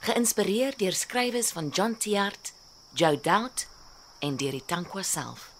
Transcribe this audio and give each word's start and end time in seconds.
Geïnspireer 0.00 0.76
deur 0.76 0.92
skrywers 0.92 1.52
van 1.52 1.68
John 1.68 1.96
Tiart, 1.98 2.52
Joe 2.94 3.20
Doubt 3.20 3.66
en 4.20 4.36
deur 4.36 4.52
die 4.52 4.64
Tankwa 4.66 5.02
self. 5.02 5.50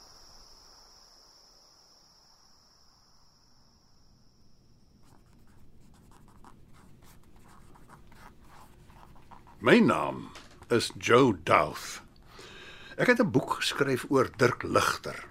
My 9.58 9.80
naam 9.80 10.28
is 10.70 10.92
Joe 10.98 11.34
Douth. 11.42 12.02
Ek 12.96 13.08
het 13.08 13.20
'n 13.20 13.30
boek 13.30 13.58
geskryf 13.60 14.04
oor 14.08 14.30
Dirk 14.36 14.62
Ligter. 14.62 15.24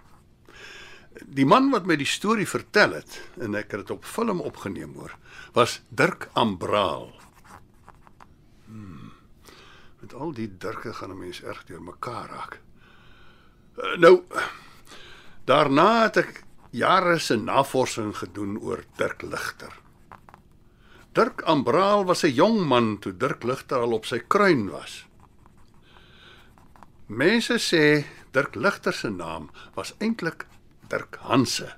Die 1.23 1.45
man 1.45 1.71
wat 1.71 1.85
my 1.85 1.95
die 1.95 2.05
storie 2.09 2.47
vertel 2.47 2.91
het 2.99 3.21
en 3.39 3.55
ek 3.55 3.71
het 3.71 3.79
dit 3.79 3.91
op 3.91 4.05
film 4.05 4.41
opgeneem 4.41 4.93
hoor, 4.93 5.15
was 5.53 5.81
Dirk 5.89 6.29
Ambraal. 6.33 7.24
Met 10.05 10.13
al 10.13 10.35
die 10.37 10.51
Dirke 10.61 10.93
gaan 10.93 11.09
'n 11.09 11.17
mens 11.17 11.41
erg 11.41 11.63
deur 11.65 11.81
mekaar 11.81 12.29
raak. 12.29 12.59
Uh, 13.77 13.97
nou 13.97 14.23
daarna 15.49 16.01
het 16.01 16.17
ek 16.17 16.43
jare 16.69 17.17
se 17.19 17.35
navorsing 17.35 18.13
gedoen 18.17 18.59
oor 18.61 18.83
Dirk 18.97 19.21
Ligter. 19.21 19.73
Dirk 21.11 21.41
Ambraal 21.41 22.05
was 22.05 22.23
'n 22.23 22.33
jong 22.33 22.67
man 22.67 22.99
toe 22.99 23.17
Dirk 23.17 23.43
Ligter 23.43 23.77
al 23.77 23.93
op 23.93 24.05
sy 24.05 24.19
kruin 24.27 24.69
was. 24.69 25.07
Mense 27.07 27.57
sê 27.57 28.05
Dirk 28.31 28.55
Ligter 28.55 28.93
se 28.93 29.09
naam 29.09 29.49
was 29.73 29.95
eintlik 29.97 30.45
Dirk 30.87 31.15
Hanse. 31.15 31.75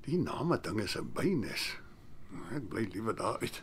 Die 0.00 0.18
name 0.18 0.60
ding 0.60 0.80
is 0.80 0.96
'n 0.96 1.12
bynes. 1.12 1.76
Ek 2.56 2.68
bly 2.68 2.88
liewer 2.92 3.16
daar 3.16 3.38
uit. 3.40 3.62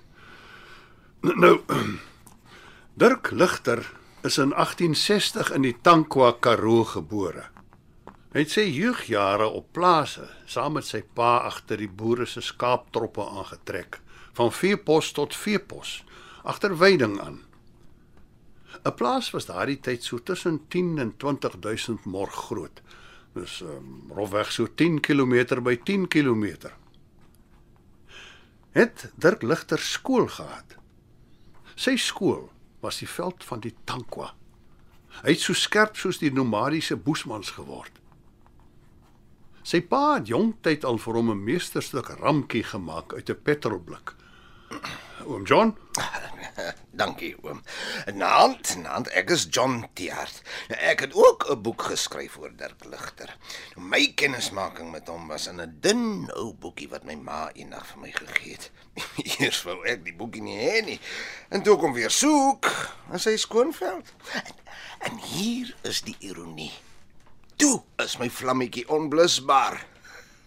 Nou 1.22 1.62
Dirk 2.94 3.32
Ligter 3.32 3.92
is 4.22 4.38
in 4.38 4.50
1860 4.50 5.52
in 5.52 5.62
die 5.62 5.76
Tankwa 5.82 6.34
Karoo 6.40 6.84
gebore. 6.84 7.46
Hy 8.34 8.44
het 8.44 8.52
sy 8.52 8.66
jeugjare 8.66 9.46
op 9.48 9.70
plase 9.74 10.26
saam 10.50 10.76
met 10.76 10.88
sy 10.90 11.00
pa 11.16 11.46
agter 11.48 11.80
die 11.80 11.88
boere 11.88 12.28
se 12.28 12.42
skaaptroppe 12.44 13.24
aangetrek, 13.24 14.02
van 14.36 14.52
veepos 14.52 15.14
tot 15.16 15.38
veepos, 15.38 16.02
agter 16.44 16.76
weiding 16.82 17.16
aan. 17.24 17.40
'n 18.84 18.94
Plaas 18.98 19.32
was 19.32 19.48
daardie 19.48 19.80
tyd 19.80 20.04
so 20.04 20.20
tussen 20.20 20.60
10 20.68 21.00
en 21.00 21.16
20000 21.18 22.06
morg 22.06 22.36
groot. 22.50 22.82
Dis 23.34 23.62
um, 23.62 24.12
rofweg 24.12 24.52
so 24.52 24.68
10 24.68 25.00
km 25.00 25.62
by 25.64 25.78
10 25.78 26.08
km. 26.08 26.46
Het 28.72 29.12
Dirk 29.16 29.42
Ligter 29.42 29.80
skool 29.80 30.28
gehad. 30.28 30.76
Sy 31.76 31.96
skool 31.96 32.50
was 32.80 33.00
die 33.00 33.10
veld 33.10 33.44
van 33.44 33.60
die 33.60 33.76
Tankwa. 33.84 34.34
Hy 35.24 35.34
het 35.34 35.42
so 35.42 35.54
skerp 35.54 35.98
soos 35.98 36.20
die 36.22 36.32
nomadiese 36.32 36.96
boesmans 36.96 37.52
geword. 37.58 37.92
Sy 39.64 39.82
pa 39.82 40.16
het 40.16 40.30
jongtyd 40.32 40.86
al 40.88 40.98
vir 40.98 41.14
hom 41.20 41.32
'n 41.32 41.44
meesterstuk 41.44 42.10
ramkie 42.22 42.64
gemaak 42.64 43.14
uit 43.14 43.30
'n 43.30 43.42
petrolblik. 43.44 44.16
Oom 45.26 45.44
John? 45.44 45.76
Dankie 47.00 47.36
oom. 47.44 47.62
Naand, 48.14 48.72
naand, 48.82 49.10
ek 49.18 49.30
is 49.36 49.46
John 49.50 49.84
Tiart. 49.94 50.42
Ek 50.74 51.04
het 51.06 51.14
ook 51.16 51.46
'n 51.50 51.62
boek 51.62 51.82
geskryf 51.92 52.38
oor 52.38 52.52
Dirk 52.56 52.86
Ligter. 52.86 53.36
My 53.76 54.12
kennismaking 54.16 54.92
met 54.92 55.08
hom 55.08 55.28
was 55.28 55.48
in 55.48 55.62
'n 55.62 55.78
dun 55.82 56.32
ou 56.36 56.54
boekie 56.54 56.90
wat 56.90 57.04
my 57.04 57.16
ma 57.16 57.52
eendag 57.54 57.86
vir 57.88 58.00
my 58.00 58.12
gegee 58.12 58.54
het. 58.54 58.72
Eers 59.40 59.64
wou 59.64 59.84
ek 59.86 60.04
die 60.04 60.16
boekie 60.16 60.42
nie 60.42 60.58
hê 60.58 60.82
nie. 60.86 61.00
En 61.50 61.62
toe 61.62 61.78
kom 61.78 61.94
weer 61.94 62.12
soek 62.12 62.72
in 63.12 63.20
sy 63.20 63.38
skoonveld. 63.38 64.14
En, 64.34 64.56
en 65.00 65.18
hier 65.18 65.76
is 65.82 66.02
die 66.02 66.16
ironie. 66.20 66.74
Toe 67.56 67.82
is 67.98 68.18
my 68.18 68.30
vlammetjie 68.30 68.88
onblusbaar. 68.90 69.86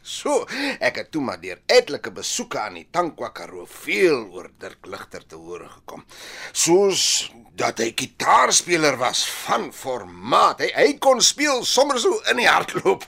So, 0.03 0.43
ek 0.83 0.97
het 0.99 1.11
toe 1.15 1.23
maar 1.23 1.39
deur 1.39 1.61
etlike 1.71 2.11
besoeke 2.11 2.59
aan 2.59 2.75
die 2.81 2.89
Tankwa 2.91 3.29
Karoo 3.31 3.69
veel 3.71 4.25
oor 4.35 4.49
Dirk 4.59 4.89
Ligter 4.91 5.23
te 5.23 5.39
hore 5.39 5.69
gekom. 5.71 6.03
Soos 6.51 7.31
dat 7.55 7.79
hy 7.79 7.93
kitaarspeler 7.95 8.99
was 8.99 9.23
van 9.45 9.71
formaat. 9.73 10.65
Hy, 10.67 10.71
hy 10.75 10.99
kon 10.99 11.23
speel 11.23 11.63
sommer 11.69 12.01
so 12.03 12.19
in 12.33 12.43
die 12.43 12.51
hardloop. 12.51 13.07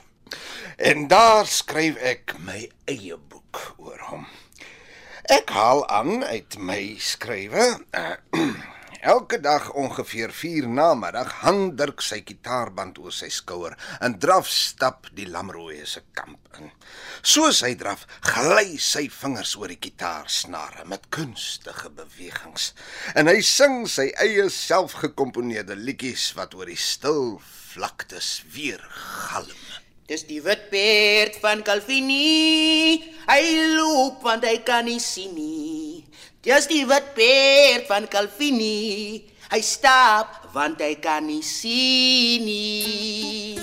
En 0.79 1.07
daar 1.11 1.47
skryf 1.47 1.99
ek 1.99 2.37
my 2.47 2.61
eie 2.87 3.19
boek 3.19 3.59
oor 3.75 3.99
hom. 4.11 4.25
Ek 5.31 5.51
haal 5.51 5.83
aan 5.91 6.23
uit 6.23 6.55
my 6.61 6.79
skrywe 7.01 7.73
uh, 7.97 8.15
Elke 9.05 9.37
dag 9.37 9.67
ongeveer 9.77 10.31
4 10.33 10.65
namiddag 10.67 11.29
hang 11.43 11.75
Dirk 11.77 12.01
sy 12.01 12.23
kitaarband 12.25 12.97
oor 13.03 13.13
sy 13.13 13.27
skouer 13.29 13.75
en 14.01 14.15
draf 14.17 14.47
stap 14.49 15.11
die 15.13 15.27
lamrooi 15.29 15.83
se 15.85 16.01
kamp 16.17 16.57
in. 16.57 16.71
Soos 17.21 17.61
hy 17.61 17.75
draf, 17.77 18.07
gly 18.25 18.79
sy 18.81 19.03
vingers 19.13 19.53
oor 19.61 19.69
die 19.69 19.77
kitaarsnare 19.77 20.87
met 20.89 21.05
kunstige 21.13 21.93
bewegings 21.93 22.71
en 23.13 23.29
hy 23.29 23.45
sing 23.45 23.83
sy 23.85 24.07
eie 24.25 24.49
selfgekomponeerde 24.49 25.77
liedjies 25.77 26.31
wat 26.39 26.57
oor 26.57 26.73
die 26.73 26.81
stil 26.81 27.35
vlaktes 27.75 28.39
weer 28.57 28.81
galm. 29.29 29.67
Dis 30.09 30.25
die 30.25 30.41
wit 30.41 30.65
perd 30.73 31.37
van 31.45 31.61
Calvini. 31.65 33.01
Hy 33.29 33.45
loop 33.77 34.25
want 34.25 34.49
hy 34.49 34.59
kan 34.65 34.85
nie 34.89 35.01
sien 35.01 35.37
nie. 35.37 36.01
Dis 36.45 36.67
die 36.69 36.83
wit 36.85 37.07
perd 37.17 37.87
van 37.89 38.05
Calvini. 38.05 39.17
Hy 39.49 39.61
stap 39.65 40.43
want 40.53 40.77
hy 40.83 40.91
kan 41.01 41.25
nie 41.25 41.41
sien 41.41 42.45
nie. 42.45 43.57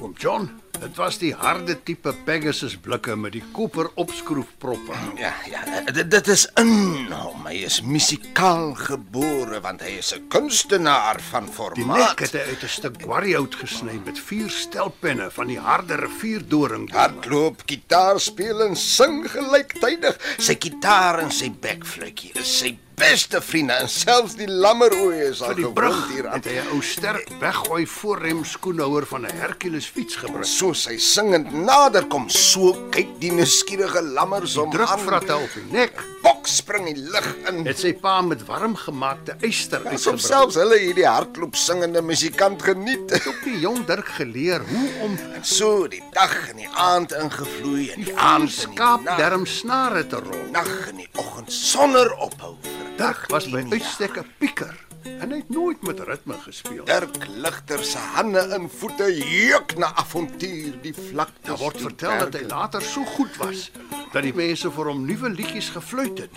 Oom 0.00 0.14
John, 0.16 0.48
dit 0.82 0.96
was 0.98 1.18
die 1.20 1.30
harde 1.38 1.76
tipe 1.86 2.10
Pegasus 2.26 2.74
blikke 2.82 3.14
met 3.18 3.34
die 3.36 3.42
koper 3.54 3.90
opskroefproppe. 4.02 4.98
Ja, 5.22 5.30
ja, 5.46 5.60
dit, 5.92 6.08
dit 6.10 6.28
is 6.32 6.46
in 6.58 7.12
hom. 7.12 7.44
Hy 7.46 7.60
is 7.68 7.78
musikaal 7.86 8.72
gebore 8.78 9.60
want 9.62 9.84
hy 9.84 9.98
is 10.00 10.12
'n 10.16 10.26
kunstenaar 10.32 11.20
van 11.30 11.46
Die 11.46 11.52
formaat. 11.54 11.98
nek 11.98 12.20
het 12.26 12.32
hy 12.32 12.44
uit 12.50 12.62
'n 12.64 12.68
stuk 12.78 12.96
guariout 13.02 13.54
gesny 13.54 14.00
met 14.04 14.18
vier 14.18 14.50
stelpenne 14.50 15.30
van 15.30 15.46
die 15.46 15.58
harde 15.60 15.96
rivierdoring. 16.00 16.90
Hardloop, 16.92 17.62
gitaar 17.66 18.18
speel 18.20 18.62
en 18.66 18.76
sing 18.76 19.22
gelyktydig. 19.30 20.18
Sy 20.38 20.56
gitaar 20.58 21.18
en 21.22 21.30
sy 21.30 21.50
bekfluitjie 21.60 22.32
is 22.34 22.58
sy 22.58 22.78
beste 23.02 23.40
vriende 23.42 23.74
en 23.82 23.88
selfs 23.90 24.36
die 24.38 24.46
lammerooi 24.46 25.24
is 25.26 25.40
al 25.42 25.56
gewoond 25.58 26.10
hier 26.12 26.28
aan. 26.28 26.38
het 26.38 26.46
hy 26.46 26.58
'n 26.60 26.68
ou 26.74 26.82
sterk 26.82 27.28
weggooi 27.40 27.86
voorrem 27.86 28.44
skoenhouer 28.44 29.06
van 29.06 29.26
'n 29.26 29.34
Hercules 29.42 29.86
fiets 29.86 30.16
gebruik. 30.16 30.46
Soos 30.46 30.86
hy 30.86 30.98
singend 30.98 31.52
nader 31.52 32.06
kom, 32.06 32.28
so 32.28 32.88
kyk 32.90 33.08
die 33.18 33.32
nuuskierige 33.32 34.02
lammers 34.02 34.56
om 34.56 34.70
Druk 34.70 34.88
aan. 34.88 35.00
vratte 35.00 35.36
op 35.36 35.50
die 35.54 35.72
nek. 35.72 35.92
Bok 36.22 36.46
spring 36.46 36.84
die 36.94 37.02
lug 37.02 37.36
in. 37.48 37.66
Het 37.66 37.78
sy 37.78 37.92
pa 37.92 38.20
met 38.20 38.46
warm 38.46 38.76
gemaakte 38.76 39.36
yster 39.40 39.78
Asof 39.78 39.90
uitgebrand. 39.90 40.20
selfs 40.20 40.54
hulle 40.54 40.78
hierdie 40.78 41.06
hardloop 41.06 41.54
singende 41.56 42.02
musikant 42.02 42.62
geniet. 42.62 43.26
Ook 43.26 43.42
die 43.44 43.58
jong 43.58 43.86
Dirk 43.86 44.08
geleer 44.08 44.60
hoe 44.68 44.88
om 45.02 45.18
So 45.42 45.88
die 45.88 46.02
dag 46.12 46.50
en 46.50 46.56
die 46.56 46.68
aand 46.70 47.12
ingevloei 47.12 47.90
en 47.90 47.96
die 47.96 48.04
die 48.04 48.16
aand 48.16 48.42
en 48.42 48.48
skaap 48.48 49.02
derm 49.16 49.46
snare 49.46 50.06
te 50.06 50.16
rol. 50.16 50.50
nag 50.50 50.88
en 50.88 50.96
die 50.96 51.08
oggend 51.16 51.52
sonder 51.52 52.14
ophou. 52.16 52.56
vir 52.62 52.91
Dirk 52.96 53.26
was 53.30 53.48
by 53.48 53.62
uitstek 53.70 54.16
'n 54.20 54.26
pieker 54.38 54.74
en 55.04 55.30
hy 55.30 55.36
het 55.40 55.48
nooit 55.50 55.82
met 55.82 56.00
ritme 56.00 56.34
gespeel. 56.44 56.84
Dirk 56.84 57.26
Ligter 57.28 57.84
se 57.84 57.98
hande 57.98 58.38
en 58.38 58.70
voete 58.70 59.08
juk 59.16 59.76
na 59.76 59.94
avontuur 59.94 60.76
die 60.82 60.94
vlakte. 60.94 61.48
Daar 61.48 61.56
word 61.56 61.80
vertel 61.80 62.18
dat 62.18 62.34
hy 62.34 62.44
later 62.46 62.82
so 62.82 63.04
goed 63.04 63.36
was 63.36 63.70
dat 64.12 64.22
die 64.22 64.34
mense 64.34 64.70
vir 64.70 64.90
hom 64.92 65.06
nuwe 65.06 65.30
liedjies 65.30 65.68
gefluit 65.72 66.18
het. 66.18 66.36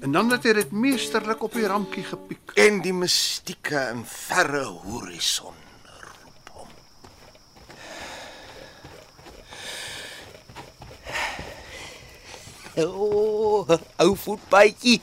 En 0.00 0.12
dan 0.12 0.30
het 0.30 0.44
hy 0.44 0.52
dit 0.52 0.72
meesterlik 0.72 1.42
op 1.42 1.52
die 1.52 1.66
ramkie 1.66 2.04
gepiek. 2.04 2.40
en 2.54 2.80
die 2.82 2.92
mistieke 2.92 3.76
en 3.76 4.04
verre 4.06 4.64
horison 4.64 5.54
roep 6.00 6.50
hom. 6.52 6.68
O, 12.76 13.64
oh, 13.66 13.78
ou 13.96 14.16
voetbytjie. 14.16 15.00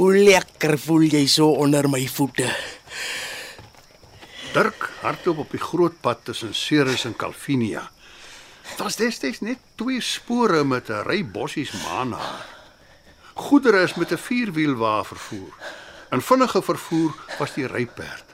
Hoe 0.00 0.16
lekker 0.16 0.78
voel 0.80 1.02
jy 1.12 1.26
so 1.28 1.50
onder 1.60 1.84
my 1.92 2.00
voete? 2.08 2.46
Dirk 4.54 4.86
hardloop 5.02 5.42
op 5.42 5.50
die 5.52 5.60
groot 5.60 5.98
pad 6.00 6.22
tussen 6.24 6.54
Ceres 6.56 7.02
en 7.04 7.12
Calvinia. 7.20 7.82
Dit 8.70 8.78
was 8.80 8.96
destyds 8.96 9.42
net 9.44 9.60
twee 9.76 10.00
spore 10.00 10.62
met 10.64 10.88
'n 10.88 11.04
ry 11.04 11.20
bossies 11.20 11.72
maanhaar. 11.84 12.46
Goedere 13.34 13.82
is 13.82 13.94
met 13.94 14.12
'n 14.12 14.16
vierwielwa 14.16 15.04
vervoer. 15.04 15.52
En 16.10 16.22
vinnige 16.22 16.62
vervoer 16.62 17.12
was 17.38 17.52
die 17.52 17.66
ryperd. 17.66 18.28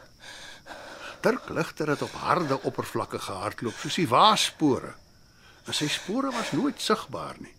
Dirk 1.20 1.48
ligter 1.48 1.88
het 1.88 2.02
op 2.02 2.12
harde 2.12 2.62
oppervlakke 2.62 3.18
gehardloop 3.18 3.74
soos 3.78 3.94
die 3.94 4.08
waaspore. 4.08 4.94
En 5.64 5.74
sy 5.74 5.88
spore 5.88 6.30
was 6.30 6.52
nooit 6.52 6.80
sigbaar 6.80 7.34
nie. 7.38 7.54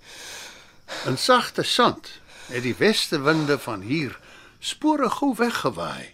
In 1.05 1.17
sagte 1.17 1.63
sand 1.63 2.21
het 2.47 2.63
die 2.63 2.75
westewinde 2.75 3.59
van 3.59 3.81
hier 3.81 4.19
spore 4.59 5.09
gou 5.09 5.33
weggewaai. 5.35 6.13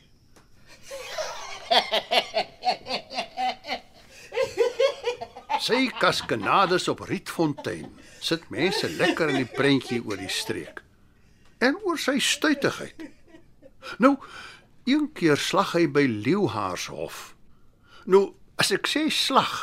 Sy 5.63 5.85
kaskanades 5.99 6.89
op 6.91 7.05
Rietfontein 7.07 7.91
sit 8.23 8.49
mense 8.51 8.89
lekker 8.89 9.31
in 9.31 9.43
die 9.43 9.49
prentjie 9.49 10.01
oor 10.03 10.19
die 10.19 10.31
streek. 10.31 10.81
En 11.63 11.77
oor 11.85 11.99
sy 11.99 12.17
stuitigheid. 12.19 13.05
Nou, 14.03 14.17
een 14.89 15.09
keer 15.15 15.39
slag 15.39 15.75
hy 15.77 15.85
by 15.87 16.03
Leeuhaarshof. 16.09 17.29
Nou, 18.11 18.33
as 18.59 18.73
ek 18.75 18.89
sê 18.91 19.05
slag, 19.11 19.53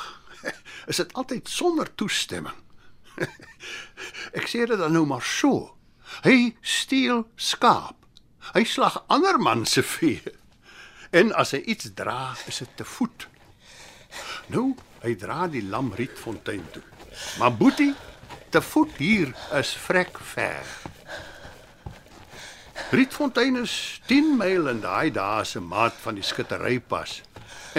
is 0.90 1.00
dit 1.02 1.12
altyd 1.18 1.48
sonder 1.48 1.90
toestemming. 2.00 2.56
ek 4.38 4.48
sê 4.48 4.64
dit 4.64 4.78
dan 4.80 4.96
nou 4.96 5.04
maar 5.08 5.24
so. 5.24 5.74
Hy 6.24 6.54
steel 6.60 7.24
skaap. 7.36 7.96
Hy 8.54 8.64
slag 8.64 9.02
ander 9.06 9.38
man 9.38 9.66
se 9.66 9.82
vee. 9.82 10.22
En 11.10 11.32
as 11.34 11.54
hy 11.56 11.62
iets 11.70 11.90
dra, 11.94 12.34
is 12.46 12.62
dit 12.62 12.76
te 12.78 12.86
voet. 12.86 13.26
Nou, 14.54 14.72
hy 15.02 15.14
dra 15.18 15.46
die 15.50 15.62
lam 15.66 15.92
Rietfontein 15.96 16.64
toe. 16.74 16.82
Maar 17.38 17.54
Boetie, 17.54 17.94
te 18.50 18.62
voet 18.62 18.96
hier 18.98 19.34
is 19.58 19.72
vrek 19.86 20.18
ver. 20.32 20.66
Rietfontein 22.90 23.60
is 23.62 24.00
10 24.10 24.36
myl 24.38 24.70
in 24.70 24.80
daai 24.82 25.10
dae 25.14 25.44
se 25.46 25.60
maat 25.62 25.94
van 26.02 26.18
die 26.18 26.26
skitterypas. 26.26 27.20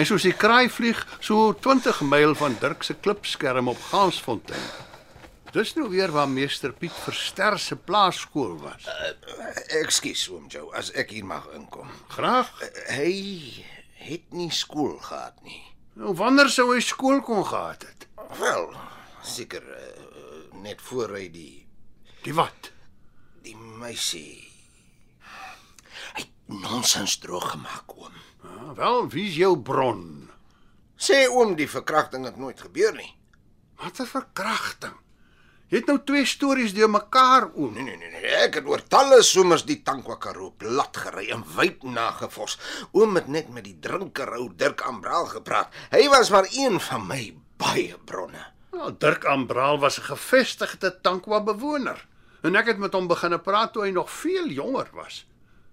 En 0.00 0.08
soos 0.08 0.24
die 0.24 0.32
kraai 0.32 0.70
vlieg, 0.72 1.02
so 1.20 1.52
20 1.52 2.00
myl 2.08 2.32
van 2.40 2.56
Dirk 2.60 2.84
se 2.86 2.96
klipskerm 2.96 3.68
op 3.68 3.80
Gansfontein. 3.90 4.64
Dis 5.52 5.74
nou 5.76 5.88
weer 5.92 6.12
waar 6.12 6.28
meester 6.28 6.72
Piet 6.72 6.92
Verster 7.04 7.58
se 7.60 7.76
plaasskool 7.76 8.54
was. 8.62 8.86
Ekskuus 9.82 10.24
oom 10.32 10.46
Joe, 10.48 10.70
as 10.78 10.88
ek 10.96 11.10
hier 11.12 11.26
mag 11.28 11.44
inkom. 11.56 11.90
Graag. 12.14 12.48
Hy 12.88 13.12
het 14.00 14.32
nie 14.32 14.48
skool 14.50 14.96
gehad 15.04 15.36
nie. 15.44 15.60
Nou 16.00 16.14
wanneer 16.16 16.48
sou 16.48 16.70
hy 16.72 16.80
skool 16.80 17.20
kon 17.20 17.44
gehad 17.44 17.84
het? 17.84 18.06
Wel, 18.40 18.70
seker 19.22 19.60
uh, 19.76 19.82
net 20.64 20.80
voor 20.80 21.12
hy 21.18 21.26
die 21.32 21.58
Die 22.24 22.34
wat? 22.38 22.70
die 23.42 23.56
meisie 23.58 24.38
hy 26.14 26.22
nonsens 26.46 27.16
droog 27.18 27.48
gemaak 27.56 27.90
oom. 27.98 28.14
Ah, 28.46 28.68
wel, 28.78 29.08
wie's 29.10 29.34
jou 29.34 29.56
bron? 29.58 30.30
Sê 30.94 31.24
oom 31.26 31.56
die 31.58 31.66
verkrachting 31.66 32.22
het 32.28 32.38
nooit 32.38 32.60
gebeur 32.62 32.94
nie. 32.94 33.10
Wat 33.82 33.98
'n 33.98 34.06
verkrachting. 34.06 34.94
Jy 35.72 35.80
het 35.80 35.86
nou 35.88 36.02
twee 36.04 36.26
stories 36.28 36.74
deur 36.76 36.90
mekaar 36.92 37.46
oom. 37.56 37.70
Nee 37.72 37.86
nee 37.86 37.96
nee, 37.96 38.10
nee. 38.12 38.32
ek 38.44 38.58
het 38.58 38.66
oor 38.68 38.82
talle 38.92 39.22
somers 39.24 39.62
die 39.64 39.78
Tankwa 39.80 40.18
Karoo 40.20 40.50
plat 40.60 40.98
gery 41.00 41.30
en 41.32 41.46
wyd 41.54 41.86
nagevors. 41.88 42.58
Oom 42.92 43.16
het 43.16 43.30
net 43.32 43.48
met 43.48 43.64
die 43.64 43.78
drinker 43.80 44.34
ou 44.36 44.50
Dirk 44.52 44.84
Ambraal 44.84 45.30
gepraat. 45.30 45.72
Hy 45.94 46.02
was 46.12 46.28
maar 46.34 46.44
een 46.52 46.76
van 46.76 47.06
my 47.08 47.22
baie 47.56 47.96
bronne. 48.04 48.44
Nou, 48.76 48.90
Dirk 49.00 49.24
Ambraal 49.24 49.80
was 49.80 49.96
'n 49.98 50.12
gevestigde 50.12 50.92
Tankwa 51.00 51.40
bewoner. 51.40 52.04
En 52.42 52.56
ek 52.56 52.66
het 52.66 52.78
met 52.78 52.92
hom 52.92 53.08
begine 53.08 53.38
praat 53.38 53.72
toe 53.72 53.82
hy 53.86 53.90
nog 53.90 54.10
veel 54.10 54.48
jonger 54.48 54.88
was. 54.92 55.24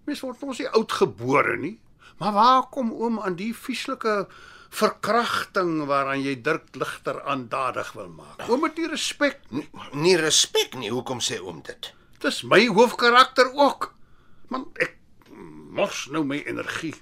Mens 0.06 0.22
word 0.22 0.42
mos 0.42 0.60
nie 0.60 0.69
oud 0.69 0.92
gebore 0.92 1.57
nie. 1.57 1.80
Maar 2.18 2.34
waar 2.34 2.63
kom 2.72 2.94
oom 2.94 3.19
aan 3.19 3.36
die 3.36 3.56
vieslike 3.56 4.28
verkrachting 4.69 5.86
waaraan 5.89 6.21
jy 6.24 6.36
Dirk 6.45 6.75
ligter 6.77 7.21
aandadig 7.24 7.92
wil 7.98 8.10
maak? 8.13 8.45
Oom 8.50 8.63
het 8.68 8.77
nie 8.77 8.89
respek 8.92 9.39
nie. 9.50 9.66
Nie 9.94 10.18
respek 10.19 10.75
nie, 10.80 10.92
hoekom 10.94 11.21
sê 11.24 11.39
oom 11.42 11.62
dit? 11.66 11.92
Dis 12.24 12.44
my 12.44 12.66
hoofkarakter 12.68 13.51
ook. 13.56 13.94
Man, 14.51 14.68
ek 14.81 14.98
mors 15.75 16.07
nou 16.13 16.24
my 16.27 16.42
energie. 16.45 16.95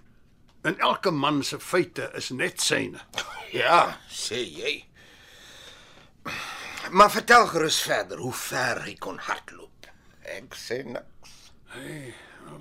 En 0.67 0.77
elke 0.83 1.11
man 1.11 1.43
se 1.43 1.59
feite 1.59 2.11
is 2.15 2.29
net 2.29 2.61
syne. 2.61 3.03
Ja, 3.55 3.95
sê 4.11 4.41
jy. 4.43 4.71
Maar 6.91 7.11
vertel 7.11 7.45
gerus 7.47 7.77
verder 7.81 8.19
hoe 8.19 8.33
ver 8.35 8.81
hy 8.83 8.95
kon 8.99 9.15
hardloop. 9.23 9.87
Ek 10.27 10.57
sê 10.59 10.81
niks. 10.83 11.37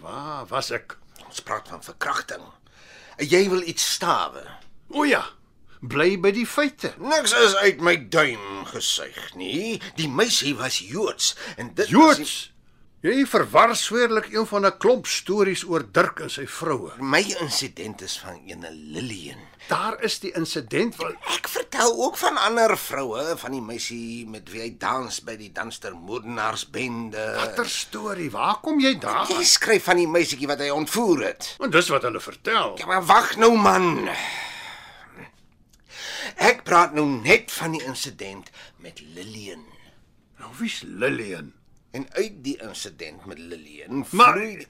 Waar 0.03 0.47
was 0.47 0.71
ek? 0.71 0.95
Ons 1.27 1.43
praat 1.43 1.67
van 1.75 1.83
verkrachting. 1.83 2.47
Jy 3.19 3.43
wil 3.51 3.67
iets 3.67 3.83
stawe. 3.97 4.45
O 4.95 5.05
ja, 5.05 5.25
bly 5.81 6.17
by 6.21 6.31
die 6.33 6.47
feite. 6.47 6.93
Niks 6.99 7.33
is 7.33 7.55
uit 7.57 7.81
my 7.81 7.97
duim 8.09 8.65
gesuig 8.71 9.35
nie. 9.37 9.81
Die 9.97 10.09
meisie 10.09 10.55
was 10.57 10.79
Joods 10.79 11.35
en 11.57 11.75
dit 11.75 11.89
Joods. 11.89 12.53
Jy 13.07 13.27
verwar 13.29 13.75
sweerlik 13.77 14.33
een 14.33 14.47
van 14.47 14.65
'n 14.67 14.79
klomp 14.79 15.07
stories 15.07 15.65
oor 15.69 15.85
Dirk 15.93 16.21
en 16.21 16.31
sy 16.31 16.47
vroue. 16.47 16.91
die- 16.97 17.03
my 17.05 17.21
insident 17.41 18.01
is 18.03 18.19
van 18.19 18.41
ene 18.47 18.71
Lillian. 18.73 19.39
Daar 19.69 20.03
is 20.03 20.19
die 20.19 20.33
insident 20.35 20.97
wat 20.97 21.13
Ek 21.37 21.49
vertel 21.49 21.93
ook 22.05 22.17
van 22.17 22.37
ander 22.37 22.77
vroue, 22.79 23.37
van 23.37 23.51
die 23.53 23.61
meisie 23.61 24.27
met 24.29 24.51
wie 24.51 24.61
hy 24.61 24.75
dans 24.79 25.21
by 25.21 25.37
die 25.37 25.53
Danster 25.53 25.95
Moordenaarsbende. 25.95 27.35
watter 27.37 27.69
storie? 27.69 28.31
Waar 28.31 28.61
kom 28.61 28.81
jy 28.81 28.99
daar? 28.99 29.27
Jy 29.29 29.45
skryf 29.45 29.85
van 29.85 29.97
die 29.97 30.09
meisietjie 30.09 30.47
wat 30.47 30.59
hy 30.59 30.69
ontvoer 30.71 31.25
het. 31.25 31.55
Want 31.59 31.73
dis 31.73 31.89
wat 31.89 32.03
hulle 32.03 32.21
vertel. 32.21 32.79
Ja, 32.79 32.87
maar 32.87 33.05
wag 33.05 33.37
nou 33.37 33.57
man. 33.57 34.09
Ek 36.37 36.65
praat 36.69 36.93
nou 36.97 37.07
net 37.23 37.53
van 37.57 37.73
die 37.73 37.83
insident 37.89 38.51
met 38.83 39.01
Lillian. 39.17 39.65
Nou 40.41 40.53
wie's 40.59 40.83
Lillian? 40.85 41.53
En 41.97 42.05
uit 42.13 42.43
die 42.45 42.59
insident 42.61 43.25
met 43.27 43.39
Lillian 43.39 44.05
Maar- 44.11 44.37
vloei 44.37 44.67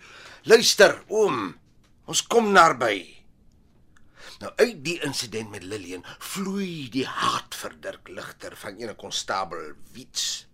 Luister, 0.46 1.02
oom. 1.08 1.56
Ons 2.06 2.22
kom 2.26 2.52
naby. 2.52 3.16
Nou 4.38 4.52
uit 4.56 4.84
die 4.84 5.00
insident 5.02 5.50
met 5.50 5.62
Lillian 5.62 6.04
vloei 6.18 6.88
die 6.92 7.06
haat 7.06 7.54
vir 7.54 7.74
Dirk 7.80 8.08
Ligter 8.08 8.56
van 8.56 8.76
ene 8.78 8.94
konstabel 8.94 9.72
Wiets. 9.92 10.46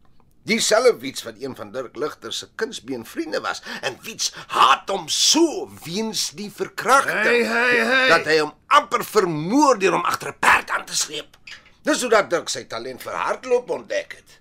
Dieselfde 0.45 0.97
Wiets 0.99 1.23
wat 1.23 1.35
een 1.39 1.55
van 1.57 1.71
Dirk 1.73 1.97
Ligter 1.97 2.33
se 2.33 2.49
kunsbeen 2.55 3.05
vriende 3.07 3.41
was 3.41 3.63
en 3.81 3.97
Wiets 4.03 4.33
haat 4.47 4.89
hom 4.91 5.09
so 5.09 5.71
weens 5.85 6.31
die 6.35 6.51
verkrachting 6.51 7.23
Hey, 7.23 7.45
hey, 7.47 7.77
hey. 7.87 8.09
dat 8.09 8.27
hy 8.27 8.39
hom 8.41 8.53
amper 8.67 9.05
vermoor 9.07 9.79
deur 9.79 9.93
hom 9.93 10.05
agter 10.05 10.29
'n 10.33 10.39
perd 10.39 10.71
aan 10.71 10.85
te 10.85 10.97
sleep. 10.97 11.37
Dis 11.83 12.01
hoe 12.01 12.11
dat 12.11 12.31
Dirk 12.31 12.49
sy 12.49 12.65
talent 12.65 13.03
vir 13.03 13.13
hardloop 13.15 13.71
ontdek 13.71 14.17
het. 14.19 14.41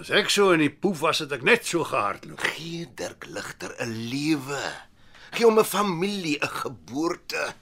As 0.00 0.10
ek 0.10 0.30
so 0.30 0.52
in 0.54 0.62
die 0.62 0.70
poef 0.70 1.00
was, 1.00 1.18
het 1.18 1.32
ek 1.32 1.42
net 1.42 1.66
so 1.66 1.84
gehardloop. 1.84 2.40
Gee 2.40 2.86
Dirk 2.94 3.26
Ligter 3.26 3.74
'n 3.78 3.90
lewe. 4.08 4.62
Gee 5.32 5.44
hom 5.46 5.58
'n 5.58 5.64
familie, 5.64 6.38
'n 6.42 6.48
geboorte. 6.48 7.54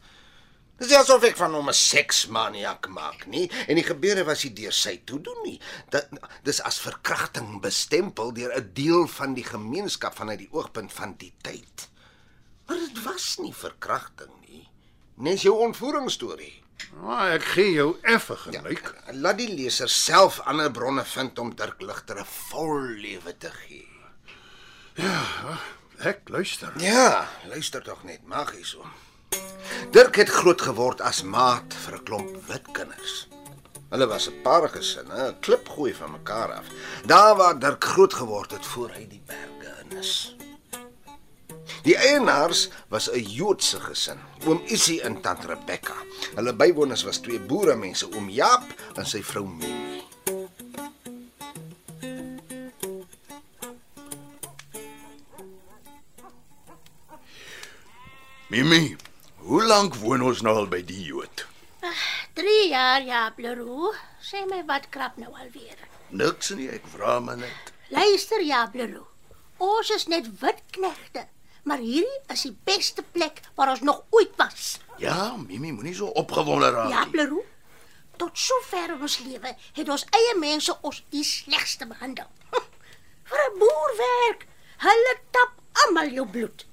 Dis 0.78 0.92
nie 0.92 0.98
asof 0.98 1.24
ek 1.26 1.36
van 1.36 1.54
hom 1.58 1.68
'n 1.68 1.74
seksmaniak 1.74 2.86
maak 2.88 3.26
nie 3.26 3.50
en 3.66 3.74
die 3.74 3.86
gebeure 3.86 4.24
was 4.24 4.44
nie 4.44 4.54
deur 4.54 4.72
sy 4.72 5.00
toedoen 5.04 5.42
nie. 5.42 5.60
Dit 5.90 6.06
dis 6.44 6.60
as 6.60 6.78
verkrachting 6.78 7.60
bestempel 7.60 8.32
deur 8.32 8.54
'n 8.54 8.70
deel 8.74 9.06
van 9.06 9.34
die 9.34 9.44
gemeenskap 9.44 10.14
vanuit 10.14 10.38
die 10.38 10.52
oogpunt 10.52 10.92
van 10.92 11.16
die 11.18 11.32
tyd. 11.42 11.88
Maar 12.66 12.78
dit 12.78 13.02
was 13.02 13.38
nie 13.38 13.52
verkrachting 13.52 14.30
nie. 14.48 14.68
Nes 15.16 15.42
jou 15.42 15.56
ontvoeringsstorie. 15.58 16.62
Maar 17.02 17.32
ek 17.32 17.44
gee 17.44 17.72
jou 17.72 17.96
effe 18.02 18.36
gelyk. 18.36 18.94
Laat 19.12 19.38
die 19.38 19.48
leser 19.48 19.88
self 19.88 20.40
ander 20.40 20.70
bronne 20.70 21.04
vind 21.04 21.38
om 21.38 21.54
Dirk 21.54 21.80
Ligter 21.82 22.20
'n 22.20 22.24
vol 22.24 22.80
lewe 23.02 23.36
te 23.38 23.50
gee. 23.50 23.88
Ek 25.98 26.28
luister. 26.28 26.72
Ja, 26.80 27.28
luister 27.48 27.82
tog 27.82 28.04
net, 28.04 28.22
magies 28.26 28.74
om. 28.74 29.07
Dirk 29.90 30.16
het 30.16 30.28
groot 30.28 30.60
geword 30.60 31.00
as 31.00 31.22
maat 31.22 31.74
vir 31.84 31.94
'n 31.94 32.04
klomp 32.04 32.34
wit 32.48 32.66
kinders. 32.72 33.28
Hulle 33.90 34.06
was 34.06 34.28
'n 34.28 34.42
paar 34.42 34.68
gesinne, 34.68 35.28
'n 35.28 35.40
klipgooi 35.40 35.94
van 35.94 36.10
mekaar 36.10 36.52
af. 36.52 36.66
Daar 37.06 37.36
waar 37.36 37.58
Dirk 37.58 37.84
groot 37.84 38.14
geword 38.14 38.50
het 38.50 38.66
voor 38.66 38.90
hy 38.90 39.06
die 39.08 39.22
berge 39.26 39.72
in 39.82 39.98
is. 39.98 40.36
Die 41.82 41.96
eienaars 41.96 42.68
was 42.88 43.10
'n 43.10 43.20
Joodse 43.20 43.80
gesin, 43.80 44.18
oom 44.46 44.60
Issie 44.64 45.02
en 45.02 45.20
tant 45.20 45.44
Rebecca. 45.44 45.94
Hulle 46.34 46.54
bywoners 46.54 47.02
was 47.02 47.18
twee 47.18 47.40
boere 47.40 47.76
mense, 47.76 48.06
oom 48.14 48.28
Jaap 48.28 48.64
en 48.94 49.06
sy 49.06 49.22
vrou 49.22 49.46
Mimi. 49.46 50.02
Mimi, 58.48 58.96
hoe 59.48 59.62
lank 59.64 59.94
woon 60.02 60.22
ons 60.28 60.42
nou 60.44 60.54
al 60.62 60.68
by 60.70 60.80
die 60.86 61.02
Jood? 61.08 61.46
3 62.38 62.68
jaar 62.70 63.02
ja, 63.06 63.22
Bleroe. 63.36 63.92
Sê 64.22 64.44
my 64.50 64.62
wat 64.68 64.88
krap 64.94 65.16
nou 65.18 65.30
alweer. 65.34 65.78
Niks 66.10 66.50
nie, 66.56 66.68
ek 66.72 66.86
vra 66.92 67.18
maar 67.20 67.38
net. 67.40 67.72
Luister 67.94 68.42
ja, 68.44 68.64
Bleroe. 68.72 69.06
Ons 69.58 69.90
is 69.94 70.06
net 70.10 70.28
wit 70.42 70.60
knegte, 70.76 71.24
maar 71.66 71.80
hierdie 71.82 72.20
is 72.34 72.44
die 72.46 72.54
beste 72.68 73.02
plek 73.14 73.40
waar 73.58 73.72
ons 73.72 73.82
nog 73.86 74.04
ooit 74.14 74.34
was. 74.38 74.76
Ja, 75.02 75.34
Mimi, 75.36 75.72
moenie 75.74 75.94
so 75.98 76.10
opgewonde 76.18 76.70
raak 76.74 76.90
Ja, 76.92 77.04
nie. 77.04 77.10
Bleroe. 77.16 77.44
Tot 78.18 78.38
sover 78.38 78.96
ons 78.98 79.18
lewe 79.22 79.52
het 79.76 79.88
ons 79.94 80.04
eie 80.14 80.34
mense 80.38 80.74
ons 80.82 81.02
die 81.14 81.24
slegste 81.26 81.86
behandel. 81.86 82.26
Hm, 82.50 82.64
Vir 83.28 83.42
'n 83.44 83.58
boer 83.60 83.92
werk, 83.98 84.46
hulle 84.82 85.14
tap 85.30 85.52
almal 85.84 86.08
jou 86.10 86.26
bloed. 86.26 86.64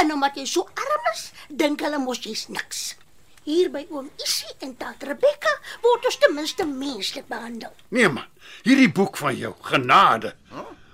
En 0.00 0.12
omdat 0.12 0.38
jy 0.40 0.46
so 0.48 0.64
arm 0.64 1.08
is, 1.12 1.26
dink 1.48 1.82
hulle 1.84 1.98
mos 2.00 2.22
jy's 2.24 2.46
niks. 2.48 2.94
Hier 3.44 3.70
by 3.72 3.82
oom 3.92 4.10
Issie 4.20 4.52
en 4.64 4.74
tante 4.80 5.08
Rebekka 5.08 5.52
word 5.84 6.06
ons 6.08 6.18
ten 6.20 6.34
minste 6.36 6.66
menslik 6.68 7.28
behandel. 7.28 7.72
Nee 7.92 8.08
man, 8.08 8.28
hierdie 8.64 8.90
boek 8.92 9.20
van 9.20 9.36
jou, 9.36 9.52
Genade. 9.68 10.34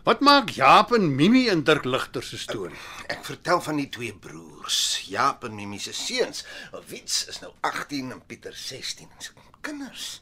Wat 0.06 0.22
maak 0.22 0.52
Jaap 0.54 0.92
en 0.94 1.08
Mimi 1.18 1.48
in 1.50 1.64
Dirk 1.66 1.86
Ligter 1.86 2.22
se 2.22 2.38
storie? 2.38 2.78
Ek 3.10 3.24
vertel 3.26 3.62
van 3.62 3.80
die 3.82 3.88
twee 3.90 4.14
broers, 4.14 4.78
Jaap 5.10 5.42
en 5.48 5.56
Mimi 5.58 5.80
se 5.82 5.94
seuns. 5.94 6.44
Wiets 6.90 7.24
is 7.30 7.40
nou 7.42 7.50
18 7.66 8.14
en 8.14 8.22
Pieter 8.26 8.54
16. 8.54 9.10
Dis 9.18 9.32
kinders. 9.66 10.20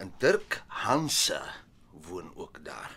En 0.00 0.12
Dirk 0.24 0.62
Hanse 0.84 1.40
woon 2.08 2.32
ook 2.34 2.64
daar. 2.64 2.96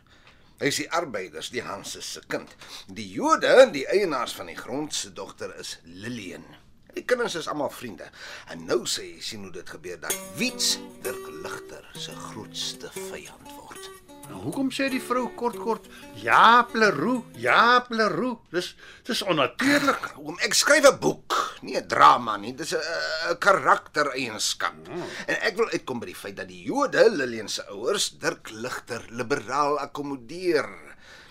Hy 0.57 0.71
is 0.71 0.79
die 0.81 0.87
arbeiders, 0.89 1.51
die 1.53 1.61
Hanse 1.61 2.01
se 2.01 2.23
kind. 2.33 2.55
Die 2.89 3.05
Jode, 3.13 3.67
die 3.69 3.83
eienaars 3.93 4.33
van 4.33 4.49
die 4.49 4.57
grond 4.57 4.95
se 4.97 5.11
dogter 5.13 5.53
is 5.61 5.75
Lillian. 5.85 6.47
Die 6.95 7.03
kinders 7.05 7.35
is 7.37 7.49
almal 7.51 7.69
vriende. 7.69 8.07
En 8.49 8.65
nou 8.65 8.79
sê 8.89 9.05
jy 9.05 9.21
sien 9.21 9.45
hoe 9.45 9.53
dit 9.53 9.69
gebeur 9.75 10.01
dat 10.01 10.17
Wiets 10.39 10.79
Dirk 11.05 11.29
Ligter 11.43 11.85
se 11.93 12.17
grootste 12.31 12.89
vyand 12.95 13.53
word. 13.53 14.06
Nou, 14.29 14.41
hoekom 14.43 14.69
sê 14.75 14.89
die 14.91 15.01
vrou 15.01 15.29
kort 15.39 15.57
kort 15.61 15.85
Jaap 16.19 16.73
Leroux, 16.75 17.23
Jaap 17.39 17.91
Leroux? 17.95 18.39
Dis 18.51 18.73
dis 19.07 19.21
onnatuurlik. 19.23 20.17
Oom, 20.19 20.37
ek 20.43 20.53
skryf 20.53 20.85
'n 20.85 20.99
boek, 20.99 21.35
nie 21.61 21.77
'n 21.77 21.87
drama 21.87 22.37
nie. 22.37 22.53
Dis 22.53 22.73
'n 22.73 23.37
karaktereienskap. 23.39 24.75
En 25.27 25.35
ek 25.41 25.55
wil 25.55 25.69
uitkom 25.69 25.99
by 25.99 26.05
die 26.05 26.15
feit 26.15 26.35
dat 26.35 26.47
die 26.47 26.63
Jode, 26.63 27.09
Lillian 27.09 27.47
se 27.47 27.63
ouers, 27.69 28.09
Dirk 28.19 28.49
Ligter 28.51 29.05
liberaal 29.09 29.79
akkommodeer. 29.79 30.67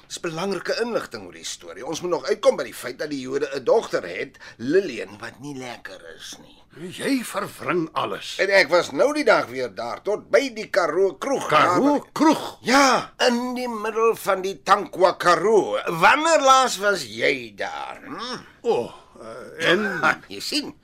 Dis 0.06 0.20
belangrike 0.20 0.76
inligting 0.82 1.26
oor 1.26 1.32
die 1.32 1.44
storie. 1.44 1.86
Ons 1.86 2.00
moet 2.00 2.10
nog 2.10 2.24
uitkom 2.24 2.56
by 2.56 2.64
die 2.64 2.74
feit 2.74 2.98
dat 2.98 3.10
die 3.10 3.20
Jode 3.20 3.48
'n 3.54 3.64
dogter 3.64 4.06
het, 4.06 4.38
Lillian, 4.58 5.18
wat 5.18 5.40
nie 5.40 5.56
lekker 5.58 6.00
is 6.16 6.36
nie. 6.38 6.62
Jy 6.76 7.22
verwring 7.24 7.86
alles. 7.96 8.34
En 8.42 8.50
ek 8.52 8.68
was 8.68 8.90
nou 8.92 9.08
die 9.16 9.24
dag 9.24 9.46
weer 9.48 9.70
daar 9.72 10.02
tot 10.04 10.26
by 10.28 10.42
die 10.52 10.66
Karoo 10.68 11.14
kroeg. 11.16 11.46
Karoo 11.48 12.02
kroeg. 12.12 12.42
Ja, 12.68 13.14
in 13.24 13.54
die 13.56 13.68
middel 13.70 14.12
van 14.20 14.42
die 14.44 14.58
Tankwa 14.60 15.14
Karoo. 15.16 15.78
Wanneer 16.02 16.44
laas 16.44 16.76
was 16.82 17.06
jy 17.08 17.54
daar? 17.56 18.02
Hm? 18.04 18.42
O, 18.68 18.74
oh, 18.74 18.92
uh, 19.22 19.70
en 19.70 19.86
Ha, 20.02 20.12
jy 20.34 20.42
sien. 20.44 20.74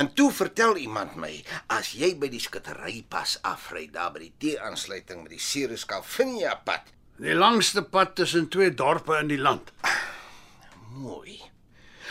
En 0.00 0.08
toe 0.16 0.30
vertel 0.32 0.80
iemand 0.80 1.20
my, 1.20 1.34
as 1.76 1.92
jy 2.00 2.14
by 2.18 2.32
die 2.32 2.40
skittery 2.40 3.04
pas 3.04 3.36
afry 3.46 3.90
daar 3.92 4.16
by 4.16 4.24
die 4.24 4.32
T-aansluiting 4.40 5.26
met 5.26 5.36
die 5.36 5.42
Ceres 5.42 5.84
Calvinia 5.86 6.56
pad, 6.64 6.88
die 7.20 7.36
langste 7.36 7.84
pad 7.84 8.16
tussen 8.16 8.48
twee 8.48 8.72
dorpe 8.72 9.20
in 9.20 9.28
die 9.28 9.38
land. 9.38 9.68
mooi. 10.96 11.49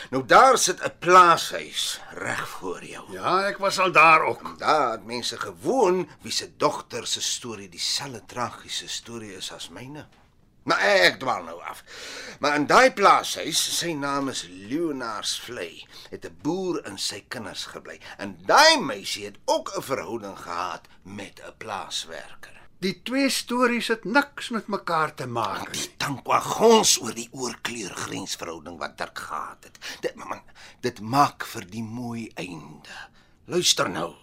Nou 0.09 0.25
daar 0.25 0.57
sit 0.57 0.79
'n 0.81 0.97
plaashuis 0.99 2.01
reg 2.09 2.47
voor 2.49 2.83
jou. 2.83 3.11
Ja, 3.11 3.45
ek 3.47 3.57
was 3.57 3.79
al 3.79 3.91
daar 3.91 4.21
ook. 4.21 4.59
Daar 4.59 4.91
het 4.91 5.05
mense 5.05 5.37
gewoon 5.37 6.09
wie 6.21 6.31
se 6.31 6.57
dogter 6.57 7.07
se 7.07 7.21
storie 7.21 7.69
dieselfde 7.69 8.25
tragiese 8.25 8.87
storie 8.87 9.35
is 9.35 9.51
as 9.51 9.69
myne. 9.69 10.07
Maar 10.63 10.79
ek 10.79 11.19
dwaal 11.19 11.43
nou 11.43 11.61
af. 11.61 11.83
Maar 12.39 12.55
in 12.55 12.65
daai 12.65 12.93
plaashuis, 12.93 13.77
sy 13.77 13.93
naam 13.93 14.29
is 14.29 14.47
Leonards 14.49 15.39
Vlei, 15.39 15.87
het 16.09 16.25
'n 16.25 16.37
boer 16.41 16.83
en 16.83 16.97
sy 16.97 17.23
kinders 17.27 17.65
gebly. 17.65 17.99
En 18.17 18.37
daai 18.45 18.79
meisie 18.79 19.25
het 19.25 19.37
ook 19.45 19.71
'n 19.77 19.81
verhouding 19.81 20.39
gehad 20.39 20.87
met 21.03 21.41
'n 21.45 21.57
plaaswerker. 21.57 22.58
Die 22.79 22.93
twee 23.03 23.27
stories 23.27 23.89
het 23.91 24.05
niks 24.07 24.49
met 24.55 24.69
mekaar 24.71 25.11
te 25.11 25.25
maak 25.27 25.65
nie. 25.73 25.81
Die 25.81 25.97
tankwa 25.99 26.37
gons 26.39 26.93
oor 27.03 27.11
die 27.11 27.27
oorkleurgrensverhouding 27.35 28.77
wat 28.79 28.95
Dirk 29.01 29.19
gehad 29.19 29.67
het. 29.67 29.75
Dit 30.05 30.15
man, 30.15 30.39
dit 30.79 31.01
maak 31.03 31.43
vir 31.51 31.67
die 31.67 31.83
mooi 31.83 32.29
einde. 32.39 32.95
Luister 33.51 33.91
nou. 33.91 34.13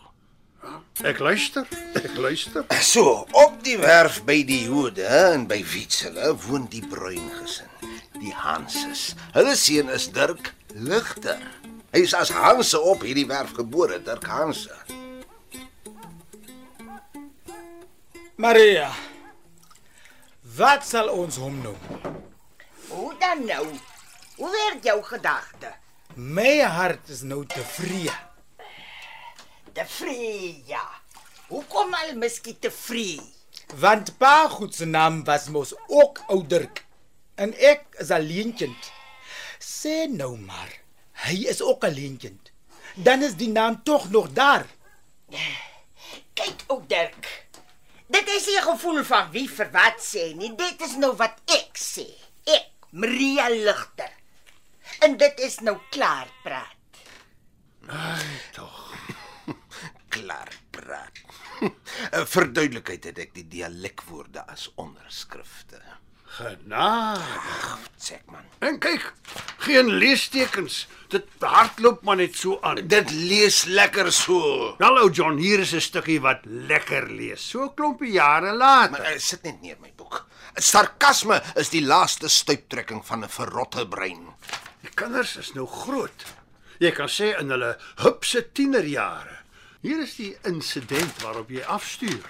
Ek 1.04 1.20
luister, 1.20 1.68
ek 2.00 2.16
luister. 2.16 2.64
So, 2.80 3.26
op 3.36 3.60
die 3.62 3.76
werf 3.78 4.22
by 4.24 4.40
die 4.48 4.62
Jode 4.64 5.04
en 5.04 5.44
by 5.46 5.60
Wietsele 5.60 6.32
woon 6.48 6.64
die 6.72 6.82
bruin 6.82 7.28
gesin, 7.36 7.68
die 8.16 8.32
Hanses. 8.34 9.10
Hulle 9.36 9.52
seun 9.60 9.92
is 9.92 10.08
Dirk 10.16 10.54
Ligter. 10.72 11.44
Hy 11.92 12.08
is 12.08 12.16
as 12.16 12.32
Hanse 12.32 12.80
op 12.80 13.04
hierdie 13.04 13.28
werf 13.28 13.52
gebore, 13.60 14.00
Dirk 14.00 14.26
Hanse. 14.32 14.80
Maria. 18.36 18.90
Wat 20.56 20.82
sal 20.84 21.08
ons 21.08 21.38
hom 21.40 21.54
noem? 21.64 21.78
Hoe 22.90 23.14
dan 23.16 23.46
nou? 23.48 23.64
Hoe 24.36 24.50
werk 24.52 24.84
jou 24.84 24.98
gedagte? 25.06 25.70
My 26.20 26.58
hart 26.60 27.08
is 27.08 27.22
nou 27.24 27.46
tevrede. 27.48 28.12
Tevrede. 29.72 30.52
Ja. 30.68 30.84
Hoekom 31.48 31.96
al 31.96 32.12
miskien 32.20 32.58
tevrede? 32.60 33.24
Want 33.80 34.12
pa 34.20 34.48
goed 34.52 34.76
se 34.76 34.84
naam 34.84 35.22
was 35.24 35.48
mos 35.48 35.72
ook 35.88 36.20
ouderk 36.28 36.84
en 37.40 37.56
ek 37.56 37.88
is 38.04 38.12
alleenkind. 38.12 38.92
Sê 39.64 40.04
nou 40.12 40.34
maar, 40.36 40.76
hy 41.24 41.40
is 41.48 41.64
ook 41.64 41.88
alleenkind. 41.88 42.52
Dan 43.00 43.24
is 43.24 43.40
die 43.40 43.48
naam 43.48 43.80
tog 43.82 44.10
nog 44.12 44.28
daar. 44.36 44.68
Kyk 46.36 46.68
ou 46.68 46.82
Dirk. 46.84 47.45
Dit 48.06 48.28
is 48.28 48.46
nie 48.46 48.58
'n 48.58 48.62
gevoel 48.62 49.04
van 49.04 49.30
wie 49.32 49.48
vir 49.48 49.70
wat 49.72 49.98
sê 49.98 50.34
nie. 50.34 50.56
Dit 50.56 50.80
is 50.80 50.96
nou 50.96 51.16
wat 51.16 51.40
ek 51.46 51.74
sê. 51.74 52.06
Ek, 52.44 52.70
Maria 52.90 53.48
Ligter. 53.48 54.12
En 55.00 55.16
dit 55.16 55.40
is 55.40 55.60
nou 55.60 55.78
klaar 55.90 56.28
praat. 56.42 56.76
Klaar 60.16 60.48
praat. 60.70 61.12
Vir 62.32 62.52
duidelikheid 62.52 63.04
het 63.04 63.18
ek 63.18 63.34
die 63.34 63.48
dialekwoorde 63.48 64.46
as 64.48 64.70
onderskrifte. 64.76 65.82
Genade. 66.36 67.24
Sê 67.96 68.18
ek 68.18 68.26
man. 68.28 68.44
En 68.60 68.76
kyk, 68.80 69.04
geen 69.64 69.88
leestekens. 70.00 70.82
Dit 71.12 71.28
hardloop 71.40 72.02
maar 72.04 72.18
net 72.20 72.36
so 72.36 72.58
aan. 72.60 72.82
Dit 72.90 73.12
lees 73.14 73.62
lekker 73.64 74.10
so. 74.12 74.74
Wel 74.80 75.00
ou 75.00 75.08
John, 75.10 75.40
hier 75.40 75.62
is 75.64 75.72
'n 75.72 75.80
stukkie 75.80 76.20
wat 76.20 76.44
lekker 76.44 77.08
lees. 77.08 77.40
So 77.40 77.64
'n 77.64 77.74
klompie 77.74 78.12
jare 78.12 78.52
later. 78.52 78.90
Maar 78.90 79.12
uh, 79.14 79.18
sit 79.18 79.42
net 79.42 79.62
neer 79.62 79.76
my 79.80 79.92
boek. 79.96 80.26
Sarkasme 80.54 81.42
is 81.54 81.68
die 81.70 81.84
laaste 81.84 82.28
stuiptrekking 82.28 83.04
van 83.04 83.24
'n 83.24 83.28
verrotte 83.28 83.88
brein. 83.88 84.34
Die 84.82 84.92
kinders 84.94 85.36
is 85.36 85.54
nou 85.54 85.66
groot. 85.66 86.24
Jy 86.78 86.90
kan 86.90 87.08
sê 87.08 87.38
in 87.40 87.50
hulle 87.50 87.78
hupse 87.96 88.52
tienerjare. 88.52 89.36
Hier 89.80 90.02
is 90.02 90.16
die 90.16 90.36
insident 90.44 91.22
waarop 91.22 91.48
jy 91.50 91.62
afstuur. 91.62 92.28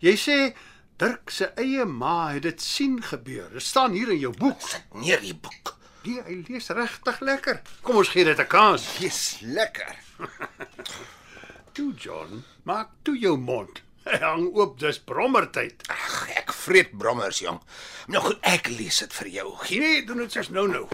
Jy 0.00 0.16
sê 0.16 0.54
Dirk 1.02 1.32
se 1.34 1.48
eie 1.58 1.82
ma 1.84 2.30
het 2.30 2.44
dit 2.46 2.60
sien 2.62 3.00
gebeur. 3.02 3.48
Dit 3.50 3.64
staan 3.66 3.90
hier 3.96 4.12
in 4.14 4.20
jou 4.22 4.30
boek. 4.38 4.60
Sit 4.62 4.92
neer 4.94 5.18
die 5.18 5.34
boek. 5.34 5.72
Nee, 6.06 6.22
hy 6.22 6.36
lees 6.46 6.70
regtig 6.70 7.18
lekker. 7.26 7.58
Kom 7.82 7.98
ons 7.98 8.10
gee 8.14 8.22
dit 8.28 8.38
'n 8.38 8.46
kans. 8.46 8.84
Dis 9.02 9.40
lekker. 9.42 9.96
Toe 11.74 11.90
John, 11.98 12.44
maak 12.62 12.94
toe 13.02 13.16
jou 13.18 13.34
mond. 13.36 13.82
Hy 14.04 14.18
hang 14.22 14.46
oop, 14.54 14.78
dis 14.78 15.00
brommertyd. 15.02 15.82
Ag, 15.90 16.28
ek 16.38 16.52
vreet 16.52 16.94
brommers, 16.98 17.40
jong. 17.42 17.58
Nou 18.06 18.22
goed, 18.22 18.38
ek 18.46 18.70
lees 18.70 18.98
dit 19.02 19.12
vir 19.18 19.28
jou. 19.28 19.48
Gee 19.66 20.04
doen 20.06 20.22
dit 20.22 20.32
soos 20.32 20.50
nou 20.54 20.68
nou. 20.70 20.86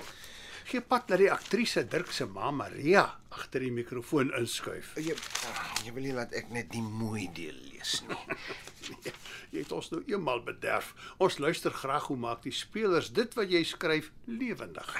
Gee 0.68 0.82
pad 0.84 1.06
dat 1.08 1.16
die 1.22 1.30
aktrise 1.32 1.80
Dirk 1.88 2.10
se 2.12 2.26
ma 2.28 2.50
Maria 2.52 3.06
agter 3.32 3.62
die 3.64 3.70
mikrofoon 3.72 4.34
inskuif. 4.36 4.90
jy 5.00 5.14
ah, 5.48 5.62
jy 5.84 5.92
wil 5.96 6.04
nie 6.04 6.12
laat 6.12 6.34
ek 6.36 6.50
net 6.52 6.68
die 6.74 6.82
mooi 6.84 7.24
deel 7.32 7.56
lees 7.70 8.02
nie. 8.08 8.18
Jy 9.52 9.62
het 9.62 9.72
ons 9.72 9.88
nou 9.94 10.02
eenmal 10.10 10.42
bederf. 10.44 10.90
Ons 11.24 11.38
luister 11.40 11.72
graag 11.72 12.10
hoe 12.12 12.18
maak 12.20 12.42
die 12.44 12.52
spelers 12.52 13.08
dit 13.16 13.32
wat 13.38 13.48
jy 13.48 13.62
skryf 13.64 14.10
lewendig. 14.28 14.92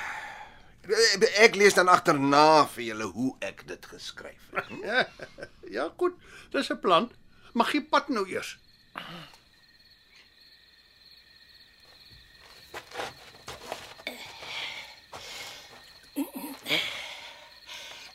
Ek 1.45 1.57
lees 1.61 1.77
dan 1.77 1.93
agterna 1.93 2.65
vir 2.73 2.87
julle 2.87 3.11
hoe 3.13 3.35
ek 3.45 3.67
dit 3.69 3.91
geskryf 3.93 4.49
het. 4.57 4.73
Ja, 4.81 5.05
ja 5.77 5.89
goed, 6.01 6.17
dis 6.53 6.73
'n 6.73 6.81
plan. 6.81 7.13
Mag 7.53 7.77
jy 7.77 7.85
pad 7.85 8.09
nou 8.09 8.25
eers. 8.25 8.57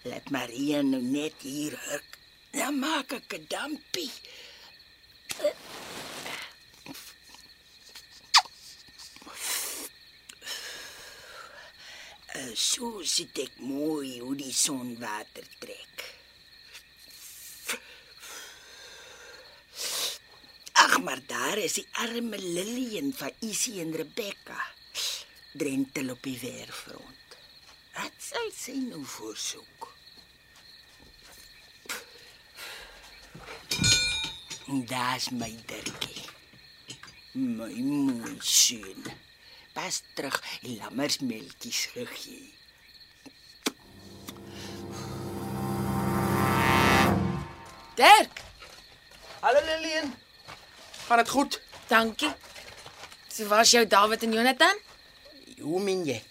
Laat 0.09 0.29
Maria 0.35 0.81
nou 0.83 1.01
net 1.01 1.45
hier 1.45 1.75
hurk. 1.87 2.17
Dan 2.51 2.79
maak 2.79 3.13
ek 3.17 3.33
'n 3.39 3.45
dampie. 3.49 4.11
Uh, 12.33 12.53
so 12.57 13.01
sit 13.05 13.37
ek 13.37 13.53
mooi 13.61 14.19
hoe 14.19 14.35
die 14.35 14.53
son 14.53 14.97
water 14.99 15.45
trek. 15.61 15.95
Ag, 20.83 20.99
maar 21.05 21.21
daar 21.27 21.57
is 21.57 21.77
die 21.79 21.87
arme 22.03 22.37
Lillian 22.37 23.13
van 23.13 23.31
Isie 23.39 23.79
en 23.85 23.93
Rebecca. 23.95 24.59
Drentel 25.53 26.09
op 26.09 26.21
die 26.25 26.39
weerfront. 26.41 27.22
Wat 27.93 28.15
sal 28.17 28.49
sy 28.55 28.73
nou 28.87 29.03
voorsoek? 29.05 29.89
En 34.67 34.85
Daar's 34.89 35.29
my 35.29 35.51
dirkie. 35.69 36.23
My 37.33 37.69
mooi 37.81 38.37
seun. 38.41 39.05
Pas 39.73 40.01
terug, 40.15 40.37
die 40.61 40.77
lammersmelkies 40.77 41.85
gegee. 41.93 42.51
Dirk, 47.95 48.41
Hallo 49.41 49.59
Lillian. 49.65 50.13
gaan 51.07 51.17
dit 51.17 51.29
goed? 51.29 51.61
Dankie. 51.87 52.31
So 53.27 53.47
was 53.47 53.71
jou 53.71 53.87
David 53.87 54.23
en 54.23 54.33
Jonathan? 54.33 54.77
Hoe 55.59 55.81
min 55.81 56.05
jy? 56.05 56.21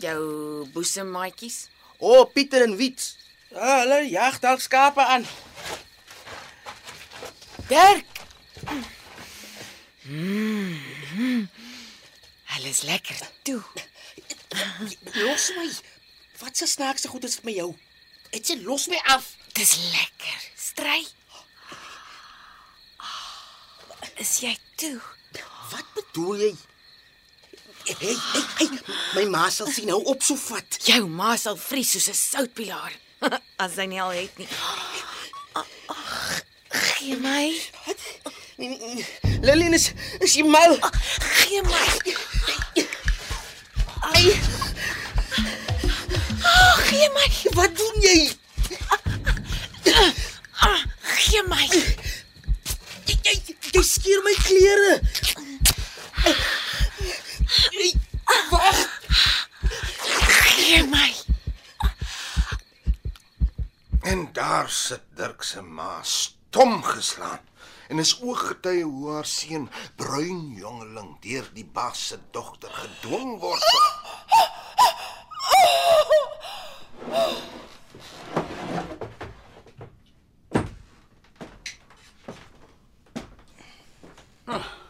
Jou 0.00 0.68
boesemaatjies? 0.74 1.68
O, 1.98 2.20
oh, 2.20 2.32
Pieter 2.32 2.62
en 2.62 2.76
Wiets. 2.76 3.16
Ja, 3.48 3.80
hulle 3.80 4.02
jag 4.10 4.40
dalk 4.40 4.60
skape 4.60 5.04
aan. 5.04 5.26
Dirk. 7.68 8.06
Mm. 10.02 11.48
Hulle 12.44 12.68
is 12.68 12.82
lekker 12.82 13.16
toe. 13.42 13.62
Los 15.14 15.50
my. 15.56 15.70
Wat 16.38 16.56
se 16.56 16.66
snaakse 16.66 17.08
goed 17.08 17.24
is 17.24 17.38
vir 17.40 17.48
my 17.48 17.56
jou? 17.56 17.70
Dit 18.30 18.46
se 18.46 18.60
los 18.62 18.86
my 18.92 19.00
af. 19.04 19.32
Dis 19.52 19.76
lekker. 19.76 20.40
Stry. 20.56 21.06
Is 24.16 24.38
jy 24.40 24.56
toe? 24.76 25.00
Wat 25.72 25.88
bedoel 25.94 26.40
jy? 26.44 26.54
Hey, 27.86 28.16
hey, 28.32 28.42
hey, 28.58 28.68
my 29.14 29.24
ma 29.30 29.48
sal 29.54 29.68
sien 29.70 29.86
nou 29.90 30.00
op 30.10 30.22
so 30.26 30.34
vat. 30.48 30.78
Jou 30.88 31.06
ma 31.08 31.36
sal 31.38 31.56
vries 31.60 31.90
soos 31.94 32.08
'n 32.10 32.14
soutpilaar. 32.18 32.92
As 33.62 33.74
sy 33.78 33.86
nie 33.86 34.00
al 34.02 34.10
het 34.16 34.34
nie. 34.38 34.48
Ag, 35.54 36.42
gee 36.98 37.16
my. 37.22 37.54
Lillian 39.46 39.74
is 39.78 39.92
is 40.20 40.34
jy 40.34 40.42
mal? 40.44 40.74
Gee 41.46 41.62
my. 41.62 41.86
Ai, 44.10 44.34
Gee 46.90 47.08
my. 47.14 47.26
wat 47.54 47.76
doen 47.76 47.96
jy? 48.02 48.18
Gee 51.16 51.42
my. 51.48 51.66
Jy, 53.06 53.14
jy, 53.22 53.34
jy 53.72 53.82
skeer 53.82 54.22
my 54.26 54.34
klere. 54.42 54.94
Hey, 57.76 57.92
Wag. 58.50 58.78
Gee 60.56 60.82
my. 60.90 61.10
En 64.02 64.28
daar 64.56 64.70
sit 64.70 65.02
Dirk 65.14 65.42
se 65.42 65.60
ma 65.62 66.02
stom 66.02 66.82
geslaan 66.82 67.40
en 67.88 67.98
is 67.98 68.20
ooggetuie 68.22 68.84
hoe 68.84 69.10
haar 69.12 69.26
seun 69.28 69.66
bruin 69.96 70.54
jongeling 70.56 71.10
deur 71.20 71.50
die 71.52 71.64
baas 71.64 72.06
se 72.06 72.16
dogter 72.32 72.72
gedwing 72.72 73.34
word. 73.40 73.66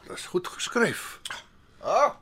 Dis 0.07 0.27
goed 0.31 0.49
geskryf. 0.49 1.19
Ah, 1.83 2.14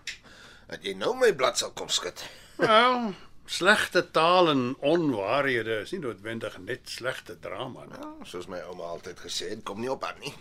dat 0.73 0.81
jy 0.81 0.97
nou 0.97 1.13
my 1.21 1.35
blad 1.37 1.61
sal 1.61 1.77
kom 1.77 1.93
skud. 1.93 2.25
Wel, 2.57 3.13
slegte 3.47 4.11
taal 4.11 4.49
en 4.49 4.77
onwaarhede 4.81 5.81
is 5.85 5.93
nie 5.93 6.01
noodwendig 6.01 6.59
net 6.59 6.89
slegte 6.89 7.39
drama 7.41 7.85
nie. 7.85 8.01
Ja, 8.01 8.13
soos 8.25 8.47
my 8.49 8.61
ouma 8.69 8.91
altyd 8.95 9.21
gesê 9.21 9.51
het, 9.53 9.63
kom 9.63 9.81
nie 9.81 9.91
op 9.93 10.05
aan 10.05 10.21
nie. 10.21 10.35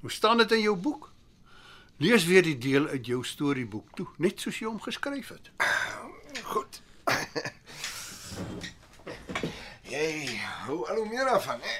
Hoe 0.00 0.10
staan 0.12 0.42
dit 0.42 0.52
in 0.52 0.60
jou 0.60 0.76
boek? 0.76 1.12
Lees 2.02 2.24
weer 2.26 2.42
die 2.42 2.58
deel 2.58 2.88
uit 2.90 3.06
jou 3.06 3.22
storieboek 3.24 3.94
toe, 3.96 4.06
net 4.18 4.40
soos 4.40 4.58
jy 4.58 4.66
hom 4.66 4.80
geskryf 4.82 5.30
het. 5.30 5.50
Goed. 6.42 6.80
jy 9.94 10.10
hou 10.64 10.80
al 10.88 10.96
hoe 10.96 11.08
meer 11.08 11.30
af 11.30 11.46
van, 11.46 11.62
hè? 11.62 11.76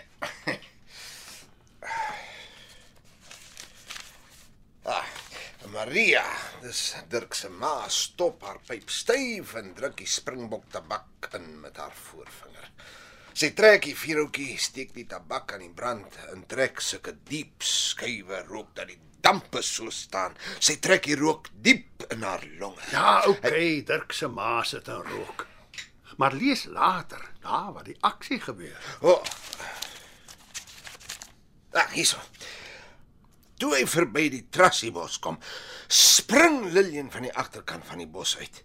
Ah, 4.84 5.04
Maria, 5.74 6.22
dis 6.62 6.80
Dirk 7.10 7.34
se 7.34 7.48
ma, 7.50 7.88
stop 7.90 8.44
haar 8.46 8.60
pyp 8.62 8.92
styf 8.94 9.56
en 9.58 9.72
druk 9.74 9.96
die 9.98 10.06
springbok 10.06 10.68
tabak 10.70 11.26
in 11.34 11.48
met 11.64 11.80
haar 11.82 11.94
voorvinger. 11.98 12.68
Sy 13.34 13.50
trek 13.58 13.88
die 13.88 13.96
vuurhoutjie, 13.98 14.54
steek 14.62 14.92
die 14.94 15.06
tabak 15.10 15.56
aan 15.56 15.64
die 15.64 15.72
brand 15.74 16.20
en 16.30 16.44
trek 16.46 16.78
sulke 16.78 17.16
diep 17.26 17.66
skuwe 17.66 18.44
rook 18.46 18.70
dat 18.78 18.92
die 18.92 19.00
dampe 19.24 19.64
so 19.66 19.90
staan. 19.90 20.38
Sy 20.62 20.78
trek 20.84 21.08
die 21.10 21.18
rook 21.18 21.50
diep 21.66 22.06
in 22.14 22.22
haar 22.22 22.46
longe. 22.60 22.86
Ja, 22.94 23.24
okay, 23.32 23.82
Dirk 23.82 24.14
se 24.14 24.30
ma 24.30 24.60
sit 24.62 24.86
en 24.94 25.02
rook. 25.10 25.48
Maar 26.22 26.38
lees 26.38 26.68
later, 26.70 27.32
daar 27.42 27.72
waar 27.74 27.88
die 27.88 27.98
aksie 28.06 28.38
gebeur. 28.38 28.78
O. 29.00 29.16
Oh. 29.16 29.22
Ag, 31.74 31.90
hierso. 31.98 32.22
Toe 33.58 33.74
hy 33.76 33.84
verby 33.86 34.28
die 34.32 34.46
trassiebos 34.50 35.18
kom, 35.22 35.38
spring 35.88 36.72
Lillian 36.74 37.10
van 37.10 37.22
die 37.22 37.34
agterkant 37.34 37.86
van 37.86 38.02
die 38.02 38.10
bos 38.10 38.36
uit. 38.40 38.64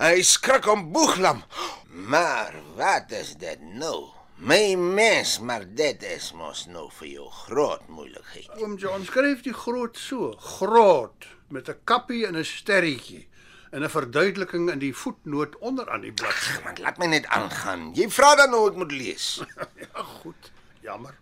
Hy 0.00 0.20
skrik 0.24 0.66
om 0.72 0.90
boeglam. 0.92 1.42
Maar 1.88 2.54
wat 2.76 3.12
is 3.16 3.34
dit 3.40 3.62
nou? 3.76 4.12
My 4.36 4.74
mens, 4.76 5.38
maar 5.40 5.64
dit 5.64 6.02
is 6.04 6.32
mos 6.36 6.66
nou 6.68 6.90
vir 6.98 7.08
jou 7.08 7.28
groot 7.32 7.86
moeilikheid. 7.88 8.50
Oom 8.60 8.76
John 8.76 9.06
skryf 9.08 9.40
die 9.46 9.54
groot 9.56 9.96
so, 9.96 10.34
groot 10.58 11.24
met 11.48 11.68
'n 11.68 11.80
kappie 11.84 12.26
en 12.26 12.36
'n 12.36 12.44
sterretjie 12.44 13.28
en 13.72 13.82
'n 13.82 13.88
verduideliking 13.88 14.70
in 14.70 14.78
die 14.78 14.94
voetnoot 14.94 15.56
onder 15.58 15.90
aan 15.90 16.00
die 16.00 16.12
bladsy. 16.12 16.60
Man, 16.64 16.76
laat 16.80 16.98
my 16.98 17.06
net 17.06 17.26
aangaan. 17.26 17.94
Jy 17.94 18.10
vra 18.10 18.34
dan 18.36 18.52
hoe 18.52 18.68
ek 18.70 18.76
moet 18.76 18.92
lees. 18.92 19.40
Ja, 19.94 20.02
goed. 20.02 20.52
Jammer. 20.80 21.14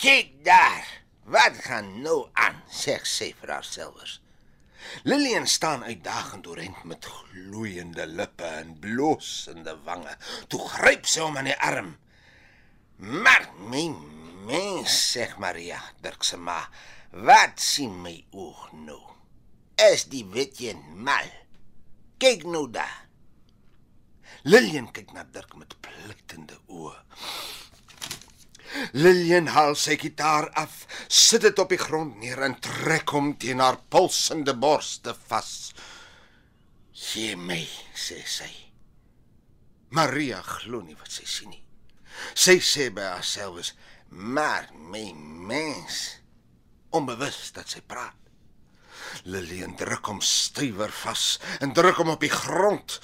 Kyk 0.00 0.44
daar. 0.44 0.86
Wat 1.28 1.56
gaan 1.60 2.00
nou 2.00 2.28
aan? 2.32 2.62
sê 2.72 2.94
sy 3.04 3.34
vir 3.36 3.50
haarself. 3.52 4.14
Lillian 5.04 5.44
staan 5.46 5.84
uitdagend 5.84 6.46
oorent 6.48 6.84
met 6.88 7.04
gloeiende 7.04 8.06
lippe 8.08 8.48
en 8.62 8.78
blosende 8.80 9.74
wange. 9.84 10.16
Toe 10.48 10.62
gryp 10.72 11.04
sy 11.04 11.20
hom 11.20 11.36
aan 11.36 11.50
die 11.50 11.58
arm. 11.68 11.92
Maar 12.96 13.50
my 13.68 13.84
mens, 14.48 14.96
sê 15.12 15.28
Maria, 15.36 15.82
Dirk 16.00 16.24
se 16.24 16.40
ma, 16.40 16.62
wat 17.28 17.60
sien 17.60 17.92
my 18.00 18.16
oog 18.32 18.70
nou? 18.72 19.02
Is 19.92 20.08
die 20.08 20.24
witjie 20.24 20.78
mal? 20.96 21.28
Kyk 22.16 22.48
nou 22.48 22.70
daar. 22.72 23.02
Lillian 24.48 24.88
kyk 24.96 25.12
na 25.12 25.28
Dirk 25.28 25.52
met 25.60 25.76
pleitende 25.84 26.56
oë. 26.72 26.96
Lillian 28.92 29.50
haal 29.54 29.76
sy 29.76 29.96
gitaar 30.00 30.50
af, 30.58 30.86
sit 31.08 31.42
dit 31.46 31.58
op 31.58 31.72
die 31.72 31.80
grond 31.80 32.18
neer 32.20 32.42
en 32.46 32.58
trek 32.62 33.10
hom 33.14 33.32
teen 33.40 33.62
haar 33.62 33.80
pulsende 33.90 34.54
borste 34.54 35.14
vas. 35.28 35.72
"Gee 36.92 37.36
my," 37.36 37.66
sê 37.94 38.20
sy. 38.26 38.50
Maria 39.90 40.42
glo 40.42 40.82
nie 40.82 40.94
wat 40.94 41.10
sy 41.10 41.26
sien 41.26 41.50
nie. 41.50 41.64
Sy 42.34 42.60
sê 42.60 42.90
by 42.94 43.02
haarself: 43.02 43.72
"Maar 44.10 44.68
my 44.74 45.12
mens." 45.14 46.20
Onbewus 46.90 47.52
dat 47.52 47.68
sy 47.68 47.80
praat. 47.80 48.16
Lillian 49.24 49.76
druk 49.76 50.06
hom 50.06 50.20
stywer 50.20 50.92
vas 51.02 51.38
en 51.60 51.72
druk 51.72 51.96
hom 51.96 52.10
op 52.14 52.20
die 52.20 52.32
grond. 52.32 53.00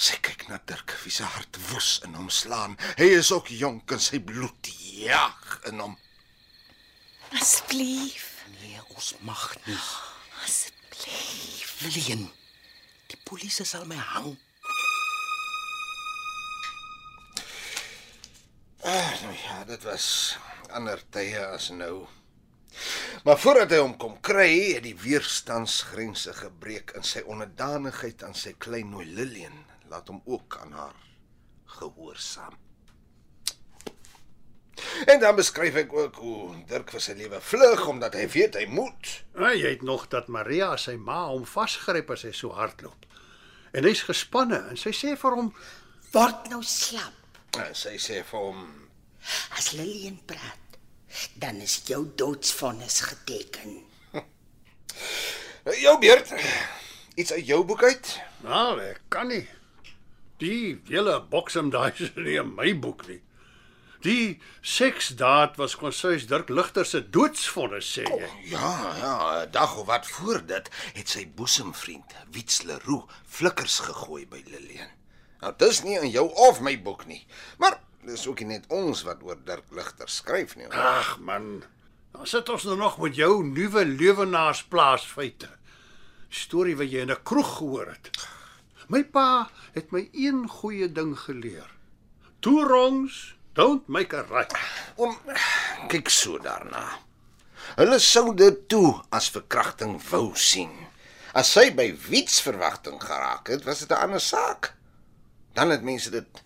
Sy 0.00 0.16
kyk 0.24 0.46
na 0.48 0.56
Dirk, 0.64 0.94
wie 1.04 1.12
se 1.12 1.26
hart 1.28 1.58
woes 1.68 1.98
in 2.06 2.14
hom 2.16 2.30
slaan. 2.32 2.78
Hy 2.96 3.10
is 3.18 3.28
ook 3.36 3.50
jonk 3.52 3.92
en 3.92 4.00
sy 4.00 4.16
bloed 4.24 4.68
jag 4.96 5.58
in 5.68 5.82
hom. 5.82 5.96
Asseblief. 7.36 8.30
Nee, 8.62 8.80
ons 8.96 9.10
mag 9.28 9.42
nie. 9.66 9.76
Asseblief. 10.46 11.74
Lillian, 11.84 12.24
die 13.12 13.20
polisie 13.28 13.66
sal 13.68 13.84
my 13.90 13.98
hang. 14.00 14.32
Ah, 18.80 19.12
nou 19.20 19.34
ja, 19.36 19.58
dit 19.68 19.84
was 19.84 20.06
ander 20.72 21.02
tye 21.12 21.44
as 21.44 21.68
nou. 21.76 22.06
Maar 23.28 23.36
voordat 23.42 23.74
hy 23.76 23.82
hom 23.82 23.98
kom 24.00 24.16
kry, 24.24 24.48
het 24.78 24.86
die 24.88 24.96
weerstandsgrense 24.96 26.32
gebreek 26.40 26.96
in 26.96 27.04
sy 27.04 27.20
onderdanigheid 27.28 28.24
aan 28.24 28.36
sy 28.36 28.54
klein 28.56 28.94
nooi 28.94 29.04
Lillian 29.04 29.66
laat 29.90 30.08
hom 30.08 30.22
ook 30.24 30.58
aan 30.62 30.72
haar 30.72 30.98
gehoorsaam. 31.64 32.56
En 35.06 35.20
dan 35.20 35.36
beskryf 35.36 35.74
ek 35.74 35.92
ook 35.92 36.16
hoe 36.22 36.64
Dirk 36.70 36.90
vir 36.94 37.02
sy 37.04 37.14
lewe 37.18 37.40
vlug 37.44 37.82
omdat 37.90 38.16
hy 38.16 38.26
weet 38.32 38.56
hy 38.56 38.64
moet. 38.70 39.10
Ja, 39.36 39.52
jy 39.52 39.74
het 39.74 39.84
nog 39.86 40.06
dat 40.12 40.30
Maria 40.32 40.72
sy 40.80 40.96
ma 40.96 41.26
hom 41.28 41.44
vasgryp 41.48 42.10
as 42.14 42.24
hy 42.28 42.32
so 42.36 42.54
hardloop. 42.56 43.06
En 43.76 43.86
hy's 43.86 44.02
gespanne 44.08 44.62
en 44.70 44.80
sy 44.80 44.94
sê 44.96 45.14
vir 45.18 45.36
hom 45.36 45.52
Word 46.10 46.48
nou 46.50 46.62
slap. 46.66 47.38
En 47.58 47.74
sy 47.76 47.94
sê 48.02 48.22
vir 48.26 48.40
hom: 48.40 48.64
As 49.54 49.70
Lillian 49.78 50.18
praat, 50.26 50.78
dan 51.38 51.60
is 51.62 51.76
jou 51.86 52.02
doodsvonnis 52.18 53.00
geteken. 53.12 53.78
"Jou 55.84 55.94
beurt. 56.02 56.34
Iets 57.14 57.32
uit 57.32 57.46
jou 57.46 57.62
boek 57.64 57.82
uit?" 57.82 58.18
Nou, 58.42 58.80
ek 58.82 59.02
kan 59.08 59.30
nie. 59.30 59.44
Die 60.40 60.80
hele 60.88 61.20
boksem 61.30 61.68
daai 61.70 61.92
is 62.00 62.14
nie 62.16 62.38
in 62.40 62.54
my 62.56 62.72
boek 62.80 63.04
nie. 63.08 63.20
Die 64.00 64.40
seksdaad 64.64 65.58
was 65.60 65.74
konsuis 65.76 66.24
Dirk 66.30 66.48
Ligter 66.48 66.86
se 66.88 67.02
doodsvonnis 67.12 67.90
sê 67.98 68.06
jy. 68.08 68.30
Ja, 68.54 68.70
ja, 68.96 69.42
'n 69.42 69.50
dag 69.52 69.76
of 69.76 69.86
wat 69.86 70.06
voor 70.08 70.40
dit 70.46 70.70
het 70.94 71.08
sy 71.08 71.26
boesemvriend, 71.28 72.14
Wits 72.32 72.62
Leroux, 72.62 73.04
flikkers 73.26 73.78
gegooi 73.78 74.26
by 74.26 74.42
Lillian. 74.46 74.88
Nou 75.42 75.52
dis 75.58 75.82
nie 75.82 75.98
in 76.00 76.10
jou 76.10 76.26
of 76.48 76.60
my 76.60 76.82
boek 76.82 77.06
nie, 77.06 77.26
maar 77.58 77.80
dis 78.06 78.26
ook 78.26 78.40
nie 78.40 78.56
net 78.56 78.64
ons 78.68 79.02
wat 79.02 79.22
oor 79.22 79.36
Dirk 79.44 79.68
Ligter 79.70 80.08
skryf 80.08 80.56
nie. 80.56 80.66
Ag 80.72 81.18
man, 81.18 81.62
dan 82.12 82.26
sit 82.26 82.48
ons 82.48 82.64
nou 82.64 82.76
nog 82.76 82.98
met 82.98 83.14
jou 83.14 83.44
nuwe 83.44 83.84
lewenaarsplaas 83.84 85.04
feite. 85.04 85.48
Storie 86.30 86.76
wat 86.76 86.90
jy 86.90 87.00
in 87.00 87.10
'n 87.10 87.22
kroeg 87.22 87.56
gehoor 87.58 87.86
het. 87.86 88.10
My 88.90 89.04
pa 89.06 89.46
het 89.76 89.92
my 89.94 90.08
een 90.10 90.48
goeie 90.50 90.88
ding 90.90 91.12
geleer. 91.14 91.68
Two 92.42 92.64
wrongs 92.66 93.36
don't 93.54 93.86
make 93.86 94.16
a 94.16 94.24
right. 94.26 94.50
Om 94.98 95.14
kyk 95.92 96.10
so 96.10 96.40
daarna. 96.42 96.82
Hulle 97.76 98.00
sou 98.02 98.32
dit 98.34 98.64
toe 98.72 98.96
as 99.14 99.28
verkrachting 99.30 99.94
wou 100.08 100.32
sien. 100.34 100.72
As 101.38 101.52
sy 101.54 101.68
by 101.70 101.92
Wits 102.08 102.40
verwagting 102.42 102.98
geraak 102.98 103.52
het, 103.52 103.62
was 103.68 103.84
dit 103.84 103.92
'n 103.94 104.02
ander 104.08 104.20
saak. 104.20 104.74
Dan 105.54 105.70
het 105.70 105.82
mense 105.82 106.10
dit 106.10 106.42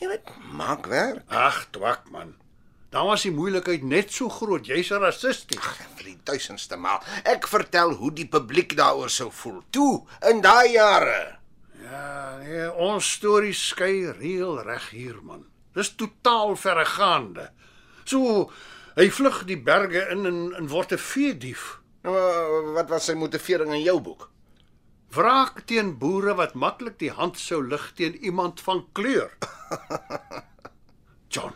jy 0.00 0.08
weet, 0.08 0.32
maak 0.52 0.86
werk. 0.86 1.28
Ag, 1.28 1.66
twak 1.70 2.08
man. 2.10 2.34
Dan 2.90 3.06
was 3.06 3.22
die 3.22 3.32
moeilikheid 3.32 3.82
net 3.82 4.12
so 4.12 4.28
groot. 4.28 4.66
Jy's 4.66 4.90
rassisties. 4.90 5.60
vir 5.96 6.04
die 6.04 6.18
duisendste 6.24 6.76
maal. 6.76 7.02
Ek 7.24 7.46
vertel 7.48 7.92
hoe 7.92 8.12
die 8.12 8.28
publiek 8.28 8.76
daaroor 8.76 9.10
sou 9.10 9.30
voel. 9.30 9.62
Toe 9.70 10.06
in 10.28 10.40
daai 10.40 10.72
jare. 10.72 11.41
Ja, 11.92 12.38
nee, 12.40 12.68
ons 12.80 13.08
stories 13.18 13.60
skei 13.72 14.06
reël 14.16 14.62
reg 14.64 14.88
hier 14.94 15.18
man. 15.20 15.44
Dis 15.76 15.90
totaal 16.00 16.54
verregaande. 16.56 17.50
So 18.08 18.46
hy 18.96 19.08
vlug 19.12 19.42
die 19.48 19.58
berge 19.60 20.06
in 20.14 20.24
en, 20.28 20.38
en 20.56 20.68
word 20.72 20.94
'n 20.96 21.02
veedief. 21.12 21.64
Nou, 22.02 22.14
wat 22.76 22.88
was 22.88 23.10
sy 23.10 23.14
motivering 23.14 23.74
in 23.76 23.84
jou 23.84 23.98
boek? 24.00 24.30
Wraak 25.12 25.66
teen 25.68 25.98
boere 25.98 26.34
wat 26.34 26.54
maklik 26.54 26.96
die 26.98 27.12
hand 27.12 27.36
sou 27.38 27.60
lig 27.60 27.92
teen 27.96 28.16
iemand 28.24 28.60
van 28.60 28.86
kleur. 28.96 29.36
John, 31.34 31.52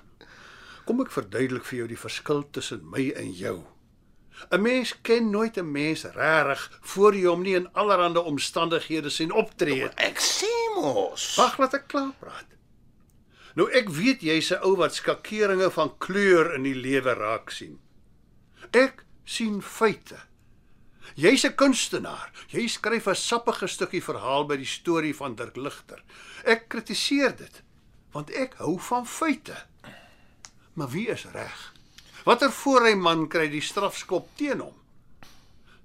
kom 0.84 1.00
ek 1.00 1.16
verduidelik 1.16 1.64
vir 1.64 1.78
jou 1.78 1.88
die 1.88 2.04
verskil 2.04 2.44
tussen 2.52 2.84
my 2.84 3.08
en 3.16 3.32
jou. 3.32 3.58
'n 4.50 4.62
Mens 4.62 4.94
ken 5.02 5.30
nooit 5.30 5.56
'n 5.56 5.70
mens 5.70 6.04
regtig 6.04 6.78
voor 6.80 7.14
jy 7.14 7.26
hom 7.26 7.42
nie 7.42 7.54
in 7.54 7.72
allerlei 7.72 8.18
omstandighede 8.18 9.10
sien 9.10 9.32
optree. 9.32 9.88
Ek 9.96 10.18
sê 10.18 10.54
mos. 10.74 11.36
Wag, 11.36 11.58
laat 11.58 11.74
ek 11.74 11.88
klaar 11.88 12.12
praat. 12.18 12.46
Nou 13.54 13.70
ek 13.72 13.88
weet 13.88 14.20
jy's 14.20 14.52
'n 14.52 14.62
ou 14.62 14.76
wat 14.76 14.94
skakeringe 14.94 15.70
van 15.70 15.98
kleur 15.98 16.54
in 16.54 16.62
die 16.62 16.74
lewe 16.74 17.14
raak 17.14 17.50
sien. 17.50 17.78
Ek 18.70 19.04
sien 19.24 19.62
feite. 19.62 20.18
Jy's 21.14 21.44
'n 21.44 21.54
kunstenaar. 21.54 22.30
Jy 22.48 22.68
skryf 22.68 23.06
'n 23.08 23.14
sappige 23.14 23.66
stukkie 23.66 24.02
verhaal 24.02 24.46
by 24.46 24.56
die 24.56 24.66
storie 24.68 25.14
van 25.14 25.34
Dirk 25.34 25.56
Ligter. 25.56 26.02
Ek 26.44 26.68
kritiseer 26.68 27.36
dit 27.36 27.62
want 28.12 28.30
ek 28.30 28.54
hou 28.54 28.78
van 28.80 29.06
feite. 29.06 29.56
Maar 30.72 30.88
wie 30.88 31.08
is 31.08 31.24
reg? 31.24 31.75
Watter 32.26 32.50
voorry 32.50 32.96
man 32.98 33.28
kry 33.30 33.46
die 33.46 33.62
strafskop 33.62 34.32
teen 34.34 34.58
hom? 34.58 34.74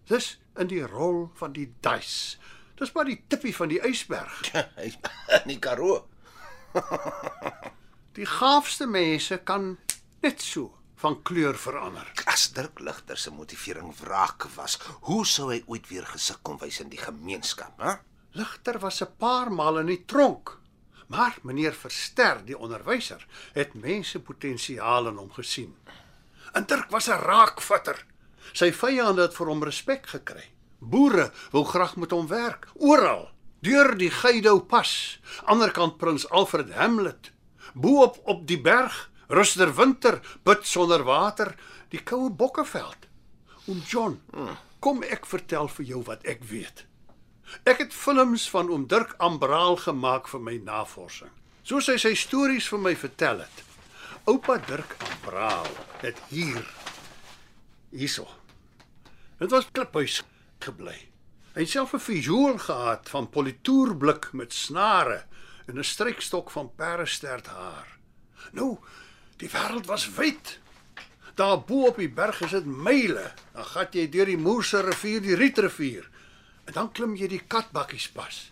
Dis 0.10 0.40
in 0.58 0.72
die 0.72 0.82
rol 0.82 1.28
van 1.38 1.54
die 1.54 1.68
duis. 1.86 2.40
Dis 2.80 2.90
maar 2.96 3.06
die 3.06 3.20
tippie 3.30 3.54
van 3.54 3.70
die 3.70 3.78
ysberg. 3.86 4.40
Hy 4.80 4.90
in 5.38 5.52
die 5.54 5.60
Karoo. 5.62 6.00
Die 8.18 8.26
gaafste 8.28 8.90
mense 8.92 9.38
kan 9.48 9.78
net 10.24 10.42
so 10.44 10.74
van 11.00 11.22
kleur 11.24 11.56
verander. 11.56 12.10
As 12.28 12.50
Dirk 12.52 12.82
Ligter 12.84 13.16
se 13.16 13.32
motivering 13.32 13.94
wraak 14.02 14.50
was, 14.58 14.76
hoe 15.08 15.22
sou 15.26 15.48
hy 15.54 15.62
ooit 15.72 15.88
weer 15.88 16.04
gesig 16.10 16.42
kon 16.44 16.60
wys 16.60 16.82
in 16.84 16.92
die 16.92 17.00
gemeenskap, 17.00 17.80
hè? 17.80 17.94
Ligter 18.36 18.82
was 18.84 19.00
'n 19.02 19.16
paar 19.18 19.52
maal 19.52 19.80
in 19.80 19.94
die 19.94 20.04
tronk. 20.06 20.58
Maar 21.08 21.40
meneer 21.44 21.74
Verster, 21.74 22.44
die 22.46 22.58
onderwyser, 22.58 23.26
het 23.54 23.74
mense 23.74 24.20
potensiaal 24.20 25.08
in 25.08 25.18
hom 25.18 25.32
gesien. 25.32 25.76
En 26.52 26.66
Dirk 26.66 26.90
was 26.90 27.08
'n 27.08 27.22
raakvatter. 27.22 28.06
Sy 28.54 28.72
vyande 28.72 29.22
het 29.22 29.36
vir 29.36 29.48
hom 29.48 29.64
respek 29.64 30.08
gekry. 30.08 30.44
Boere 30.80 31.32
wou 31.52 31.64
graag 31.66 31.96
met 31.96 32.12
hom 32.12 32.28
werk, 32.28 32.68
oral. 32.74 33.30
Deur 33.62 33.98
die 33.98 34.10
Geidou 34.10 34.60
pas, 34.60 35.20
aanderkant 35.46 35.98
Prins 35.98 36.30
Alfred 36.30 36.72
Hamlet, 36.74 37.32
bo-op 37.74 38.18
op 38.24 38.48
die 38.48 38.62
berg, 38.62 39.12
Ruster 39.28 39.76
Winter, 39.76 40.20
put 40.44 40.68
sonder 40.68 41.04
water, 41.04 41.56
die 41.90 42.02
koue 42.04 42.30
Bokkeveld. 42.30 43.08
Oom 43.66 43.84
John, 43.88 44.22
kom 44.80 45.04
ek 45.04 45.26
vertel 45.30 45.68
vir 45.68 45.86
jou 45.86 46.02
wat 46.04 46.26
ek 46.26 46.44
weet. 46.50 46.86
Ek 47.64 47.78
het 47.84 47.94
films 47.94 48.50
van 48.50 48.70
oom 48.70 48.88
Dirk 48.88 49.14
Ambraal 49.20 49.76
gemaak 49.76 50.28
vir 50.28 50.42
my 50.42 50.58
navorsing. 50.66 51.30
Soos 51.64 51.88
hy 51.92 51.98
sy 52.02 52.16
stories 52.18 52.68
vir 52.72 52.80
my 52.82 52.96
vertel 52.96 53.44
het. 53.46 53.64
Oupa 54.24 54.58
Dirk 54.58 54.96
Ambraal 55.02 55.66
het 56.02 56.20
hier 56.30 56.62
hierso. 57.90 58.28
Dit 59.40 59.50
was 59.50 59.66
kliphuis 59.74 60.20
gebly. 60.62 60.98
Hy 61.56 61.64
het 61.66 61.70
self 61.70 61.94
'n 61.94 62.00
viool 62.00 62.58
gehad 62.58 63.10
van 63.10 63.30
politoerblik 63.30 64.30
met 64.34 64.54
snare 64.54 65.26
en 65.66 65.80
'n 65.80 65.84
strykstok 65.84 66.52
van 66.52 66.72
perdestert 66.76 67.48
haar. 67.48 67.98
Nou, 68.52 68.78
die 69.38 69.50
wêreld 69.50 69.86
was 69.86 70.10
wyd. 70.10 70.60
Daar 71.36 71.62
bo 71.62 71.88
op 71.88 71.98
die 71.98 72.10
berg 72.10 72.42
is 72.42 72.52
dit 72.52 72.66
myle. 72.66 73.34
Dan 73.54 73.66
gaan 73.66 73.88
jy 73.92 74.10
deur 74.10 74.26
die 74.26 74.38
Moerse 74.38 74.82
rivier, 74.82 75.22
die 75.22 75.36
Rietrivier. 75.36 76.10
En 76.66 76.74
dan 76.74 76.92
klim 76.92 77.16
jy 77.16 77.28
die 77.28 77.44
Katbakkiespas. 77.48 78.52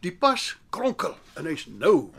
Die 0.00 0.12
pas 0.12 0.56
kronkel 0.70 1.16
en 1.34 1.44
hy's 1.44 1.66
nou. 1.66 2.12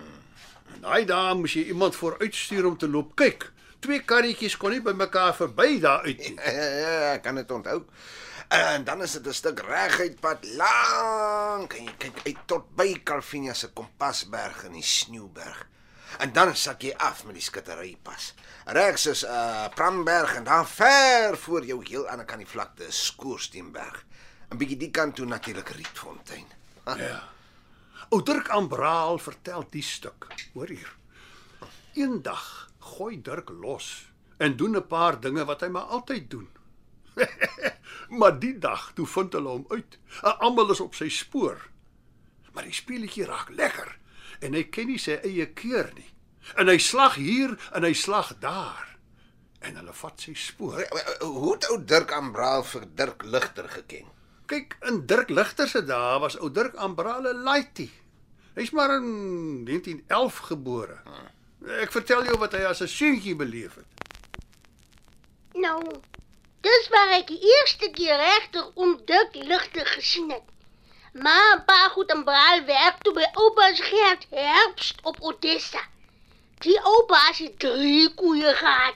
En 0.75 0.81
daai 0.81 1.05
dae 1.05 1.35
moes 1.35 1.53
jy 1.53 1.67
iemand 1.71 1.95
vooruitstuur 1.95 2.65
om 2.65 2.77
te 2.77 2.89
loop 2.89 3.15
kyk. 3.15 3.51
Twee 3.79 4.01
karretjies 4.09 4.57
kon 4.57 4.71
nie 4.73 4.81
by 4.81 4.93
mekaar 4.97 5.35
verby 5.37 5.79
daar 5.79 6.03
uit 6.05 6.17
nie. 6.17 6.35
Ja, 6.45 6.51
ja, 6.51 6.81
ja, 6.81 7.13
ek 7.13 7.23
kan 7.23 7.35
dit 7.35 7.51
onthou. 7.51 7.83
En 8.47 8.83
dan 8.87 9.01
is 9.03 9.11
dit 9.11 9.27
'n 9.27 9.33
stuk 9.33 9.59
reguit 9.59 10.19
pad 10.19 10.45
lank 10.55 11.73
en 11.73 11.83
jy 11.83 11.95
kyk 11.97 12.19
uit 12.25 12.37
tot 12.45 12.75
by 12.75 13.01
Calvinia 13.03 13.53
se 13.53 13.67
Kompasberg 13.73 14.63
in 14.63 14.71
die 14.73 14.83
Sneeuberg. 14.83 15.67
En 16.17 16.31
dan 16.33 16.55
sak 16.55 16.81
jy 16.81 16.93
af 16.97 17.25
met 17.25 17.35
die 17.35 17.43
skitterypas. 17.43 18.33
Regs 18.65 19.05
is 19.05 19.23
uh 19.23 19.67
Pramberg 19.75 20.35
en 20.35 20.43
dan 20.43 20.67
ver 20.67 21.37
voor 21.37 21.65
jou 21.65 21.83
heel 21.85 22.07
aan 22.07 22.17
die 22.17 22.25
kant 22.25 22.39
die 22.39 22.47
vlakte 22.47 22.87
is 22.87 23.05
Skoorsteenberg. 23.05 24.05
'n 24.51 24.57
Bietjie 24.57 24.77
die 24.77 24.91
kant 24.91 25.15
toe 25.15 25.25
natuurlik 25.25 25.69
Rietfontein. 25.69 26.47
Ja. 26.85 27.23
O 28.09 28.21
Dirk 28.23 28.47
Ambraal 28.49 29.17
vertel 29.19 29.65
die 29.69 29.83
stuk. 29.83 30.29
Hoor 30.53 30.69
hier. 30.71 30.91
Eendag 31.93 32.69
gooi 32.79 33.17
Dirk 33.21 33.49
los 33.49 34.07
en 34.37 34.55
doen 34.55 34.77
'n 34.77 34.87
paar 34.87 35.19
dinge 35.19 35.45
wat 35.45 35.61
hy 35.61 35.67
maar 35.67 35.91
altyd 35.91 36.29
doen. 36.29 36.47
maar 38.19 38.39
die 38.39 38.57
dag 38.59 38.91
toe 38.93 39.07
vind 39.07 39.33
hulle 39.33 39.49
hom 39.49 39.65
uit. 39.67 39.99
Almal 40.21 40.71
is 40.71 40.79
op 40.79 40.95
sy 40.95 41.09
spoor. 41.09 41.67
Maar 42.53 42.63
die 42.63 42.79
speletjie 42.79 43.25
raak 43.25 43.49
lekker 43.49 43.97
en 44.39 44.53
hy 44.53 44.63
ken 44.63 44.87
nie 44.87 44.99
sy 44.99 45.19
eie 45.23 45.51
keur 45.53 45.91
nie. 45.95 46.11
En 46.55 46.67
hy 46.67 46.77
slag 46.77 47.15
hier 47.15 47.57
en 47.73 47.83
hy 47.83 47.93
slag 47.93 48.37
daar. 48.39 48.97
En 49.59 49.75
hulle 49.75 49.93
vat 49.93 50.21
sy 50.21 50.33
spoor. 50.33 50.85
Hoe 51.19 51.53
het 51.53 51.67
ou 51.71 51.83
Dirk 51.83 52.11
Ambraal 52.11 52.63
vir 52.63 52.87
Dirk 52.95 53.23
Ligter 53.23 53.67
geken? 53.67 54.16
Kyk, 54.47 54.77
in 54.87 55.05
Dirk 55.05 55.29
Ligter 55.29 55.67
se 55.67 55.83
was 55.85 56.37
ou 56.39 56.51
Dirk 56.51 56.75
Ambrale 56.75 57.33
laity. 57.33 57.89
Hy's 58.55 58.71
maar 58.71 58.93
in 58.95 59.65
1911 59.65 60.37
gebore. 60.37 61.01
Ek 61.83 61.91
vertel 61.91 62.23
jou 62.29 62.37
wat 62.39 62.55
hy 62.55 62.63
as 62.63 62.81
'n 62.81 62.87
seentjie 62.87 63.35
beleef 63.35 63.75
het. 63.75 63.89
Nou, 65.53 65.81
dis 66.61 66.87
waar 66.93 67.11
ek 67.19 67.27
die 67.27 67.41
eerste 67.55 67.89
keer 67.91 68.15
regtig 68.17 68.71
ontdek 68.73 69.35
ligte 69.35 69.85
gesien 69.85 70.31
het. 70.31 70.47
Maar 71.11 71.63
paar 71.65 71.89
goed 71.89 72.11
en 72.11 72.23
braal 72.23 72.63
werk 72.65 73.01
toe 73.03 73.13
by 73.13 73.27
oupa 73.33 73.71
Herbst 74.29 75.01
op 75.03 75.17
Odessa. 75.19 75.83
Die 76.59 76.79
oupa 76.81 77.21
het 77.33 77.59
drie 77.59 78.13
koeie 78.13 78.53
gehad. 78.53 78.95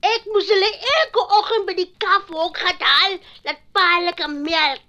Ek 0.00 0.26
moes 0.30 0.48
hulle 0.52 0.70
elke 0.94 1.22
oggend 1.38 1.66
by 1.66 1.74
die 1.74 1.90
kafhok 2.02 2.58
gaan 2.62 2.82
haal, 2.90 3.16
laat 3.46 3.60
paal 3.74 4.12
kan 4.20 4.36
melk. 4.42 4.84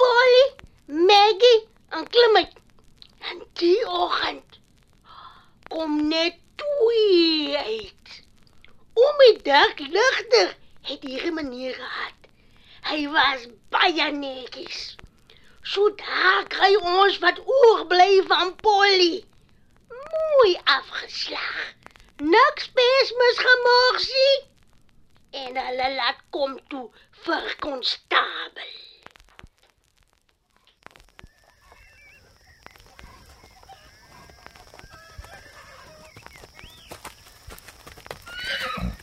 Polly, 0.00 0.44
Maggie 0.86 1.60
en 1.90 2.08
Clement. 2.08 2.54
En 3.30 3.42
die 3.60 3.82
oggend 3.86 4.58
kom 5.68 6.08
net 6.08 6.40
twee 6.56 7.58
uit. 7.58 8.16
Om 8.94 9.20
die 9.24 9.36
dak 9.42 9.78
ligter 9.78 10.56
het 10.88 11.04
hierdie 11.04 11.32
manier 11.32 11.74
gehad. 11.74 12.18
Hy 12.88 13.04
was 13.12 13.46
baie 13.70 14.08
netjies. 14.16 14.96
So 15.62 15.92
daar 16.00 16.48
kry 16.56 16.72
ons 16.80 17.20
wat 17.22 17.38
oorbly 17.60 18.22
van 18.32 18.56
Polly. 18.64 19.24
Mooi 19.92 20.58
afgeslag. 20.64 21.81
Niks 22.16 22.72
besmis 22.72 23.38
gemaak 23.38 23.98
sien. 23.98 24.40
En 25.30 25.56
hulle 25.56 25.94
laat 25.94 26.20
kom 26.30 26.58
toe 26.68 26.90
vir 27.24 27.56
konstabel. 27.60 28.72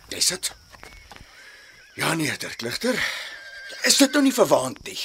Dis 0.10 0.28
dit. 0.28 0.52
Ja 1.96 2.14
nee, 2.14 2.38
Dirk 2.38 2.62
Ligter. 2.62 2.98
Is 3.82 3.98
dit 3.98 4.12
nou 4.12 4.24
nie 4.24 4.34
verwaand 4.34 4.84
nie? 4.84 5.00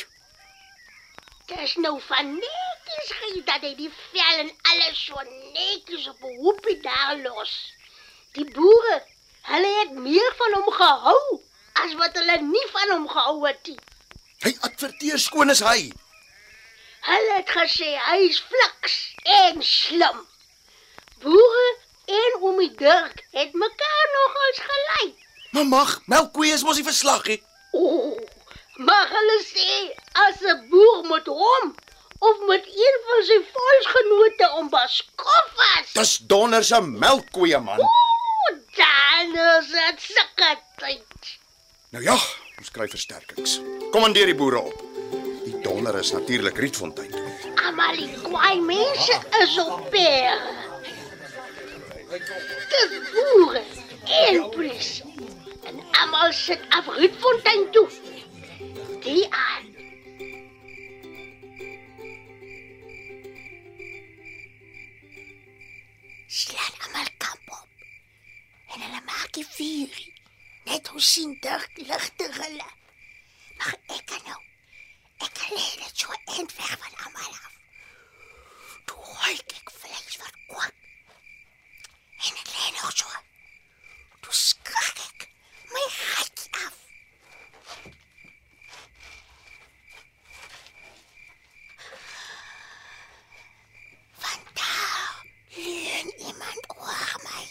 Dis 1.46 1.74
nou 1.76 2.00
van 2.06 2.34
netjies 2.34 3.12
gee 3.20 3.42
dat 3.46 3.62
hy 3.64 3.72
die 3.78 3.90
vel 3.92 4.42
en 4.44 4.50
alles 4.72 5.00
so 5.06 5.24
netjies 5.54 6.08
op 6.08 6.22
'n 6.22 6.36
hoopie 6.42 6.80
daar 6.80 7.16
los. 7.22 7.54
Die 8.34 8.44
boere, 8.50 8.94
hulle 9.46 9.68
het 9.78 9.92
meer 9.94 10.32
van 10.38 10.54
hom 10.56 10.70
gehou 10.74 11.40
as 11.84 11.92
wat 12.00 12.16
hulle 12.18 12.38
nie 12.42 12.64
van 12.72 12.90
hom 12.90 13.04
gehou 13.08 13.36
het 13.46 13.68
nie. 13.70 13.76
Hy 14.42 14.50
adverteer 14.68 15.20
skoon 15.22 15.54
as 15.54 15.62
hy. 15.62 15.92
Hulle 17.06 17.36
het 17.36 17.52
gesê 17.54 17.92
hy 18.08 18.16
is 18.26 18.40
fliks 18.48 18.96
en 19.36 19.62
slim. 19.68 20.24
Boere 21.22 21.66
en 22.18 22.38
oomie 22.40 22.72
Dirk 22.80 23.22
het 23.38 23.54
mekaar 23.64 24.10
nogals 24.16 24.62
gelyk. 24.66 25.16
Maar 25.54 25.68
mag, 25.70 25.92
melkkoeie 26.10 26.58
is 26.58 26.66
mos 26.66 26.80
nie 26.80 26.86
verslag 26.90 27.22
nie. 27.30 27.38
O, 27.70 27.86
oh, 27.86 28.48
maar 28.82 29.12
hulle 29.14 29.38
sê 29.46 29.78
as 30.26 30.42
'n 30.42 30.66
boer 30.72 31.04
moet 31.06 31.30
hom 31.30 31.74
of 32.18 32.42
met 32.48 32.66
een 32.66 32.98
van 33.06 33.22
sy 33.30 33.38
volksgenote 33.52 34.50
om 34.58 34.72
beskof 34.74 35.54
was. 35.60 35.92
Dis 35.92 36.16
donder 36.34 36.64
se 36.64 36.80
melkkoeie 36.80 37.60
man. 37.60 37.78
O, 37.78 38.03
Nou 41.94 42.02
ja, 42.04 42.16
ons 42.58 42.70
kry 42.74 42.88
versterkings. 42.90 43.60
Kommandeer 43.94 44.26
die 44.26 44.34
boere 44.34 44.58
op. 44.58 44.80
Die 45.44 45.60
donder 45.62 45.98
is 45.98 46.10
natuurlik 46.12 46.58
Rietfontein. 46.58 47.12
Almal 47.62 47.96
die 48.00 48.08
kwaai 48.24 48.60
mense 48.60 49.18
is 49.42 49.58
op 49.62 49.84
peer. 49.94 50.40
Dis 52.72 52.96
boere 53.12 53.62
en 54.24 54.48
polisie. 54.56 55.04
En 55.70 55.78
almal 56.02 56.32
sit 56.32 56.60
af 56.74 56.90
Rietfontein 56.96 57.70
toe. 57.70 57.88
Die 59.06 59.26
aan. 59.30 59.70
Slaan 66.26 66.74
almal 66.88 67.08
kamp. 67.18 67.43
En 68.74 68.80
hulle 68.80 69.00
maak 69.06 69.32
die 69.32 69.46
vuur. 69.46 69.98
Net 70.64 70.88
hoe 70.88 71.00
sien 71.00 71.36
dig 71.40 71.68
ligte 71.74 72.26
hulle. 72.38 72.70
Maar 73.58 73.76
ek 73.86 74.06
kan 74.10 74.22
nou. 74.26 74.40
Ek 75.22 75.34
kan 75.38 75.52
lê 75.54 75.66
net 75.82 76.00
so 76.02 76.16
eind 76.24 76.54
weg 76.56 76.72
van 76.82 76.96
almal 77.06 77.36
af. 77.38 77.52
Toe 78.90 78.98
hoor 79.10 79.42
ek 79.58 79.70
vlees 79.78 80.16
wat 80.22 80.40
kwak. 80.48 80.74
En 82.26 82.40
ek 82.42 82.50
lê 82.56 82.70
nog 82.78 82.90
so. 82.96 83.12
Toe 84.26 84.34
skrik 84.40 85.02
ek. 85.06 85.28
My 85.74 85.84
hart 85.98 86.46
af. 86.64 86.80
Vandaar 94.24 95.22
leun 95.60 96.10
iemand 96.30 96.74
oor 96.80 97.20
my. 97.28 97.44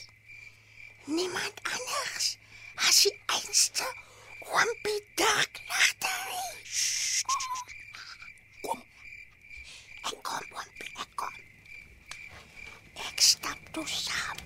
Niemand 1.06 1.62
anders 1.64 2.38
as 2.76 3.02
die 3.04 3.14
einste 3.28 3.84
oompie 4.42 5.02
dak 5.16 5.60
nagter. 5.68 6.24
Kom. 8.64 8.82
Ek 10.08 10.18
kom 10.24 10.46
oompie, 10.58 10.92
ek 11.04 11.12
kom. 11.20 11.36
Ek 13.10 13.22
stap 13.22 13.60
toe 13.76 13.88
saam. 13.88 14.40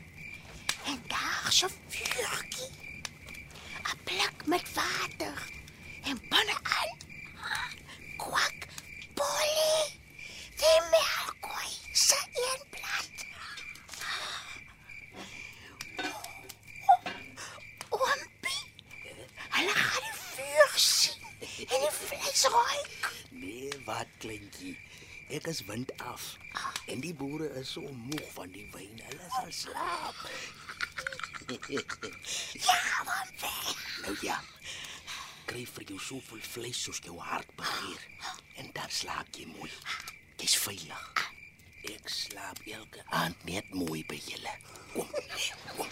En 0.86 1.00
daar 1.08 1.52
so 1.52 1.68
vuurtjie. 1.94 2.72
'n 3.88 3.98
Blik 4.04 4.46
met 4.46 4.74
water. 4.74 5.38
En 6.04 6.18
binne-aan 6.30 6.98
kwak 8.18 8.60
Polly. 9.14 10.00
Die 10.60 10.80
melkkoe 10.92 11.70
se 11.94 12.20
een 12.34 12.62
blad. 12.70 13.16
Oompie. 17.90 18.64
Hulle 19.50 19.74
gaan 19.74 20.04
die 20.08 20.18
vuur 20.34 20.72
sien 20.76 21.22
en 21.68 21.80
die 21.86 21.94
vleis 22.00 22.44
ruik. 22.56 23.12
Nee, 23.30 23.70
wat 24.48 24.56
kleintjie. 24.56 24.78
Ek 25.28 25.48
is 25.48 25.66
wind 25.66 25.92
af. 25.98 26.38
En 26.88 27.00
die 27.00 27.14
boere 27.14 27.50
is 27.60 27.72
so 27.72 27.82
moeg 27.82 28.32
van 28.34 28.52
die 28.52 28.68
wyn, 28.72 29.02
hulle 29.04 29.30
sal 29.30 29.52
slaap. 29.52 30.16
Ja, 31.48 31.54
oompie. 33.08 33.76
Nou 34.04 34.16
ja. 34.22 34.42
Kry 35.48 35.64
vir 35.64 35.84
jou 35.88 36.00
soveel 36.00 36.42
vleis 36.44 36.82
soos 36.84 37.00
jou 37.06 37.16
hart 37.24 37.48
begeer. 37.56 38.04
En 38.60 38.68
dan 38.76 38.90
slaap 38.92 39.28
jy 39.32 39.46
mooi. 39.48 39.72
Dis 40.42 40.58
veilig. 40.60 41.24
Ek 41.88 42.12
slaap 42.12 42.60
elke 42.68 43.06
aand 43.16 43.48
net 43.48 43.72
mooi 43.72 44.04
by 44.12 44.20
julle. 44.28 44.52
Kom. 44.92 45.08
Kom. 45.78 45.92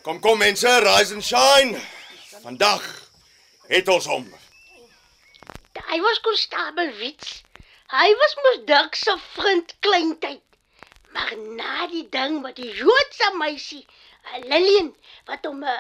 Kom 0.03 0.19
kom 0.19 0.37
mense, 0.37 0.67
rise 0.83 1.13
and 1.13 1.23
shine. 1.23 1.79
Vandag 2.43 2.83
het 3.67 3.87
ons 3.87 4.05
hom. 4.11 4.25
Hy 5.79 5.99
was 6.03 6.19
konstabel 6.25 6.91
Wits. 6.99 7.37
Hy 7.93 8.09
was 8.19 8.35
mos 8.41 8.59
Dirk 8.67 8.99
se 8.99 9.15
vriend 9.37 9.71
kleintyd. 9.79 10.43
Maar 11.15 11.31
na 11.55 11.87
die 11.87 12.03
ding 12.11 12.41
met 12.43 12.59
die 12.59 12.67
Joodse 12.75 13.31
meisie, 13.39 13.85
uh, 14.27 14.43
Lillian, 14.43 14.91
wat 15.31 15.47
hom 15.47 15.63
uh, 15.63 15.71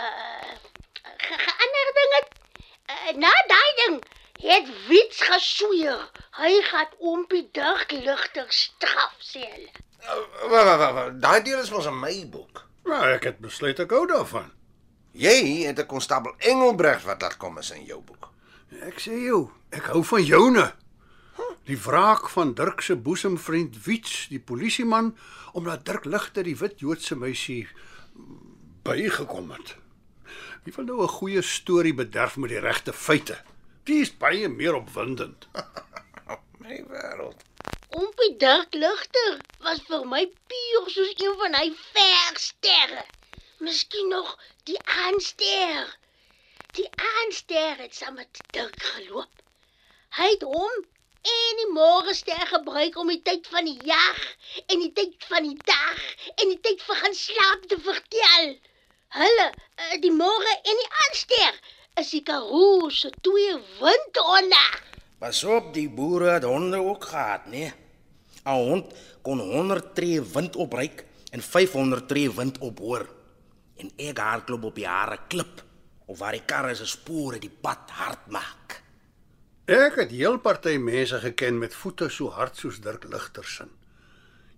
ge 1.03 1.43
geander 1.43 1.93
ding 1.99 2.17
het. 2.21 2.35
Uh, 2.87 3.13
na 3.27 3.35
daai 3.51 3.71
ding 3.83 4.01
het 4.47 4.75
Wits 4.87 5.23
gesweer. 5.33 6.07
Hy 6.39 6.61
gaan 6.71 6.99
oompie 6.99 7.49
Dirk 7.51 7.91
ligter 7.91 8.47
straf 8.47 9.19
sê 9.19 9.43
hulle. 9.43 9.73
Wag, 10.53 11.17
daai 11.19 11.41
deel 11.43 11.59
is 11.59 11.75
mos 11.75 11.91
in 11.91 11.99
my 11.99 12.21
boek. 12.31 12.69
Maar 12.83 13.15
ek 13.17 13.23
het 13.23 13.39
besluit 13.39 13.79
ek 13.79 13.91
hou 13.95 14.05
daarvan. 14.07 14.51
Jy 15.11 15.65
het 15.67 15.79
'n 15.79 15.85
konstabel 15.85 16.33
Engelbreg 16.37 17.03
wat 17.03 17.21
laat 17.21 17.37
kom 17.37 17.57
is 17.57 17.71
in 17.71 17.85
jou 17.85 18.01
boek. 18.01 18.29
Ek 18.81 18.99
sê 18.99 19.13
jou, 19.29 19.49
ek 19.69 19.83
hou 19.83 20.03
van 20.03 20.23
joune. 20.23 20.73
Die 21.65 21.77
wraak 21.77 22.29
van 22.29 22.53
Dirk 22.53 22.81
se 22.81 22.95
boesemvriend 22.95 23.83
Wiets, 23.85 24.27
die 24.27 24.39
polisieman, 24.39 25.17
omdat 25.53 25.85
Dirk 25.85 26.05
ligter 26.05 26.43
die 26.43 26.57
wit 26.57 26.79
Joodse 26.79 27.15
meisie 27.15 27.67
bygekom 28.83 29.51
het. 29.51 29.75
Wie 30.63 30.73
wil 30.75 30.85
nou 30.85 31.03
'n 31.03 31.07
goeie 31.07 31.41
storie 31.41 31.93
bederf 31.93 32.37
met 32.37 32.49
die 32.49 32.59
regte 32.59 32.93
feite? 32.93 33.37
Die 33.83 34.01
is 34.01 34.17
baie 34.17 34.49
meer 34.49 34.75
opwindend. 34.75 35.47
My 36.63 36.83
wêreld. 36.87 37.43
Ompie 37.93 38.37
Dirk 38.41 38.73
Ligter 38.73 39.33
was 39.61 39.79
vir 39.87 40.05
my 40.11 40.23
puur 40.51 40.85
soos 40.93 41.11
een 41.21 41.35
van 41.41 41.53
hy 41.59 41.67
versterre. 41.79 43.03
Miskien 43.61 44.07
nog 44.09 44.31
die 44.69 44.79
aanster. 45.03 45.91
Die 46.79 46.87
aanster 47.09 47.83
het 47.83 47.93
saam 47.93 48.17
met 48.17 48.41
Dirk 48.55 48.79
geloop. 48.95 49.43
Hy 50.17 50.29
het 50.31 50.45
hom 50.55 50.79
en 51.33 51.59
die 51.61 51.67
môrester 51.75 52.41
gebruik 52.53 52.97
om 52.97 53.11
die 53.13 53.21
tyd 53.29 53.45
van 53.53 53.69
die 53.69 53.77
jag 53.91 54.23
en 54.65 54.81
die 54.81 54.89
tyd 54.97 55.29
van 55.29 55.45
die 55.51 55.59
dag 55.69 56.01
en 56.33 56.49
die 56.49 56.59
tyd 56.65 56.81
vir 56.87 56.99
gaan 57.03 57.19
slaap 57.19 57.69
te 57.69 57.77
vertel. 57.91 58.49
Hulle, 59.19 59.47
eh, 59.53 60.01
die 60.01 60.15
môre 60.17 60.57
en 60.63 60.81
die 60.81 60.91
aanster, 61.05 61.61
is 62.01 62.09
die 62.17 62.23
Karoo 62.25 62.89
se 62.89 63.13
twee 63.21 63.53
windhonde. 63.77 64.65
Pas 65.21 65.45
op, 65.45 65.71
die 65.77 65.87
boere 66.01 66.33
het 66.39 66.49
honde 66.49 66.81
ook 66.81 67.05
gehad, 67.13 67.45
nee. 67.53 67.71
'n 68.45 68.51
Hond 68.67 68.93
kon 69.21 69.39
100 69.39 69.95
tree 69.95 70.21
wind 70.21 70.55
opryk 70.55 71.05
en 71.31 71.41
500 71.41 72.07
tree 72.07 72.31
wind 72.31 72.57
ophoor. 72.57 73.07
En 73.77 73.91
ek 73.95 74.17
hardloop 74.17 74.63
op 74.63 74.75
die 74.75 74.87
hare 74.87 75.19
klip 75.27 75.63
of 76.05 76.19
waar 76.19 76.35
die 76.35 76.45
karre 76.45 76.75
se 76.75 76.85
spore 76.85 77.39
die 77.39 77.53
pad 77.61 77.89
hard 77.89 78.27
maak. 78.27 78.81
Ek 79.65 79.95
het 79.95 80.11
heel 80.11 80.37
party 80.43 80.75
mense 80.77 81.19
geken 81.23 81.57
met 81.57 81.75
voete 81.75 82.09
so 82.09 82.29
hard 82.35 82.57
soos 82.59 82.81
Dirk 82.83 83.07
Ligter 83.07 83.45
se. 83.47 83.65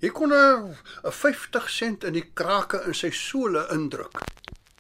Jy 0.02 0.10
kon 0.10 0.34
'n 0.34 0.76
'n 1.04 1.12
50 1.12 1.70
sent 1.70 2.04
in 2.04 2.14
die 2.14 2.30
krake 2.34 2.82
in 2.88 2.94
sy 2.94 3.12
sole 3.12 3.68
indruk. 3.72 4.18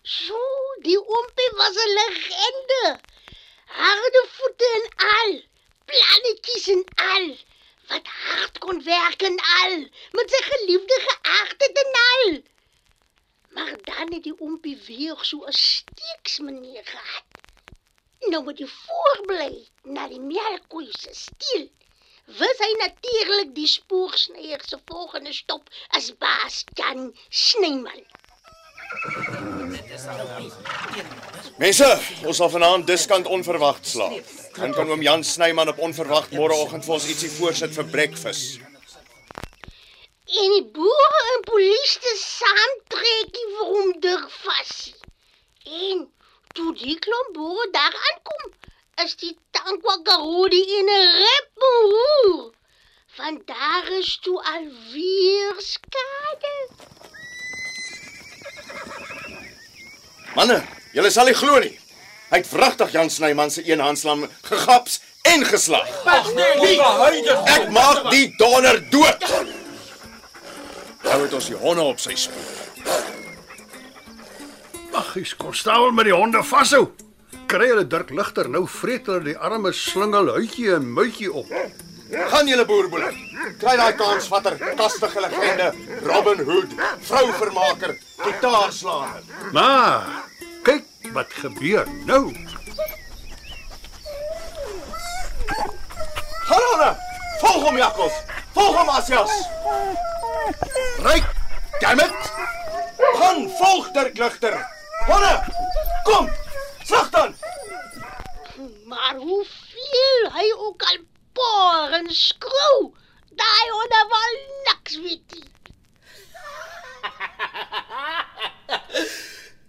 So, 0.02 0.38
die 0.82 0.98
ompie 0.98 1.52
was 1.62 1.76
'n 1.86 1.94
legende. 2.00 3.00
Harde 3.66 4.24
voete 4.38 4.68
en 4.80 4.88
al, 5.20 5.32
plannetjies 5.86 6.68
en 6.76 6.84
al, 6.96 7.28
wat 7.88 8.08
hard 8.08 8.58
kon 8.66 8.84
werk 8.84 9.22
en 9.22 9.40
al, 9.62 9.78
met 10.18 10.36
sy 10.36 10.42
geliefde 10.50 11.00
geagtheid 11.08 11.82
en 11.84 11.98
al. 12.04 12.36
Maar 13.56 13.74
dan 13.84 14.14
het 14.14 14.24
die 14.24 14.40
ompie 14.40 14.78
weer 14.88 15.18
so 15.22 15.46
'n 15.46 15.52
steeksmanier 15.52 16.86
gehad. 16.86 17.30
Nou 18.20 18.44
moet 18.44 18.60
jy 18.60 18.68
voorbly 18.68 19.68
na 19.84 20.08
die 20.08 20.20
melkkoe 20.20 20.88
se 20.90 21.14
stiel. 21.14 21.70
Wys 22.26 22.60
hy 22.60 22.72
natuurlik 22.78 23.56
die 23.56 23.68
spoorsnyer 23.68 24.62
se 24.66 24.80
volgende 24.86 25.34
stop 25.34 25.70
as 25.88 26.18
baas 26.18 26.64
Jan 26.74 27.14
Snyman. 27.30 28.06
Mense, 31.58 31.88
ons 32.26 32.38
sal 32.38 32.50
vanaand 32.50 32.88
diskant 32.88 33.28
onverwag 33.28 33.78
slaap. 33.82 34.45
Dan 34.56 34.74
kan 34.74 34.90
oom 34.90 35.02
Jan 35.02 35.24
Snyman 35.24 35.68
op 35.68 35.80
onverwag 35.84 36.30
môreoggend 36.32 36.86
vir 36.88 36.96
ons 36.96 37.08
ietsie 37.12 37.32
voorsit 37.36 37.74
vir 37.76 37.90
breakfast. 37.92 38.62
En 40.26 40.54
die 40.56 40.64
boere 40.78 41.20
en 41.34 41.44
polisie 41.50 42.00
te 42.06 42.14
saamtrekkie 42.22 43.48
vir 43.52 43.74
hom 43.74 43.92
dig 44.06 44.24
vas. 44.46 44.74
En 45.90 46.06
toe 46.56 46.72
die 46.80 46.96
klomp 47.04 47.36
boere 47.36 47.68
daar 47.76 48.00
aankom, 48.10 48.50
is 49.04 49.16
die 49.20 49.36
tankwa 49.52 49.98
Karoo 50.08 50.48
die 50.48 50.66
in 50.80 50.90
'n 50.90 51.08
rep 51.20 51.50
behoor. 51.64 52.52
Van 53.18 53.42
daar 53.46 53.88
is 54.00 54.18
toe 54.24 54.40
alweer 54.44 55.56
skade. 55.60 56.56
Manne, 60.36 60.64
julle 60.94 61.12
sal 61.12 61.26
nie 61.26 61.42
glo 61.44 61.60
nie. 61.60 61.80
Hy 62.36 62.42
het 62.42 62.50
vragtig 62.52 62.90
Jan 62.92 63.10
Snyman 63.10 63.52
se 63.52 63.62
eenhandslam 63.64 64.26
gegaps 64.44 64.98
en 65.22 65.46
geslag. 65.48 65.88
Ek 67.48 67.70
maak 67.72 68.10
die 68.12 68.26
donder 68.36 68.82
dood. 68.92 69.24
Nou 71.06 71.22
het 71.22 71.38
ons 71.38 71.48
die 71.48 71.56
honde 71.62 71.86
op 71.94 72.04
sy 72.04 72.18
spoor. 72.20 72.92
Ag, 75.00 75.14
hy's 75.16 75.32
konstabel 75.40 75.96
met 75.96 76.10
die 76.10 76.18
honde 76.18 76.44
vashou. 76.44 76.90
Kry 77.48 77.72
hulle 77.72 77.88
Dirk 77.88 78.12
Ligter 78.12 78.52
nou 78.52 78.66
vreet 78.68 79.08
hulle 79.08 79.30
die 79.30 79.38
arme 79.40 79.72
slingel 79.72 80.34
huitjie 80.36 80.76
en 80.76 80.92
muitjie 80.92 81.32
op. 81.32 81.48
Gaan 82.12 82.52
julle 82.52 82.68
boerboele. 82.68 83.16
Kry 83.64 83.80
daai 83.80 83.96
kansvatter, 83.96 84.60
kastige 84.76 85.24
legende, 85.24 85.72
Robin 86.04 86.44
Hood, 86.44 86.76
vrouvermaker, 87.08 87.96
gitaarslaer. 88.28 89.22
Maar 89.56 90.25
wat 91.16 91.34
gebeur 91.34 91.88
nou. 92.06 92.36
Gaan 96.48 96.64
honde. 96.70 96.98
Volg 97.40 97.64
hom 97.64 97.78
Jakkals. 97.78 98.18
Volg 98.54 98.76
hom 98.76 98.90
Asias. 98.90 99.32
Ryk. 101.08 101.28
Damn 101.80 102.00
it. 102.00 102.32
Gaan 103.16 103.50
volg 103.60 103.92
Dirk 103.96 104.18
Ligter. 104.18 104.60
Honde. 105.08 105.44
Kom. 106.04 106.30
Slag 106.84 107.10
dan. 107.10 107.36
Maar 108.86 109.16
hoeveel 109.16 110.32
hy 110.36 110.52
ook 110.58 110.84
al 110.84 110.98
poor 111.34 111.96
en 112.00 112.12
skroe, 112.12 112.92
daai 113.40 113.70
honde 113.72 114.02
wil 114.12 114.34
niks 114.68 115.00
weet 115.00 115.32
nie. 115.32 115.50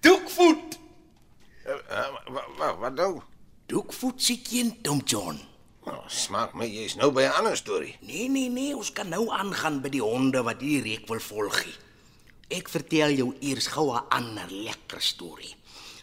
Doekvoet. 0.01 0.79
Wat 2.57 2.77
wat 2.79 2.95
nou? 2.95 3.21
Doekvoet 4.17 4.23
se 4.23 4.43
kind, 4.43 4.83
Tom 4.83 5.01
John. 5.05 5.37
Oh, 5.85 6.09
smaak 6.09 6.55
my 6.55 6.65
jy's 6.65 6.97
nou 6.97 7.11
by 7.13 7.23
'n 7.23 7.37
ander 7.37 7.57
storie. 7.57 7.97
Nee 8.01 8.29
nee 8.29 8.49
nee, 8.49 8.77
ons 8.77 8.93
kan 8.93 9.09
nou 9.09 9.29
aangaan 9.29 9.83
by 9.83 9.89
die 9.89 10.01
honde 10.01 10.43
wat 10.43 10.61
hierdie 10.61 10.97
reek 10.97 11.09
wil 11.09 11.21
volg. 11.21 11.67
Ek 12.49 12.69
vertel 12.69 13.13
jou 13.13 13.35
eers 13.41 13.67
gou 13.67 13.93
'n 13.93 14.09
ander 14.09 14.49
lekker 14.49 15.03
storie. 15.03 15.55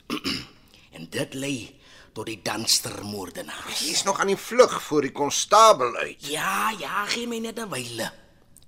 en 0.96 1.08
dit 1.10 1.34
lei 1.34 1.76
tot 2.14 2.26
die 2.26 2.40
danstermoordenaars. 2.44 3.82
Jy's 3.82 4.04
nog 4.04 4.20
aan 4.20 4.28
die 4.28 4.38
vlug 4.38 4.84
voor 4.84 5.02
die 5.02 5.12
konstabel 5.12 5.96
uit. 5.96 6.28
Ja, 6.28 6.70
ja, 6.78 7.06
gee 7.06 7.28
my 7.28 7.40
net 7.40 7.58
'n 7.58 7.70
wyle. 7.70 8.12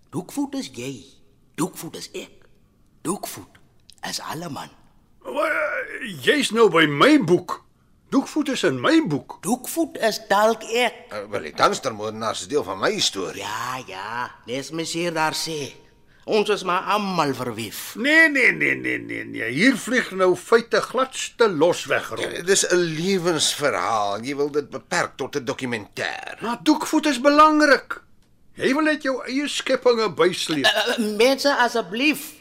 Doekvoet 0.09 0.55
is 0.55 0.69
jy. 0.73 1.05
Doekvoet 1.55 1.95
is 1.95 2.09
ek. 2.13 2.49
Doekvoet 3.01 3.59
is 4.09 4.19
alle 4.19 4.49
man. 4.49 4.69
Jy's 6.21 6.49
nou 6.49 6.69
by 6.69 6.85
my 6.87 7.23
boek. 7.23 7.64
Doekvoet 8.09 8.49
is 8.49 8.63
in 8.63 8.77
my 8.81 8.99
boek. 9.07 9.37
Doekvoet 9.41 9.97
is 9.97 10.19
dalk 10.29 10.63
ek. 10.63 10.93
Uh, 11.11 11.23
wel, 11.31 11.41
die 11.49 11.53
danstermoordenaars 11.57 12.41
is 12.45 12.47
deel 12.51 12.63
van 12.63 12.79
my 12.79 12.93
storie. 12.99 13.41
Ja, 13.41 13.79
ja, 13.87 14.31
dis 14.45 14.69
mes 14.71 14.93
hier 14.93 15.13
daar 15.15 15.35
sê. 15.35 15.73
Ons 16.25 16.49
is 16.49 16.63
maar 16.65 16.87
almal 16.95 17.33
verwief. 17.37 17.93
Nee, 18.01 18.29
nee, 18.29 18.51
nee, 18.51 18.73
nee, 18.75 18.97
nee, 18.97 19.25
nee. 19.25 19.49
Hier 19.53 19.75
vlieg 19.77 20.07
nou 20.17 20.31
feite 20.35 20.79
gladste 20.81 21.49
los 21.49 21.83
wegrol. 21.85 22.23
Ja, 22.23 22.29
Dit 22.41 22.49
is 22.49 22.63
'n 22.71 22.81
lewensverhaal. 22.97 24.21
Jy 24.23 24.35
wil 24.35 24.49
dit 24.51 24.69
beperk 24.69 25.17
tot 25.17 25.35
'n 25.35 25.45
dokumentêr. 25.45 26.37
Maar 26.41 26.57
Doekvoet 26.63 27.05
is 27.05 27.21
belangrik. 27.21 28.01
Jy 28.55 28.73
wil 28.73 28.83
net 28.83 29.03
jou 29.03 29.21
eie 29.25 29.47
skepinge 29.47 30.13
bysleep. 30.13 30.65
Uh, 30.65 30.97
mense 31.17 31.55
asseblief. 31.57 32.33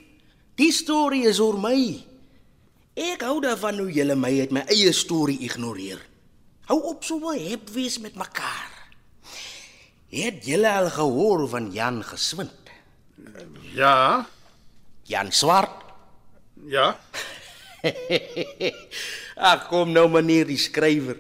Die 0.55 0.73
storie 0.73 1.27
is 1.27 1.41
oor 1.41 1.59
my. 1.59 2.05
Ek 2.95 3.25
hou 3.27 3.41
daarvan 3.43 3.81
hoe 3.83 3.91
julle 3.91 4.15
my 4.15 4.31
uit 4.39 4.53
my 4.55 4.63
eie 4.71 4.93
storie 4.95 5.41
ignoreer. 5.43 5.99
Hou 6.71 6.79
op 6.93 7.03
so 7.05 7.19
wel 7.21 7.41
hep 7.51 7.73
wees 7.75 7.99
met 7.99 8.15
mekaar. 8.15 8.71
Het 10.15 10.47
julle 10.47 10.71
al 10.71 10.91
gehoor 10.95 11.49
van 11.51 11.73
Jan 11.75 12.05
Geswind? 12.07 12.71
Ja, 13.75 14.27
Jan 15.11 15.33
Swart? 15.33 15.83
ja. 16.71 16.95
Ag 19.51 19.67
kom 19.69 19.91
nou 19.93 20.07
meneer 20.09 20.47
die 20.49 20.59
skrywer. 20.61 21.19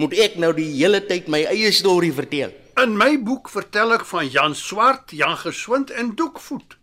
Moet 0.00 0.14
ek 0.16 0.38
nou 0.40 0.52
die 0.56 0.70
hele 0.78 1.02
tyd 1.04 1.26
my 1.28 1.42
eie 1.50 1.72
storie 1.74 2.12
vertel? 2.14 2.54
In 2.80 2.94
my 2.96 3.18
boek 3.20 3.50
vertel 3.52 3.98
ek 3.98 4.06
van 4.08 4.30
Jan 4.30 4.54
Swart, 4.56 5.10
Jan 5.12 5.36
Geswind 5.42 5.90
en 5.90 6.14
Doekvoet. 6.16 6.78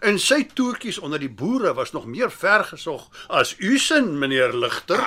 En 0.00 0.18
sy 0.22 0.44
toertjies 0.54 0.98
onder 1.02 1.18
die 1.18 1.30
boere 1.30 1.72
was 1.74 1.92
nog 1.92 2.06
meer 2.06 2.30
vergesog 2.30 3.08
as 3.26 3.54
u 3.58 3.78
sin, 3.78 4.18
meneer 4.18 4.54
Ligter. 4.54 5.02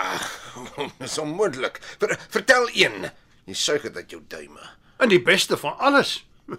Dis 1.00 1.18
onmoontlik. 1.18 1.80
Ver, 2.00 2.18
vertel 2.30 2.70
een. 2.74 3.08
Jy 3.48 3.56
suig 3.56 3.88
dit 3.88 3.96
uit 3.96 4.12
jou 4.12 4.22
duime. 4.28 4.68
En 4.98 5.10
die 5.10 5.22
beste 5.22 5.58
van 5.58 5.78
alles. 5.80 6.20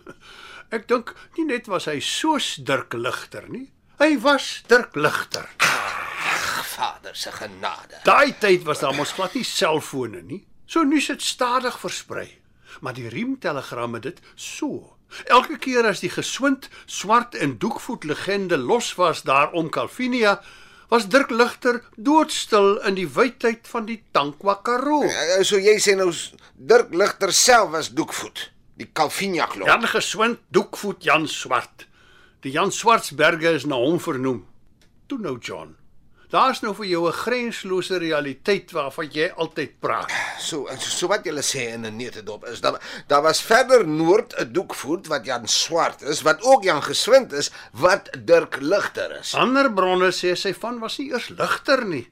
Ek 0.76 0.88
dink 0.88 1.12
nie 1.36 1.44
net 1.50 1.68
was 1.68 1.86
hy 1.90 1.98
soos 2.00 2.54
Dirk 2.64 2.96
Ligter 2.96 3.44
nie. 3.52 3.68
Hy 4.00 4.16
was 4.24 4.62
Dirk 4.70 4.96
Ligter. 4.96 5.50
Vader 6.72 7.14
se 7.14 7.32
genade. 7.36 8.00
Daai 8.06 8.32
tyd 8.40 8.64
was 8.64 8.80
daar 8.80 8.96
mos 8.96 9.12
glad 9.12 9.36
nie 9.36 9.44
selfone 9.44 10.22
nie. 10.24 10.40
So 10.66 10.82
nuus 10.88 11.10
het 11.12 11.22
stadig 11.22 11.76
versprei. 11.78 12.30
Maar 12.80 12.96
die 12.96 13.10
riemtelegramme 13.12 14.00
dit 14.00 14.22
so. 14.34 14.96
Elke 15.26 15.58
keer 15.58 15.86
as 15.86 16.00
die 16.00 16.10
geswind 16.10 16.68
swart 16.86 17.34
en 17.34 17.58
doekvoet 17.58 18.04
legende 18.04 18.56
los 18.56 18.94
was 18.94 19.22
daar 19.22 19.52
om 19.52 19.68
Calvinia, 19.70 20.40
was 20.88 21.08
Dirk 21.08 21.30
Ligter 21.30 21.82
doodstil 21.96 22.76
in 22.88 22.94
die 22.94 23.08
wydheid 23.08 23.68
van 23.68 23.86
die 23.88 24.02
Tankwa 24.12 24.58
Karoo. 24.62 25.04
Uh, 25.08 25.42
So 25.44 25.56
jy 25.56 25.78
sê 25.80 25.94
nou 25.96 26.10
Dirk 26.56 26.92
Ligter 26.94 27.32
self 27.32 27.70
was 27.70 27.90
doekvoet. 27.96 28.50
Die 28.76 28.88
Calvinia 28.92 29.46
klop. 29.46 29.68
Jan 29.68 29.86
geswind 29.88 30.38
doekvoet 30.52 31.04
Jan 31.04 31.28
Swart. 31.28 31.86
Die 32.42 32.50
Jan 32.52 32.72
Swartsberge 32.72 33.52
is 33.54 33.64
na 33.64 33.76
hom 33.76 34.00
vernoem. 34.00 34.42
Toe 35.06 35.18
nou 35.18 35.38
John. 35.38 35.76
Daar's 36.32 36.60
nou 36.64 36.72
vir 36.74 36.86
jou 36.86 37.06
'n 37.08 37.12
grenslose 37.12 37.98
realiteit 37.98 38.72
waarvan 38.72 39.08
jy 39.12 39.28
altyd 39.36 39.80
praat. 39.80 40.10
So 40.42 40.66
so 40.78 41.08
wat 41.10 41.26
julle 41.26 41.42
sê 41.46 41.68
in 41.72 41.86
'n 41.86 41.96
neutedop 41.96 42.46
is 42.50 42.60
dat 42.60 42.82
daar 43.06 43.22
was 43.22 43.40
verder 43.42 43.86
noord 43.86 44.34
'n 44.38 44.52
doekvoet 44.52 45.06
wat 45.06 45.24
Jan 45.24 45.46
Swart 45.48 46.02
is, 46.02 46.22
wat 46.22 46.42
ook 46.42 46.64
Jan 46.64 46.82
Geswind 46.82 47.32
is, 47.32 47.50
wat 47.72 48.10
Dirk 48.24 48.56
Ligter 48.60 49.18
is. 49.20 49.34
Ander 49.34 49.72
bronne 49.72 50.10
sê 50.10 50.34
sy 50.34 50.54
van 50.54 50.78
was 50.78 50.98
nie 50.98 51.10
eers 51.10 51.28
ligter 51.28 51.84
nie. 51.84 52.10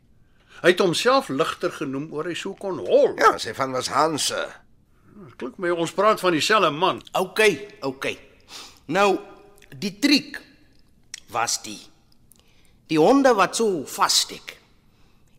Hy 0.62 0.68
het 0.68 0.78
homself 0.78 1.28
ligter 1.28 1.72
genoem 1.72 2.12
oor 2.12 2.24
hy 2.24 2.35
so 2.35 2.55
kon 2.55 2.78
hol. 2.78 3.14
Ja, 3.18 3.39
sy 3.39 3.55
van 3.55 3.72
was 3.72 3.89
Hanse. 3.89 4.49
Klink 5.37 5.59
my 5.59 5.70
ons 5.70 5.93
praat 5.93 6.20
van 6.20 6.33
dieselfde 6.33 6.70
man. 6.70 7.03
OK, 7.12 7.41
OK. 7.81 8.07
Nou, 8.87 9.18
die 9.78 9.99
triek 9.99 10.41
was 11.33 11.62
die 11.62 11.81
die 12.91 12.99
honde 12.99 13.31
wat 13.39 13.57
so 13.57 13.85
vassteek. 13.87 14.57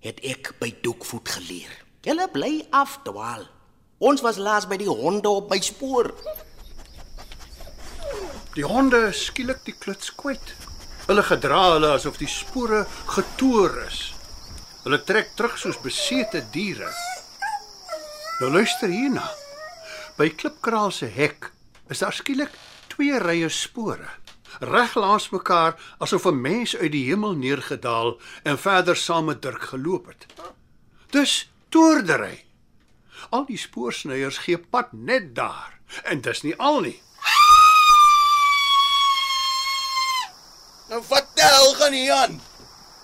Het 0.01 0.21
ek 0.23 0.53
by 0.57 0.71
Doekvoet 0.81 1.29
geleer. 1.29 1.80
Julle 2.01 2.25
bly 2.33 2.63
afdwaal. 2.73 3.43
Ons 4.01 4.23
was 4.25 4.39
laas 4.41 4.65
by 4.65 4.79
die 4.81 4.89
honde 4.89 5.29
op 5.29 5.51
my 5.53 5.59
spoor. 5.61 6.09
Die 8.55 8.65
honde 8.65 9.11
skielik 9.13 9.61
die 9.67 9.75
kluts 9.77 10.09
kwyt. 10.17 10.55
Hulle 11.05 11.21
gedra 11.27 11.59
hulle 11.75 11.91
asof 11.99 12.17
die 12.17 12.29
spore 12.29 12.87
getoer 13.11 13.77
is. 13.83 13.99
Hulle 14.81 14.97
trek 15.05 15.35
terug 15.37 15.59
soos 15.61 15.77
besete 15.83 16.41
diere. 16.55 16.89
Nou 18.41 18.49
luister 18.49 18.89
hierna. 18.89 19.27
By 20.17 20.31
Klipkraal 20.33 20.89
se 20.95 21.05
hek 21.05 21.51
is 21.93 22.01
daar 22.01 22.17
skielik 22.17 22.57
twee 22.89 23.21
rye 23.21 23.49
spore. 23.53 24.09
Reg 24.65 24.97
langs 24.97 25.29
mekaar 25.29 25.77
asof 26.01 26.25
'n 26.25 26.41
mens 26.41 26.75
uit 26.75 26.91
die 26.91 27.05
hemel 27.05 27.37
neergedaal 27.37 28.17
en 28.43 28.57
verder 28.57 28.97
saam 28.97 29.25
met 29.25 29.41
Dirk 29.41 29.69
geloop 29.69 30.07
het. 30.07 30.25
Dis 31.11 31.51
toordery. 31.71 32.43
Al 33.31 33.45
die 33.47 33.57
spoorsnyers 33.59 34.41
gee 34.45 34.59
pad 34.59 34.91
net 34.91 35.31
daar 35.35 35.79
en 36.03 36.21
dis 36.23 36.43
nie 36.43 36.55
al 36.59 36.81
nie. 36.87 36.99
Nou 40.91 41.01
wat 41.07 41.27
die 41.35 41.45
hel 41.47 41.73
gaan 41.79 41.93
hier 41.95 42.13
aan? 42.13 42.41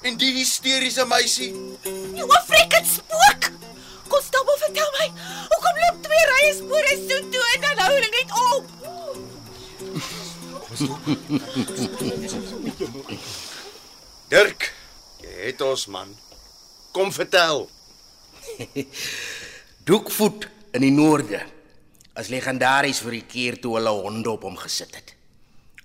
En 0.03 0.17
die 0.19 0.33
hysteriese 0.35 1.05
meisie? 1.07 1.53
Jy 1.87 2.25
wat 2.27 2.43
freaking 2.49 2.87
spook! 2.87 3.47
Konstabel, 4.11 4.57
vertel 4.59 4.91
my, 4.97 5.07
hoekom 5.51 5.79
loop 5.83 5.97
twee 6.03 6.25
rye 6.31 6.51
spore 6.55 6.93
so 6.99 7.17
toe 7.31 7.45
en 7.53 7.61
dan 7.65 7.81
hou 7.83 7.93
hulle 7.95 8.11
net 8.13 8.29
op? 8.43 8.63
Dirk, 14.31 14.61
jy 15.23 15.33
het 15.47 15.61
ons 15.63 15.87
man. 15.91 16.09
Kom 16.95 17.11
vertel. 17.15 17.67
Doekvoet 19.87 20.47
in 20.75 20.83
die 20.83 20.93
noorde 20.93 21.39
is 22.17 22.31
legendaries 22.33 22.99
vir 23.05 23.19
die 23.19 23.27
keer 23.29 23.59
toe 23.61 23.75
hulle 23.77 23.93
honde 23.93 24.31
op 24.33 24.47
hom 24.47 24.57
gesit 24.59 24.95
het. 24.97 25.13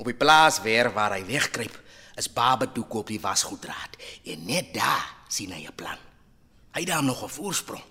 Op 0.00 0.08
die 0.08 0.16
plaas 0.18 0.60
weer 0.64 0.90
waar 0.94 1.16
hy 1.16 1.22
wegkruip, 1.28 1.74
is 2.16 2.28
Babadoek 2.32 2.94
op 3.00 3.08
die 3.08 3.20
wasgoedraad 3.20 3.96
en 4.28 4.44
net 4.48 4.72
daar 4.74 5.04
sien 5.28 5.52
hy 5.52 5.64
'n 5.66 5.74
plan. 5.74 5.98
Hy 6.74 6.84
daar 6.84 7.04
nog 7.04 7.22
'n 7.24 7.28
voorsprong. 7.28 7.84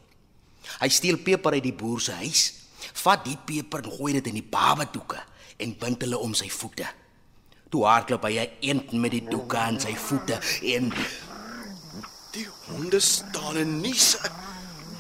Hy 0.80 0.90
steel 0.90 1.18
peper 1.18 1.54
uit 1.54 1.64
die 1.64 1.74
boer 1.74 2.00
se 2.02 2.12
huis, 2.12 2.54
vat 2.94 3.26
die 3.26 3.38
peper 3.46 3.84
en 3.84 3.92
gooi 3.92 4.14
dit 4.14 4.28
in 4.28 4.34
die 4.34 4.50
Babadoeke 4.50 5.24
en 5.58 5.78
bind 5.78 6.02
hulle 6.02 6.18
om 6.18 6.34
sy 6.34 6.50
voete. 6.50 6.88
Toe 7.70 7.86
hardloop 7.86 8.24
hy 8.24 8.50
eend 8.60 8.92
met 8.92 9.12
die 9.12 9.26
doeke 9.26 9.58
aan 9.58 9.80
sy 9.80 9.96
voete 9.96 10.40
en 10.62 10.94
Die 12.32 12.48
honde 12.66 13.00
staan 13.00 13.58
en 13.60 13.82
nies. 13.82 14.16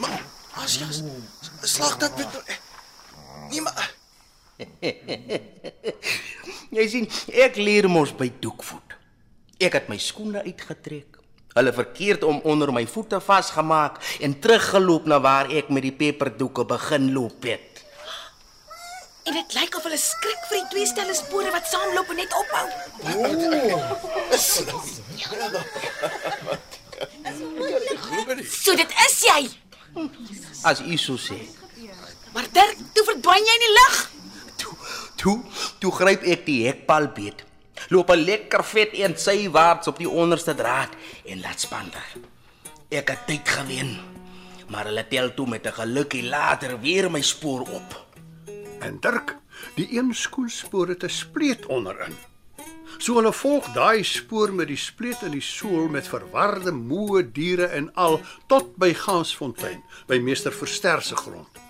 Maar 0.02 0.22
as 0.64 0.80
jy 0.82 0.90
slag 1.70 1.98
dat 2.02 2.18
met 2.18 2.42
Nee 3.52 3.62
maar 3.62 3.90
Jy 6.72 6.86
sien, 6.88 7.08
ek 7.44 7.58
leer 7.60 7.90
mos 7.92 8.14
by 8.16 8.30
doekvoet. 8.44 8.94
Ek 9.62 9.76
het 9.76 9.90
my 9.92 9.98
skoene 10.00 10.40
uitgetrek. 10.46 11.20
Hulle 11.52 11.74
verkeerd 11.76 12.24
om 12.24 12.40
onder 12.48 12.72
my 12.72 12.86
voete 12.88 13.20
vasgemaak 13.20 14.00
en 14.24 14.40
teruggeloop 14.40 15.10
na 15.12 15.20
waar 15.20 15.52
ek 15.52 15.68
met 15.74 15.84
die 15.84 15.92
peperdoeke 15.92 16.64
begin 16.70 17.12
loop 17.12 17.44
het. 17.44 17.84
En 19.28 19.36
dit 19.36 19.54
lyk 19.54 19.76
of 19.78 19.84
hulle 19.86 20.00
skrik 20.00 20.48
vir 20.50 20.58
die 20.62 20.70
twee 20.72 20.88
stelle 20.90 21.14
spore 21.18 21.52
wat 21.54 21.68
saamloop 21.70 22.10
en 22.14 22.20
net 22.24 22.34
ophou. 22.40 22.68
So 28.48 28.76
dit 28.80 28.92
is 29.10 29.20
jy. 29.28 29.61
As 30.64 30.82
u 30.82 30.98
so 30.98 31.18
sê. 31.18 31.40
Maar 32.34 32.48
Dirk, 32.54 32.78
toe 32.94 33.06
verdwyn 33.06 33.48
jy 33.48 33.56
in 33.58 33.66
die 33.66 33.74
lug. 33.76 33.96
Toe, 35.22 35.38
toe 35.80 35.92
gryp 35.92 36.24
ek 36.24 36.46
die 36.46 36.62
hekpaal 36.66 37.12
beet. 37.16 37.44
Loop 37.90 38.10
'n 38.10 38.24
lekker 38.24 38.64
vet 38.64 38.94
een 38.94 39.18
sywaarts 39.18 39.88
op 39.88 39.98
die 39.98 40.10
onderste 40.10 40.56
draad 40.56 40.96
en 41.26 41.42
laat 41.42 41.60
spanter. 41.60 42.08
Ek 42.90 43.10
het 43.10 43.28
tyd 43.28 43.50
gewen. 43.50 44.00
Maar 44.70 44.86
hulle 44.86 45.08
tel 45.08 45.34
toe 45.34 45.48
met 45.48 45.66
'n 45.68 45.74
gelukkie 45.74 46.24
later 46.24 46.80
weer 46.80 47.12
my 47.12 47.22
spoor 47.22 47.62
op. 47.62 48.06
En 48.80 49.00
Dirk, 49.00 49.36
die 49.76 49.98
een 49.98 50.14
skoenspoor 50.14 50.88
het 50.88 51.04
'n 51.04 51.10
spleet 51.10 51.66
onderin. 51.66 52.16
So 52.98 53.18
hulle 53.18 53.32
volg 53.34 53.72
daai 53.76 54.04
spoor 54.06 54.52
met 54.54 54.70
die 54.70 54.80
spleet 54.80 55.24
in 55.26 55.36
die 55.36 55.46
sool 55.46 55.88
met 55.90 56.10
verwarde 56.10 56.74
moe 56.76 57.24
diere 57.24 57.72
en 57.78 57.90
al 57.96 58.20
tot 58.52 58.76
by 58.82 58.92
Gansfontein, 58.94 59.82
by 60.08 60.20
meester 60.20 60.54
Verster 60.54 61.02
se 61.02 61.16
grond. 61.16 61.62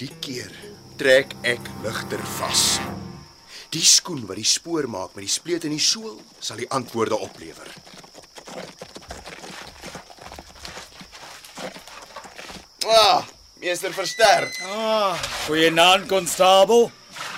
Die 0.00 0.12
keer 0.24 0.52
trek 1.00 1.34
ek 1.44 1.60
ligter 1.84 2.22
vas. 2.38 2.78
Die 3.70 3.84
skoen 3.84 4.24
wat 4.26 4.40
die 4.40 4.48
spoor 4.48 4.88
maak 4.90 5.12
met 5.14 5.26
die 5.26 5.32
spleet 5.32 5.66
in 5.68 5.76
die 5.76 5.82
sool 5.82 6.16
sal 6.40 6.58
die 6.58 6.70
antwoorde 6.74 7.18
oplewer. 7.20 7.68
Ah, 12.90 13.22
meester 13.60 13.92
Verster. 13.94 14.48
Ah, 14.66 15.14
goeienaand 15.46 16.08
konstabel. 16.08 16.90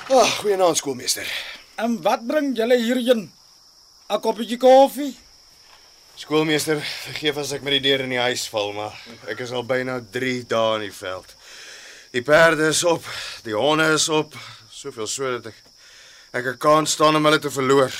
Ah, 0.08 0.30
goeienaand 0.40 0.78
skoolmeester. 0.78 1.26
En 1.82 1.98
wat 2.02 2.22
bring 2.26 2.52
julle 2.54 2.78
hierheen? 2.78 3.26
'n 4.08 4.20
Koppie 4.20 4.56
koffie? 4.56 5.16
Skoolmeester, 6.14 6.78
vergeef 6.78 7.36
as 7.36 7.52
ek 7.56 7.62
met 7.66 7.72
die 7.78 7.88
deur 7.88 8.04
in 8.04 8.12
die 8.12 8.20
huis 8.20 8.44
val, 8.52 8.70
maar 8.76 8.94
ek 9.26 9.40
is 9.42 9.50
al 9.50 9.64
byna 9.66 9.96
3 10.14 10.44
dae 10.46 10.76
in 10.76 10.84
die 10.86 10.94
veld. 10.94 11.32
Die 12.12 12.22
perde 12.22 12.68
is 12.68 12.84
op, 12.84 13.06
die 13.42 13.56
honde 13.56 13.88
is 13.96 14.08
op, 14.08 14.36
soveel 14.70 15.08
so 15.08 15.32
dat 15.38 15.48
ek 15.50 15.58
ek 16.32 16.58
kan 16.60 16.86
staan 16.86 17.16
om 17.16 17.24
hulle 17.24 17.40
te 17.40 17.50
verloor. 17.50 17.90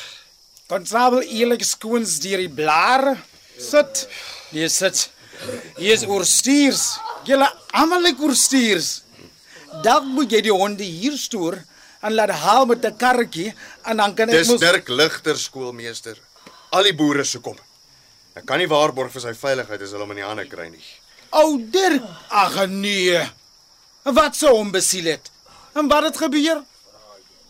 Konstabel 0.69 1.25
eerlik 1.27 1.65
skoons 1.65 2.21
deur 2.21 2.39
die 2.39 2.53
blare. 2.53 3.17
Sit. 3.59 4.07
Nee, 4.53 4.69
sit. 4.69 5.11
Hier 5.77 5.97
is 5.97 6.07
oorstuurs. 6.07 6.99
Julle 7.25 7.51
almal 7.73 8.07
lyk 8.07 8.21
oorstuurs. 8.21 9.03
Dan 9.83 10.07
moet 10.15 10.33
jy 10.33 10.41
die 10.47 10.55
honde 10.55 10.85
hier 10.85 11.19
stoor 11.19 11.59
en 12.03 12.15
laat 12.15 12.31
haal 12.45 12.67
met 12.67 12.85
'n 12.85 12.97
karretjie 12.97 13.55
en 13.85 13.97
dan 13.97 14.15
kan 14.15 14.29
ek 14.29 14.35
Dis 14.35 14.59
Dirk 14.61 14.89
Ligter 14.89 15.39
skoolmeester. 15.39 16.17
Al 16.71 16.83
die 16.83 16.95
boere 16.95 17.25
se 17.25 17.39
kom. 17.39 17.57
Ek 18.35 18.47
kan 18.47 18.59
nie 18.59 18.69
waarborg 18.69 19.13
vir 19.13 19.21
sy 19.21 19.35
veiligheid 19.35 19.83
as 19.83 19.91
hulle 19.91 20.03
hom 20.07 20.11
in 20.11 20.23
die 20.23 20.27
hande 20.27 20.47
kry 20.49 20.69
nie. 20.69 20.85
Ou 21.31 21.59
Dirk, 21.71 22.03
ag 22.29 22.67
nee. 22.67 23.21
Wat 24.05 24.37
sou 24.37 24.57
hom 24.57 24.71
besiel 24.73 25.05
het? 25.05 25.31
En 25.75 25.89
wat 25.89 26.03
het 26.03 26.17
gebeur? 26.17 26.63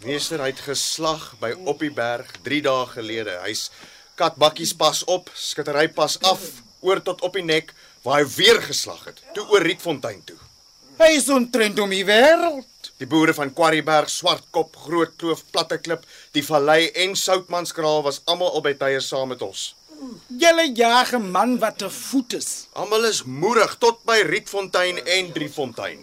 Meester 0.05 0.41
hy 0.43 0.51
het 0.51 0.61
geslag 0.61 1.35
by 1.41 1.53
op 1.65 1.79
die 1.79 1.91
berg 1.91 2.27
3 2.43 2.61
dae 2.63 2.87
gelede. 2.87 3.39
Hy's 3.47 3.71
katbakkies 4.19 4.75
pas 4.75 5.05
op, 5.05 5.31
skittery 5.35 5.89
pas 5.89 6.19
af, 6.27 6.41
oor 6.81 7.03
tot 7.03 7.23
op 7.23 7.39
die 7.39 7.45
nek 7.47 7.73
waar 8.03 8.21
hy 8.21 8.27
weer 8.37 8.61
geslag 8.63 9.05
het. 9.05 9.23
Toe 9.35 9.47
oor 9.55 9.63
Rietfontein 9.63 10.25
toe. 10.27 10.39
Hy 10.99 11.15
is 11.17 11.29
ontrent 11.31 11.79
om 11.79 11.91
die 11.91 12.05
wêreld. 12.05 12.67
Die 13.03 13.09
boere 13.11 13.33
van 13.35 13.51
Quarryberg, 13.51 14.11
Swartkop, 14.11 14.77
Groot 14.85 15.17
Kloof, 15.19 15.41
Platte 15.51 15.81
Klip, 15.83 16.05
die 16.37 16.45
Vallei 16.47 16.93
en 17.03 17.17
Soutmanskraal 17.19 18.05
was 18.07 18.21
almal 18.31 18.53
al 18.55 18.63
by 18.63 18.77
tye 18.79 19.01
saam 19.03 19.33
met 19.33 19.43
ons. 19.43 19.73
Julle 20.43 20.69
jag 20.79 21.11
'n 21.19 21.31
man 21.35 21.59
wat 21.59 21.79
te 21.79 21.91
voet 21.91 22.35
is. 22.35 22.69
Almal 22.75 23.05
is 23.05 23.25
moerig 23.25 23.75
tot 23.79 24.05
by 24.05 24.21
Rietfontein 24.23 25.03
en 25.07 25.33
Driefontein. 25.33 25.99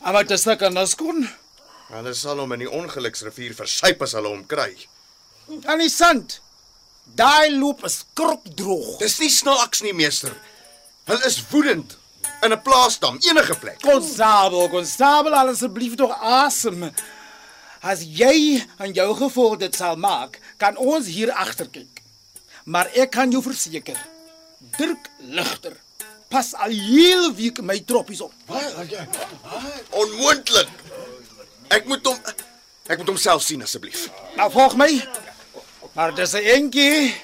Wat 0.00 0.30
is 0.30 0.42
dit 0.42 0.62
aan 0.62 0.86
skoon? 0.86 1.28
Hulle 1.88 2.14
sal 2.14 2.38
hom 2.38 2.52
in 2.52 2.58
die 2.58 2.70
ongeluksrivier 2.70 3.54
versyp 3.54 4.02
as 4.02 4.12
hulle 4.12 4.28
hom 4.28 4.46
kry. 4.46 4.72
Aan 5.64 5.78
die 5.78 5.90
sand. 5.90 6.40
Daai 7.04 7.50
loop 7.50 7.84
is 7.84 8.04
krokdroog. 8.14 8.98
Dis 8.98 9.18
nie 9.18 9.30
snaaks 9.30 9.82
nie, 9.82 9.92
meester. 9.92 10.32
Hulle 11.04 11.24
is 11.26 11.42
woedend. 11.50 11.97
In 12.40 12.52
'n 12.52 12.62
plaasdam, 12.62 13.16
enige 13.20 13.58
plek. 13.58 13.80
Konstabel, 13.80 14.68
konstabel, 14.68 15.34
asseblief 15.34 15.94
tog 15.94 16.12
asem. 16.20 16.92
As 17.80 18.02
jy 18.02 18.64
aan 18.76 18.92
jou 18.92 19.14
gevoel 19.16 19.56
dit 19.56 19.74
sal 19.74 19.96
maak, 19.96 20.40
kan 20.56 20.76
ons 20.76 21.06
hier 21.06 21.32
agter 21.32 21.68
kyk. 21.68 22.02
Maar 22.64 22.86
ek 22.94 23.10
kan 23.10 23.30
jou 23.30 23.42
verseker, 23.42 23.98
Dirk 24.78 25.10
Ligter 25.18 25.76
pas 26.28 26.52
al 26.60 26.70
heel 26.70 27.32
week 27.34 27.60
my 27.64 27.78
troppies 27.80 28.20
op. 28.20 28.32
Onmoontlik. 29.90 30.68
Ek 31.72 31.88
moet 31.88 32.04
hom 32.06 32.18
ek 32.88 33.00
moet 33.00 33.10
hom 33.12 33.20
self 33.20 33.44
sien 33.44 33.64
asseblief. 33.64 34.06
Nou 34.36 34.48
volg 34.52 34.76
my. 34.80 34.90
Maar 35.92 36.14
dis 36.14 36.32
'n 36.32 36.44
entjie. 36.56 37.14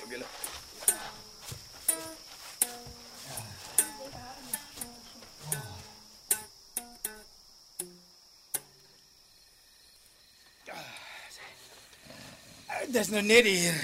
Dis 12.94 13.08
nou 13.10 13.22
net 13.26 13.42
hier. 13.48 13.74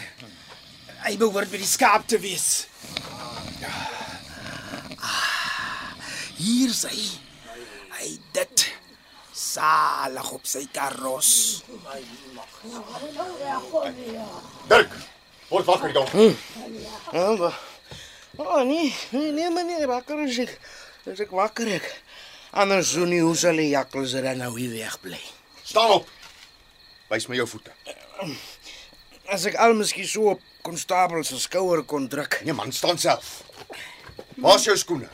Hy 1.02 1.16
behoort 1.18 1.50
by 1.50 1.58
die 1.58 1.66
skaap 1.66 2.04
te 2.10 2.18
wees. 2.22 2.68
Ah, 5.00 5.96
Hier 6.38 6.70
sy. 6.76 6.94
Hy 7.96 8.10
dit 8.36 8.66
salig 9.34 10.28
op 10.36 10.46
sy 10.46 10.62
karos. 10.70 11.32
Dirk, 14.70 14.94
word 15.50 15.66
wakker 15.72 15.96
dan. 15.96 16.36
Maar. 17.10 17.58
Oh 18.40 18.62
nee, 18.62 18.92
nee, 19.10 19.32
nee 19.34 19.50
meneer, 19.50 19.88
wakker 19.90 20.22
is 20.28 20.38
ek. 20.46 20.54
As 21.10 21.18
ek 21.26 21.34
wakker 21.34 21.66
ek. 21.80 21.90
Anders 22.62 22.94
so 22.94 23.02
nie 23.10 23.20
hoe 23.26 23.34
sal 23.36 23.58
die 23.58 23.72
jakkals 23.72 24.14
er 24.20 24.30
nou 24.38 24.52
hier 24.54 24.70
wegbly. 24.78 25.18
Staan 25.66 25.98
op. 25.98 26.06
Wys 27.10 27.26
my 27.26 27.42
jou 27.42 27.48
voete. 27.56 27.74
As 29.30 29.44
ek 29.46 29.54
al 29.62 29.74
miskien 29.78 30.06
so 30.10 30.32
op 30.34 30.40
konstabel 30.66 31.22
se 31.24 31.38
skouer 31.40 31.82
kon 31.88 32.08
druk. 32.10 32.40
Nee 32.44 32.52
man, 32.56 32.72
staan 32.74 32.98
self. 32.98 33.42
Waar's 34.40 34.64
jou 34.66 34.76
skoene? 34.76 35.08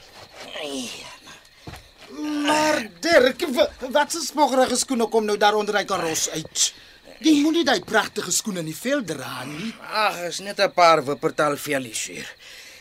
Maar 2.46 2.86
Dirk, 3.00 3.42
wa- 3.54 3.68
wat 3.92 4.12
se 4.12 4.20
smoggerige 4.24 4.76
skoene 4.76 5.06
kom 5.12 5.24
nou 5.28 5.36
daar 5.38 5.54
onder 5.58 5.76
hy 5.76 5.84
karos 5.84 6.28
uit? 6.30 6.72
Jy 7.20 7.32
moenie 7.42 7.64
daai 7.64 7.80
pragtige 7.84 8.32
skoene 8.32 8.60
in 8.60 8.68
die 8.70 8.76
veld 8.76 9.06
dra 9.08 9.44
nie. 9.48 9.72
Ag, 9.92 10.18
is 10.28 10.40
net 10.40 10.58
'n 10.60 10.72
paar 10.72 11.04
wippertal 11.04 11.56
vellies 11.56 12.06
hier. 12.06 12.28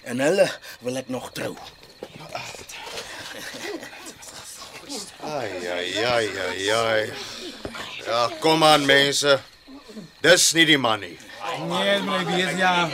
En 0.04 0.20
hulle 0.20 0.50
wil 0.82 0.98
ek 0.98 1.10
nog 1.10 1.32
trou. 1.32 1.56
Ai 5.24 5.68
ai 5.68 6.06
ai 6.06 6.28
ai 6.48 6.70
ai. 6.72 7.14
Ja, 8.06 8.30
kom 8.40 8.64
aan 8.64 8.86
mense. 8.86 9.40
Dis 10.22 10.54
nie 10.54 10.66
die 10.66 10.78
man 10.78 11.00
nie. 11.00 11.18
Nee, 11.70 12.00
my 12.04 12.22
wees 12.26 12.58
ja. 12.60 12.90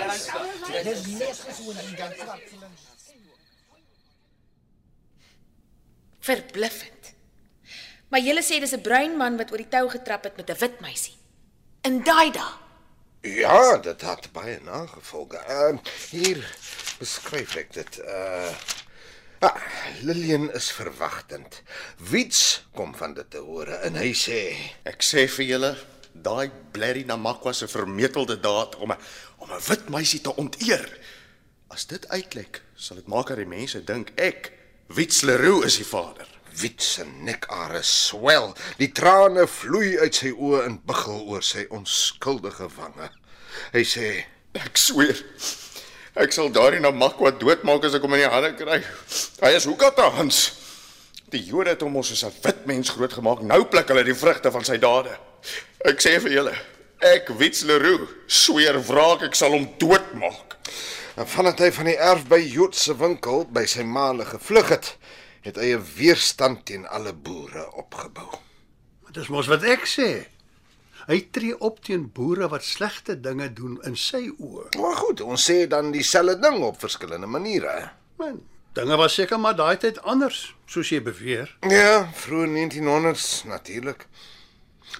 Verbluffend. 6.21 7.13
Maar 8.11 8.19
julle 8.19 8.43
sê 8.43 8.59
dis 8.59 8.75
'n 8.75 8.81
bruin 8.81 9.17
man 9.17 9.37
wat 9.37 9.51
oor 9.51 9.63
die 9.63 9.71
tou 9.71 9.87
getrap 9.89 10.23
het 10.23 10.37
met 10.37 10.49
'n 10.49 10.59
wit 10.59 10.79
meisie. 10.81 11.17
In 11.81 12.03
daai 12.03 12.31
dae. 12.31 12.51
Ja, 13.21 13.77
dit 13.77 14.01
het 14.01 14.31
baie 14.31 14.59
nagevolge. 14.63 15.39
Uh, 15.49 15.77
hier 16.09 16.41
beskryf 16.99 17.55
ek 17.55 17.73
dit. 17.73 17.99
Uh 17.99 18.53
Ah, 19.41 19.57
Lillian 20.01 20.51
is 20.53 20.71
verwagtend. 20.71 21.61
Wiets 21.97 22.67
kom 22.73 22.95
van 22.95 23.13
dit 23.13 23.29
te 23.29 23.37
hore 23.41 23.79
en 23.81 23.95
hy 23.97 24.11
sê 24.13 24.53
Ek 24.85 25.01
sê 25.01 25.23
vir 25.25 25.45
julle, 25.45 25.71
daai 26.13 26.51
blerrie 26.71 27.05
Namakwa 27.05 27.53
se 27.53 27.67
vermetelde 27.67 28.39
daad 28.39 28.75
om 28.75 28.91
'n 28.91 28.97
om 29.37 29.51
'n 29.51 29.61
wit 29.67 29.89
meisie 29.89 30.21
te 30.21 30.35
onteer. 30.35 30.99
As 31.67 31.85
dit 31.87 32.07
uitlek, 32.07 32.61
sal 32.75 32.95
dit 32.97 33.07
maak 33.07 33.27
dat 33.27 33.37
die 33.37 33.45
mense 33.45 33.83
dink 33.83 34.11
ek, 34.15 34.51
Wits 34.87 35.21
Leroux 35.21 35.65
is 35.65 35.75
die 35.77 35.85
vader. 35.85 36.27
Wiets 36.59 36.93
se 36.93 37.05
nekare 37.05 37.81
swel. 37.81 38.55
Die 38.77 38.91
trane 38.91 39.47
vloei 39.47 39.99
uit 39.99 40.15
sy 40.15 40.31
oë 40.31 40.65
en 40.65 40.81
buggel 40.85 41.21
oor 41.27 41.43
sy 41.43 41.65
onskuldige 41.69 42.67
wange. 42.75 43.09
Hy 43.71 43.83
sê 43.83 44.25
Ek 44.53 44.75
sweer. 44.75 45.15
Ek 46.19 46.33
sal 46.35 46.49
daardie 46.51 46.81
Namakwa 46.83 47.31
doodmaak 47.31 47.85
as 47.87 47.95
ek 47.95 48.03
hom 48.03 48.17
in 48.17 48.25
die 48.25 48.31
hande 48.31 48.51
kry. 48.59 48.81
Hy 49.39 49.51
is 49.55 49.67
hoekata 49.69 50.09
Hans. 50.17 50.41
Die 51.31 51.39
Jode 51.47 51.71
het 51.71 51.83
hom 51.85 51.95
ons 51.95 52.11
as 52.11 52.25
'n 52.27 52.33
wit 52.43 52.65
mens 52.67 52.89
grootgemaak. 52.89 53.41
Nou 53.47 53.63
pluk 53.63 53.87
hulle 53.87 54.03
die 54.03 54.15
vrugte 54.15 54.51
van 54.51 54.65
sy 54.65 54.77
dade. 54.77 55.15
Ek 55.85 56.01
sê 56.03 56.19
vir 56.21 56.35
julle, 56.35 56.55
ek 57.01 57.31
Wits 57.39 57.63
Leroux 57.65 58.09
sweer 58.27 58.77
wraak 58.87 59.23
ek 59.25 59.35
sal 59.35 59.55
hom 59.55 59.67
doodmaak. 59.81 60.57
En 61.17 61.27
vandat 61.27 61.59
hy 61.59 61.71
van 61.75 61.89
die 61.89 61.97
erf 61.97 62.27
by 62.29 62.39
Jood 62.39 62.77
se 62.77 62.93
winkel 62.97 63.47
by 63.51 63.65
sy 63.69 63.83
maale 63.83 64.25
gevlug 64.29 64.69
het, 64.71 64.93
het 65.41 65.57
hy 65.57 65.73
'n 65.75 65.87
weerstand 65.97 66.65
teen 66.65 66.85
alle 66.87 67.13
boere 67.13 67.65
opgebou. 67.73 68.29
Maar 69.01 69.11
dis 69.11 69.27
mos 69.27 69.47
wat 69.47 69.63
ek 69.63 69.85
sê. 69.85 70.25
Hy 71.07 71.19
tree 71.31 71.57
op 71.59 71.81
teen 71.83 72.11
boere 72.13 72.47
wat 72.47 72.63
slegte 72.63 73.15
dinge 73.19 73.49
doen 73.53 73.79
in 73.83 73.95
sy 73.95 74.29
oë. 74.29 74.77
Maar 74.77 74.95
goed, 74.95 75.21
ons 75.21 75.49
sê 75.49 75.67
dan 75.67 75.91
dieselfde 75.91 76.39
ding 76.39 76.61
op 76.63 76.79
verskillende 76.79 77.27
maniere. 77.27 77.91
Man, 78.17 78.41
dinge 78.73 78.97
was 78.97 79.13
seker 79.13 79.39
maar 79.39 79.55
daai 79.55 79.77
tyd 79.77 79.97
anders, 80.03 80.53
soos 80.65 80.89
jy 80.89 81.01
beweer. 81.01 81.57
Ja, 81.61 82.11
vroeë 82.13 82.47
1900s 82.47 83.43
natuurlik. 83.49 84.07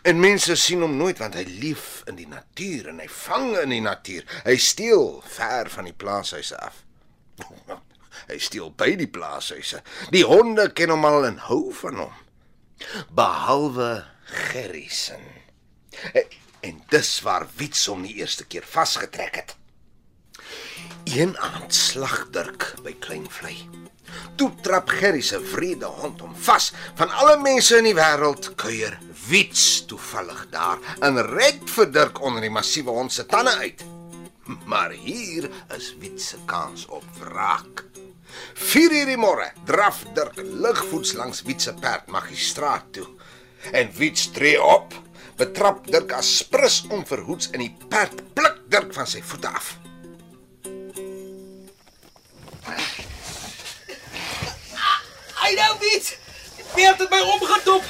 En 0.01 0.17
mense 0.19 0.55
sien 0.57 0.81
hom 0.81 0.95
nooit 0.97 1.19
want 1.21 1.35
hy 1.37 1.43
leef 1.45 2.01
in 2.09 2.17
die 2.17 2.29
natuur 2.29 2.89
en 2.89 3.01
hy 3.03 3.07
vang 3.21 3.51
in 3.61 3.75
die 3.75 3.83
natuur. 3.85 4.25
Hy 4.47 4.55
steel 4.57 5.21
ver 5.35 5.69
van 5.69 5.89
die 5.89 5.97
plaashuise 5.97 6.57
af. 6.57 6.83
Hy 8.27 8.37
steel 8.43 8.69
by 8.77 8.91
die 8.99 9.07
plaashuise. 9.09 9.79
Die 10.13 10.23
honde 10.27 10.67
ken 10.77 10.91
hom 10.93 11.05
al 11.07 11.25
en 11.29 11.39
hou 11.47 11.71
van 11.73 12.03
hom. 12.03 12.17
Behalwe 13.17 14.03
Gerrison. 14.51 15.23
En, 16.13 16.37
en 16.69 16.83
dis 16.93 17.11
waar 17.25 17.47
Wiets 17.57 17.87
hom 17.89 18.05
die 18.05 18.19
eerste 18.21 18.45
keer 18.45 18.67
vasgetrek 18.67 19.41
het. 19.41 19.55
Een 21.09 21.33
aand 21.39 21.73
slagdirk 21.73 22.73
by 22.85 22.93
Kleinvlei. 23.03 23.57
Toe 24.35 24.51
trap 24.61 24.89
Gerry 24.89 25.21
se 25.21 25.39
vrede 25.39 25.85
hond 25.85 26.21
hom 26.23 26.35
vas. 26.47 26.71
Van 26.99 27.11
alle 27.21 27.37
mense 27.41 27.77
in 27.77 27.89
die 27.89 27.97
wêreld 27.97 28.53
kuier 28.59 28.97
Wiets 29.27 29.85
toevallig 29.85 30.47
daar 30.51 30.79
en 31.05 31.21
red 31.27 31.61
vir 31.75 31.91
Dirk 31.93 32.21
onder 32.21 32.41
die 32.41 32.53
massiewe 32.53 32.95
hond 32.95 33.13
se 33.13 33.25
tande 33.25 33.53
uit. 33.61 33.85
Maar 34.65 34.91
hier 34.91 35.49
is 35.77 35.93
Wiets 35.99 36.33
se 36.33 36.41
kans 36.45 36.85
op 36.89 37.05
wraak. 37.19 37.85
4 38.53 38.95
uur 39.01 39.11
die 39.11 39.19
môre 39.19 39.51
draf 39.67 40.01
Dirk 40.15 40.39
ligvoets 40.41 41.13
langs 41.19 41.43
Wiets 41.47 41.69
se 41.69 41.73
perd 41.73 42.09
magistraat 42.11 42.91
toe. 42.97 43.07
En 43.71 43.91
Wiets 43.97 44.31
tree 44.33 44.57
op, 44.63 44.95
betrap 45.37 45.85
Dirk 45.91 46.15
as 46.17 46.31
sprus 46.41 46.81
onverhoeds 46.89 47.51
in 47.53 47.67
die 47.67 47.75
perd 47.89 48.23
pluk 48.33 48.63
Dirk 48.71 48.93
van 48.97 49.07
sy 49.07 49.21
voete 49.21 49.51
af. 49.51 49.75
Hy 55.41 55.51
nou 55.57 55.71
weet. 55.81 56.17
Peert 56.73 56.99
het 57.03 57.09
my 57.11 57.21
omgetop. 57.35 57.83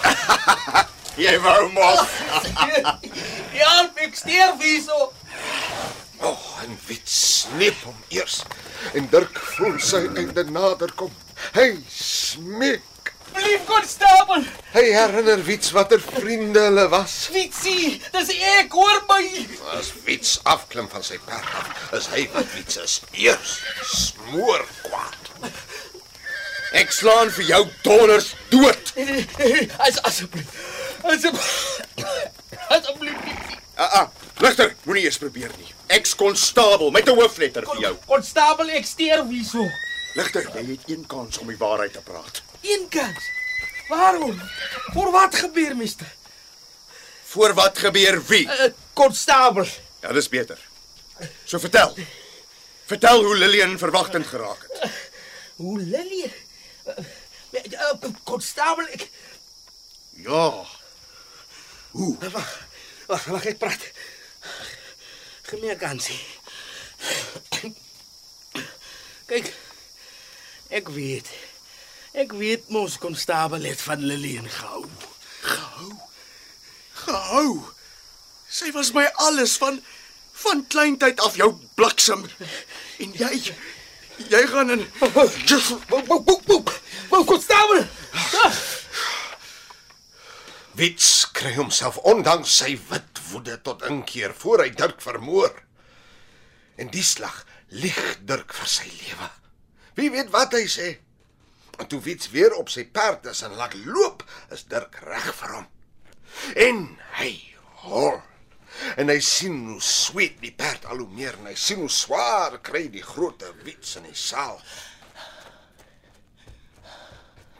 Jy 1.25 1.37
wou 1.43 1.69
mos. 1.75 2.05
Ja, 3.61 3.73
ek 3.99 4.15
sterf 4.15 4.61
hierso. 4.63 5.11
Oh, 6.23 6.45
en 6.63 6.77
Wit 6.87 7.09
sleep 7.11 7.77
hom 7.85 7.97
eers. 8.09 8.39
En 8.97 9.09
Dirk 9.11 9.37
voel 9.55 9.75
sy 9.83 10.05
einde 10.07 10.45
nader 10.49 10.93
kom. 10.97 11.11
Hy 11.53 11.67
smeek. 11.91 13.11
Blief 13.35 13.63
konstabel. 13.67 14.43
Hy 14.73 14.83
herinner 14.91 15.43
Wiets 15.47 15.71
watter 15.75 16.01
vriende 16.03 16.63
hulle 16.67 16.87
was. 16.91 17.13
Witsie, 17.35 17.99
dis 18.11 18.31
ek 18.57 18.73
hoor 18.75 19.03
my. 19.09 19.21
As 19.77 19.91
Wiets 20.05 20.37
afklim 20.51 20.89
van 20.91 21.05
sy 21.05 21.19
perd 21.27 21.53
af, 21.59 21.69
is 21.97 22.09
hy 22.11 22.25
wat 22.33 22.49
Wiets 22.55 22.79
is 22.81 22.97
eers 23.15 23.55
smoor 23.93 24.65
kwaad. 24.83 25.31
Ek 26.71 26.91
slaan 26.95 27.31
vir 27.35 27.43
jou 27.49 27.61
donders 27.83 28.31
dood. 28.49 28.93
As 29.87 29.99
asseblief. 30.07 30.53
Asseblief. 31.03 31.81
Asseblief. 32.75 33.17
Ah 33.75 33.97
ah, 34.01 34.07
ligter, 34.39 34.75
moenie 34.83 35.03
eers 35.03 35.17
probeer 35.19 35.51
nie. 35.57 35.67
Ek's 35.91 36.13
konstabel 36.15 36.91
met 36.95 37.09
'n 37.09 37.17
hoofletter 37.17 37.65
vir 37.67 37.81
jou. 37.81 37.93
Konstabel, 38.07 38.69
ek 38.69 38.85
sterf 38.85 39.27
hierso. 39.27 39.65
Ligter, 40.15 40.47
jy 40.55 40.65
het 40.71 40.87
een 40.87 41.05
kans 41.07 41.37
om 41.37 41.47
die 41.47 41.57
waarheid 41.59 41.93
te 41.93 42.01
praat. 42.01 42.41
Een 42.61 42.87
kans. 42.89 43.23
Waarom? 43.89 44.39
Voor 44.93 45.11
wat 45.11 45.35
gebeur, 45.35 45.75
mister? 45.75 46.07
Voor 47.31 47.53
wat 47.53 47.77
gebeur 47.77 48.21
wie? 48.27 48.45
Uh, 48.45 48.71
konstabel. 48.93 49.67
Ja, 50.01 50.11
dis 50.11 50.29
beter. 50.29 50.59
So 51.43 51.59
vertel. 51.59 51.95
Vertel 52.85 53.23
hoe 53.23 53.35
Lillian 53.37 53.77
verwagtend 53.77 54.27
geraak 54.27 54.67
het. 54.67 54.91
Hoe 55.55 55.79
Lily? 55.79 56.31
Uh, 56.87 56.93
Uh, 57.51 58.09
Konstabel, 58.23 58.87
ek 58.95 59.09
Ja. 60.23 60.65
wag. 61.91 62.67
Wag, 63.07 63.25
wag 63.25 63.45
ek 63.45 63.57
praat. 63.59 63.83
Gee 65.49 65.59
my 65.59 65.73
'n 65.73 65.77
kansie. 65.77 66.19
Kyk. 69.27 69.51
Ek 70.69 70.87
weet. 70.95 71.27
Ek 72.13 72.31
weet 72.31 72.69
mos 72.69 72.97
konstabel 72.97 73.63
het 73.67 73.81
van 73.81 73.99
Lillian 73.99 74.47
gehou. 74.49 74.85
Gehou. 77.03 77.51
Sy 78.47 78.71
was 78.71 78.91
my 78.93 79.05
alles 79.15 79.57
van 79.57 79.81
van 80.41 80.67
kleintyd 80.67 81.19
af 81.19 81.35
jou 81.35 81.51
bliksem. 81.75 82.23
En 82.97 83.11
jy 83.13 83.53
jy 84.29 84.45
gaan 84.51 84.71
in 84.71 84.85
Just 85.45 85.73
wou 85.89 86.01
wou 86.07 86.21
wou. 86.47 86.63
Wou 87.09 87.23
konstabel. 87.25 87.85
Wits 90.79 91.09
kry 91.35 91.51
homself 91.57 91.97
ondanks 92.07 92.53
sy 92.61 92.77
wit 92.89 93.19
woede 93.31 93.57
tot 93.65 93.83
inkeer 93.87 94.33
voor 94.43 94.65
hy 94.65 94.71
Dirk 94.75 95.01
vermoor. 95.03 95.53
En 96.79 96.91
die 96.93 97.03
slag 97.05 97.43
lieg 97.75 97.99
Dirk 98.27 98.53
vir 98.55 98.69
sy 98.71 98.87
lewe. 98.87 99.29
Wie 99.99 100.11
weet 100.13 100.31
wat 100.33 100.55
hy 100.55 100.65
sê? 100.71 100.89
En 101.79 101.87
toe 101.91 102.01
Wits 102.05 102.31
weer 102.31 102.55
op 102.55 102.71
sy 102.71 102.85
perd 102.85 103.27
is 103.31 103.43
en 103.45 103.55
laat 103.59 103.75
loop, 103.85 104.23
is 104.53 104.65
Dirk 104.71 104.99
reg 105.07 105.31
vir 105.41 105.55
hom. 105.59 105.69
En 106.55 106.83
hy 107.19 107.31
hol. 107.83 108.21
En 108.99 109.11
hy 109.11 109.19
sien 109.23 109.57
hoe 109.69 109.81
sweet 109.83 110.39
die 110.43 110.53
perd 110.55 110.85
al 110.89 111.03
hoe 111.03 111.11
meer 111.11 111.37
en 111.39 111.51
hy 111.51 111.57
sien 111.59 111.83
hoe 111.83 111.91
swaar 111.91 112.59
kry 112.65 112.87
die 112.93 113.05
groot 113.05 113.43
Wits 113.65 113.97
in 113.99 114.07
die 114.09 114.17
saal. 114.17 114.59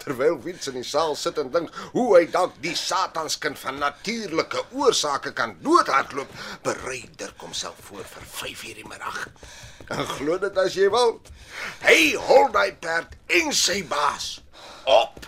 Terwyl 0.01 0.39
Wits 0.41 0.69
in 0.71 0.79
die 0.79 0.87
saal 0.87 1.13
sit 1.19 1.37
en 1.37 1.51
dink 1.53 1.73
hoe 1.93 2.07
hy 2.15 2.23
dalk 2.33 2.55
die 2.63 2.75
satanskind 2.77 3.59
van 3.61 3.77
natuurlike 3.81 4.63
oorsake 4.73 5.33
kan 5.37 5.57
doodhardloop, 5.61 6.31
berei 6.65 7.03
Dirk 7.19 7.43
homself 7.45 7.77
voor 7.89 8.07
vir 8.15 8.25
5:00 8.39 8.79
die 8.81 8.87
middag. 8.87 9.27
En 9.89 10.07
glo 10.15 10.37
dit 10.41 10.57
as 10.57 10.77
jy 10.77 10.89
wil. 10.89 11.19
Hy 11.85 12.15
hol 12.29 12.49
daai 12.51 12.73
perd 12.73 13.13
en 13.27 13.53
sy 13.53 13.83
baas 13.85 14.39
op. 14.89 15.27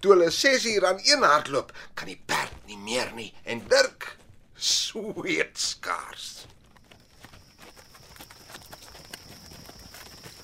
Toe 0.00 0.16
hulle 0.16 0.30
6:00 0.30 0.86
aan 0.88 0.98
een 1.04 1.22
hardloop, 1.22 1.70
kan 1.94 2.10
die 2.10 2.20
perd 2.26 2.66
nie 2.66 2.78
meer 2.78 3.12
nie 3.14 3.32
en 3.44 3.62
Dirk 3.68 4.16
sweet 4.62 5.58
skaars. 5.58 6.46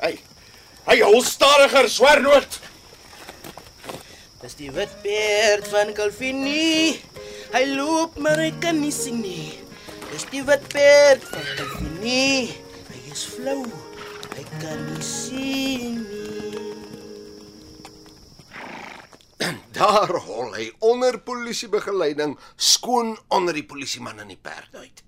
Hey. 0.01 0.19
Hy 0.89 0.97
hol 1.05 1.21
stadiger, 1.21 1.85
swernoot. 1.93 2.59
Dis 4.41 4.55
die 4.57 4.71
wit 4.73 4.93
perd 5.05 5.66
van 5.69 5.93
Calvini. 5.93 6.97
Hy 7.53 7.64
loop 7.75 8.16
maar 8.23 8.41
hy 8.41 8.53
kan 8.62 8.81
nie 8.81 8.95
sien 8.95 9.21
nie. 9.21 9.51
Dis 10.09 10.25
die 10.33 10.41
wit 10.49 10.64
perd 10.73 11.27
van 11.29 11.45
Calvini. 11.59 12.55
Hy 12.89 13.03
is 13.12 13.27
flou. 13.35 13.61
Hy 14.33 14.47
kan 14.62 14.87
nie 14.95 15.05
sien 15.05 16.01
nie. 16.07 16.18
Daar 19.78 20.14
hol 20.26 20.55
hy 20.57 20.68
onder 20.84 21.18
polisiebegeleiding 21.22 22.39
skoon 22.57 23.16
onder 23.28 23.55
die 23.55 23.66
polisieman 23.66 24.20
in 24.24 24.34
die 24.34 24.41
perd 24.41 24.74
uit. 24.74 25.05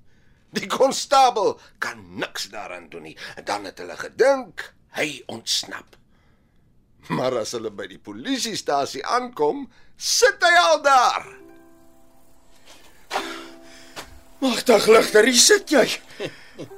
Die 0.54 0.66
konstabel 0.70 1.58
kan 1.78 2.02
niks 2.18 2.48
daaraan 2.50 2.88
doen 2.90 3.10
nie. 3.10 3.16
Dan 3.44 3.64
het 3.68 3.78
hulle 3.78 3.96
gedink 3.98 4.72
hy 4.98 5.22
ontsnap. 5.30 5.96
Maar 7.10 7.40
as 7.42 7.54
hulle 7.56 7.70
by 7.74 7.86
die 7.90 7.98
polisiestasie 8.02 9.02
aankom, 9.06 9.64
sit 9.96 10.42
hy 10.42 10.54
al 10.62 10.82
daar. 10.82 11.28
Magtig 14.40 14.86
ligter, 14.88 15.26
hier 15.26 15.42
sit 15.42 15.70
jy. 15.74 15.86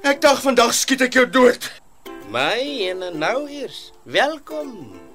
Ek 0.03 0.21
dink 0.23 0.41
vandag 0.43 0.73
skiet 0.75 1.05
ek 1.05 1.17
jou 1.19 1.25
dood. 1.29 1.69
My 2.33 2.57
en 2.89 3.05
nou 3.19 3.45
eers. 3.51 3.91
Welkom. 4.09 5.12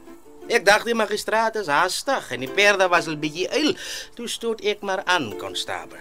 Ek 0.49 0.64
dacht 0.64 0.86
die 0.88 0.96
magistraat 0.96 1.59
is 1.61 1.68
haastig 1.68 2.30
en 2.32 2.40
die 2.40 2.49
perde 2.49 2.88
was 2.88 3.09
al 3.11 3.18
bietjie 3.20 3.49
uil. 3.53 3.74
Toe 4.16 4.28
stoot 4.28 4.62
ek 4.64 4.80
maar 4.80 5.03
aan, 5.05 5.34
konstabel. 5.40 6.01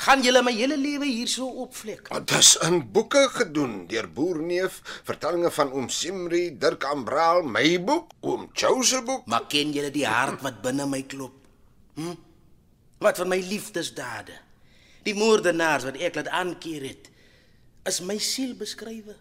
Gaan 0.00 0.22
julle 0.24 0.40
my 0.40 0.52
hele 0.56 0.78
lewe 0.80 1.04
hier 1.04 1.28
so 1.28 1.44
opvlek? 1.60 2.06
Dit 2.08 2.32
is 2.38 2.54
in 2.64 2.78
boeke 2.92 3.26
gedoen 3.34 3.82
deur 3.90 4.08
Boerneef, 4.08 4.78
vertellinge 5.04 5.50
van 5.52 5.74
oom 5.76 5.90
Simri, 5.92 6.46
Dirk 6.56 6.86
Ambraal, 6.88 7.42
my 7.44 7.74
boek, 7.84 8.14
oom 8.24 8.46
Jou 8.56 8.78
se 8.80 9.02
boek. 9.04 9.28
Maar 9.28 9.44
ken 9.52 9.74
julle 9.76 9.92
die 9.92 10.06
hart 10.08 10.40
wat 10.46 10.62
binne 10.64 10.88
my 10.88 11.02
klop? 11.04 11.36
Hm? 12.00 12.16
Wat 13.04 13.20
van 13.20 13.28
my 13.28 13.42
liefdesdade? 13.44 14.40
Die 15.04 15.16
moordenaars 15.16 15.84
wat 15.90 16.00
ek 16.00 16.16
laat 16.16 16.32
aankeer 16.32 16.88
het, 16.88 17.12
is 17.84 18.00
my 18.00 18.16
siel 18.16 18.56
beskrywe. 18.56 19.20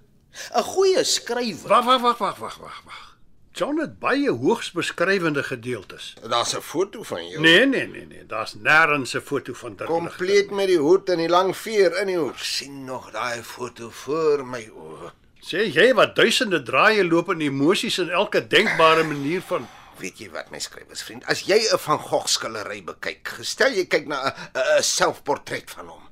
'n 0.56 0.64
Goeie 0.64 1.04
skrywer. 1.04 1.68
Wag, 1.68 1.86
wag, 1.86 2.02
wag, 2.02 2.18
wag, 2.24 2.40
wag, 2.40 2.58
wag, 2.64 2.82
wag. 2.88 3.06
John 3.52 3.80
het 3.80 4.00
baie 4.00 4.32
hoogs 4.32 4.72
beskrywende 4.72 5.44
gedeeltes. 5.44 6.14
Daar's 6.30 6.54
'n 6.56 6.62
foto 6.62 7.04
van 7.04 7.28
jou. 7.28 7.42
Nee, 7.42 7.66
nee, 7.66 7.88
nee, 7.88 8.06
nee, 8.06 8.26
daar's 8.26 8.56
nêrens 8.56 9.16
'n 9.16 9.22
foto 9.22 9.54
van 9.54 9.76
Dirk. 9.76 9.90
Kompleet 9.90 10.52
met 10.52 10.68
die 10.68 10.78
hoed 10.78 11.10
en 11.10 11.18
die 11.18 11.30
lang 11.30 11.58
veer 11.58 12.00
in 12.02 12.08
die 12.08 12.18
hoek. 12.18 12.36
Ek 12.36 12.44
sien 12.44 12.86
nog 12.86 13.12
daai 13.12 13.44
foto 13.44 13.90
voor 13.90 14.46
my 14.46 14.70
oë. 14.74 15.12
Sê 15.42 15.72
jy 15.74 15.94
wat 15.94 16.16
duisende 16.16 16.62
draaie 16.62 17.06
loop 17.06 17.30
in 17.30 17.42
emosies 17.42 17.98
in 17.98 18.10
elke 18.10 18.48
denkbare 18.48 19.04
manier 19.04 19.42
van 19.42 19.68
Weet 20.00 20.18
jy 20.18 20.30
wat 20.32 20.48
my 20.52 20.60
skrywersvriend, 20.60 21.26
as 21.28 21.42
jy 21.42 21.58
'n 21.74 21.78
van 21.78 22.00
Gogh 22.00 22.28
skillery 22.28 22.84
bekyk, 22.84 23.28
gestel 23.28 23.72
jy 23.74 23.86
kyk 23.86 24.08
na 24.08 24.34
'n 24.56 24.84
selfportret 24.84 25.70
van 25.72 25.88
hom. 25.88 26.10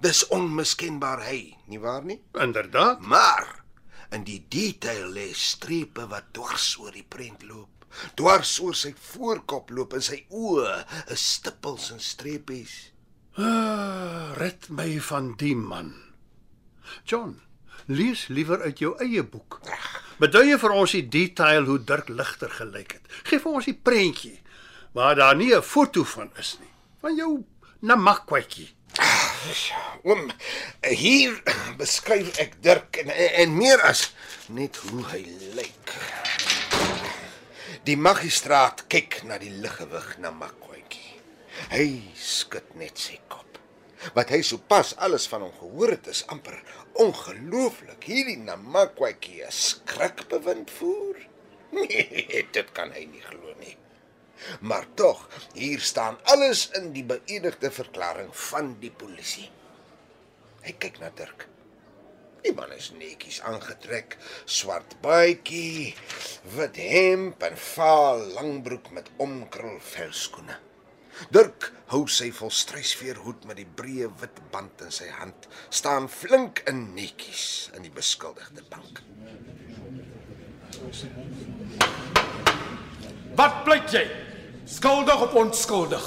Dis 0.00 0.26
onmiskenbaar 0.28 1.22
hy, 1.28 1.56
nie 1.66 1.78
waar 1.78 2.04
nie? 2.04 2.20
inderdaad 2.34 3.00
Maar 3.00 3.61
in 4.12 4.24
die 4.28 4.40
detail 4.52 5.10
lê 5.16 5.30
strepe 5.36 6.06
wat 6.10 6.32
dwars 6.36 6.74
oor 6.80 6.92
die 6.92 7.06
prent 7.08 7.44
loop. 7.48 7.68
Dwars 8.16 8.54
oor 8.60 8.76
sy 8.76 8.92
voorkop 9.12 9.72
loop 9.74 9.96
en 9.96 10.04
sy 10.04 10.22
oë 10.28 10.76
is 11.12 11.24
stippels 11.36 11.90
en 11.94 12.00
streepies. 12.00 12.74
Ah, 13.40 14.32
red 14.36 14.68
my 14.68 14.98
van 15.00 15.32
die 15.40 15.54
man. 15.56 15.94
John, 17.08 17.38
lees 17.88 18.26
liewer 18.28 18.60
uit 18.66 18.82
jou 18.84 18.92
eie 19.00 19.24
boek. 19.24 19.60
Beduie 20.20 20.58
vir 20.60 20.74
ons 20.76 20.92
die 20.94 21.06
detail 21.08 21.66
hoe 21.66 21.80
Dirk 21.80 22.12
Ligter 22.12 22.52
gelyk 22.52 22.98
het. 22.98 23.08
Geef 23.30 23.46
ons 23.48 23.68
die 23.68 23.76
prentjie 23.76 24.38
waar 24.92 25.16
daar 25.16 25.36
nie 25.36 25.54
'n 25.54 25.62
foto 25.62 26.04
van 26.04 26.30
is 26.36 26.56
nie. 26.60 26.72
Van 27.00 27.16
jou 27.16 27.44
namakwatjie. 27.80 28.68
Oom, 30.02 30.28
hier 30.84 31.38
beskryf 31.78 32.36
ek 32.42 32.58
Dirk 32.64 32.98
en 33.02 33.12
en 33.14 33.54
meer 33.56 33.80
as 33.88 34.10
net 34.52 34.76
hoe 34.84 35.04
hy 35.12 35.22
lyk. 35.56 35.94
Die 37.88 37.96
magistraat 37.98 38.84
kyk 38.92 39.22
na 39.26 39.38
die 39.42 39.52
liggewig 39.62 40.12
na 40.22 40.30
Makwaetjie. 40.34 41.16
Hy 41.72 41.86
skud 42.18 42.76
net 42.78 43.00
sy 43.00 43.18
kop. 43.32 43.58
Wat 44.16 44.30
hy 44.34 44.42
sopas 44.46 44.94
alles 45.02 45.28
van 45.30 45.46
hom 45.46 45.54
gehoor 45.60 45.94
het 45.94 46.10
is 46.12 46.24
amper 46.34 46.58
ongelooflik. 47.02 48.02
Hierdie 48.06 48.38
Namakwaetjie 48.42 49.46
is 49.48 49.60
skrikbewind 49.74 50.70
voer. 50.78 51.22
Nee, 51.72 52.42
dit 52.52 52.68
kan 52.76 52.90
hy 52.92 53.06
nie 53.08 53.22
glo 53.24 53.54
nie. 53.56 53.72
Maar 54.60 54.86
tog, 54.94 55.28
hier 55.54 55.80
staan 55.80 56.18
alles 56.22 56.68
in 56.78 56.92
die 56.92 57.04
beëdigde 57.04 57.70
verklaring 57.70 58.30
van 58.48 58.76
die 58.80 58.90
polisie. 58.90 59.50
Hy 60.62 60.74
kyk 60.78 61.00
na 61.02 61.10
Dirk. 61.16 61.48
Die 62.42 62.54
man 62.54 62.72
is 62.74 62.90
netjies 62.98 63.38
aangetrek, 63.46 64.16
swart 64.50 64.96
baadjie, 65.02 65.92
wit 66.56 66.78
hemp 66.82 67.42
en 67.46 67.58
vaal 67.68 68.24
langbroek 68.34 68.90
met 68.96 69.10
omkrul 69.22 69.78
velskoene. 69.92 70.56
Dirk 71.30 71.68
hou 71.92 72.02
sy 72.10 72.32
volstrysveerhoed 72.34 73.44
met 73.46 73.60
die 73.60 73.68
breë 73.78 74.08
wit 74.22 74.40
band 74.50 74.82
in 74.82 74.90
sy 74.94 75.06
hand, 75.20 75.46
staan 75.70 76.08
flink 76.10 76.64
en 76.66 76.88
netjies 76.96 77.70
in 77.76 77.86
die 77.86 77.94
beskuldigde 77.94 78.64
bank. 78.72 79.02
Wat 83.38 83.62
pleit 83.66 83.94
jy? 83.94 84.06
Skuldig 84.64 85.22
of 85.22 85.34
onskuldig? 85.34 86.04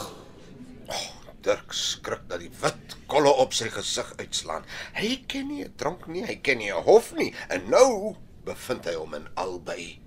Dirk 1.45 1.73
skrik 1.75 2.23
dat 2.29 2.39
die 2.41 2.51
wit 2.61 2.95
kolle 3.11 3.29
op 3.29 3.53
sy 3.53 3.67
gesig 3.69 4.07
uitslaan. 4.17 4.63
Hy 4.95 5.25
ken 5.27 5.47
nie 5.47 5.63
'n 5.63 5.73
dronk 5.77 6.07
nie, 6.07 6.23
hy 6.25 6.35
ken 6.35 6.57
nie 6.57 6.71
'n 6.71 6.83
hof 6.83 7.13
nie 7.13 7.33
en 7.49 7.69
nou 7.69 8.15
bevind 8.45 8.85
hy 8.85 8.93
hom 8.93 9.13
in 9.13 9.27
albei. 9.35 9.99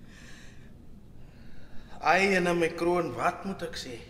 Ai 2.00 2.34
en 2.34 2.58
my 2.58 2.68
kroon, 2.68 3.14
wat 3.14 3.44
moet 3.44 3.62
ek 3.62 3.76
sê? 3.76 4.00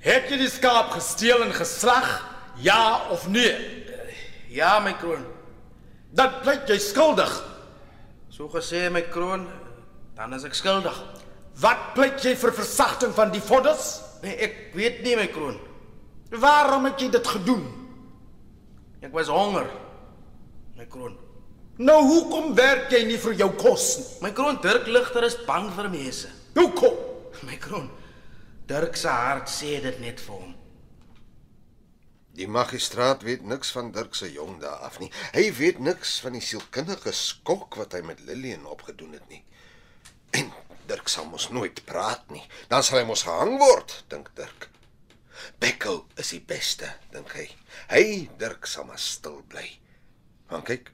Het 0.00 0.30
jy 0.30 0.36
die 0.36 0.48
skaap 0.48 0.90
gesteel 0.90 1.42
en 1.42 1.52
geslag? 1.52 2.24
Ja 2.56 3.08
of 3.10 3.28
nee? 3.28 3.86
Ja, 4.48 4.80
my 4.80 4.92
kroon. 4.92 5.24
Dan 6.12 6.40
pleit 6.42 6.68
jy 6.68 6.78
skuldig. 6.78 7.30
So 8.28 8.48
gesê 8.48 8.90
my 8.90 9.02
kroon, 9.02 9.46
dan 10.16 10.34
is 10.34 10.44
ek 10.44 10.54
skuldig. 10.54 10.96
Wat 11.60 11.90
pleit 11.94 12.22
jy 12.24 12.36
vir 12.38 12.54
versagting 12.54 13.12
van 13.16 13.32
die 13.34 13.42
vonnis? 13.42 13.98
Nee, 14.22 14.36
ek 14.46 14.56
weet 14.76 15.02
nie 15.04 15.16
my 15.18 15.26
kroon. 15.32 15.58
Waarom 16.30 16.86
het 16.86 17.00
jy 17.02 17.10
dit 17.10 17.26
gedoen? 17.26 17.64
Ek 19.02 19.12
was 19.16 19.32
honger. 19.32 19.66
My 20.76 20.86
kroon. 20.86 21.16
Nou 21.80 21.98
hoekom 22.04 22.54
werk 22.54 22.92
jy 22.92 23.02
nie 23.08 23.18
vir 23.20 23.38
jou 23.40 23.48
kos 23.56 23.86
nie? 23.98 24.08
My 24.26 24.30
kroon 24.36 24.60
Dirk 24.60 24.88
Ligter 24.92 25.24
is 25.24 25.38
bang 25.46 25.70
vir 25.72 25.88
mense. 25.92 26.28
Hoekom? 26.58 26.98
My 27.48 27.56
kroon. 27.60 27.88
Dirk 28.68 28.98
se 29.00 29.08
hart 29.08 29.48
sê 29.48 29.78
dit 29.82 30.00
net 30.02 30.20
vir 30.20 30.36
hom. 30.36 30.50
Die 32.36 32.46
magistraat 32.46 33.24
weet 33.26 33.42
niks 33.48 33.72
van 33.74 33.90
Dirk 33.92 34.14
se 34.14 34.28
jong 34.30 34.60
dae 34.62 34.76
af 34.86 35.00
nie. 35.00 35.08
Hy 35.34 35.48
weet 35.56 35.80
niks 35.82 36.18
van 36.22 36.36
die 36.36 36.44
sielkundige 36.44 37.12
skok 37.16 37.80
wat 37.80 37.96
hy 37.96 38.04
met 38.06 38.20
Lillian 38.28 38.68
opgedoen 38.70 39.16
het 39.16 39.26
nie. 39.32 39.42
En 40.36 40.52
Dirk 40.90 41.08
sal 41.08 41.28
mos 41.30 41.48
nooit 41.54 41.84
praat 41.86 42.26
nie. 42.34 42.42
Dan 42.70 42.82
sal 42.82 43.00
hy 43.00 43.06
mos 43.06 43.22
gehang 43.28 43.58
word, 43.62 44.00
dink 44.10 44.32
Dirk. 44.38 44.66
Bekko 45.62 46.04
is 46.20 46.32
die 46.34 46.42
beste, 46.42 46.88
dink 47.14 47.30
hy. 47.36 47.46
Hy 47.92 48.04
Dirk 48.40 48.66
sal 48.66 48.88
maar 48.88 49.00
stil 49.00 49.40
bly. 49.52 49.68
Want 50.50 50.66
kyk, 50.66 50.90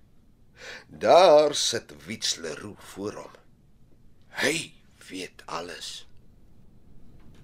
daar 0.88 1.54
sit 1.56 1.94
Witsleroe 2.06 2.76
voor 2.92 3.22
hom. 3.22 3.38
Hy 4.42 4.56
weet 5.08 5.46
alles. 5.46 6.04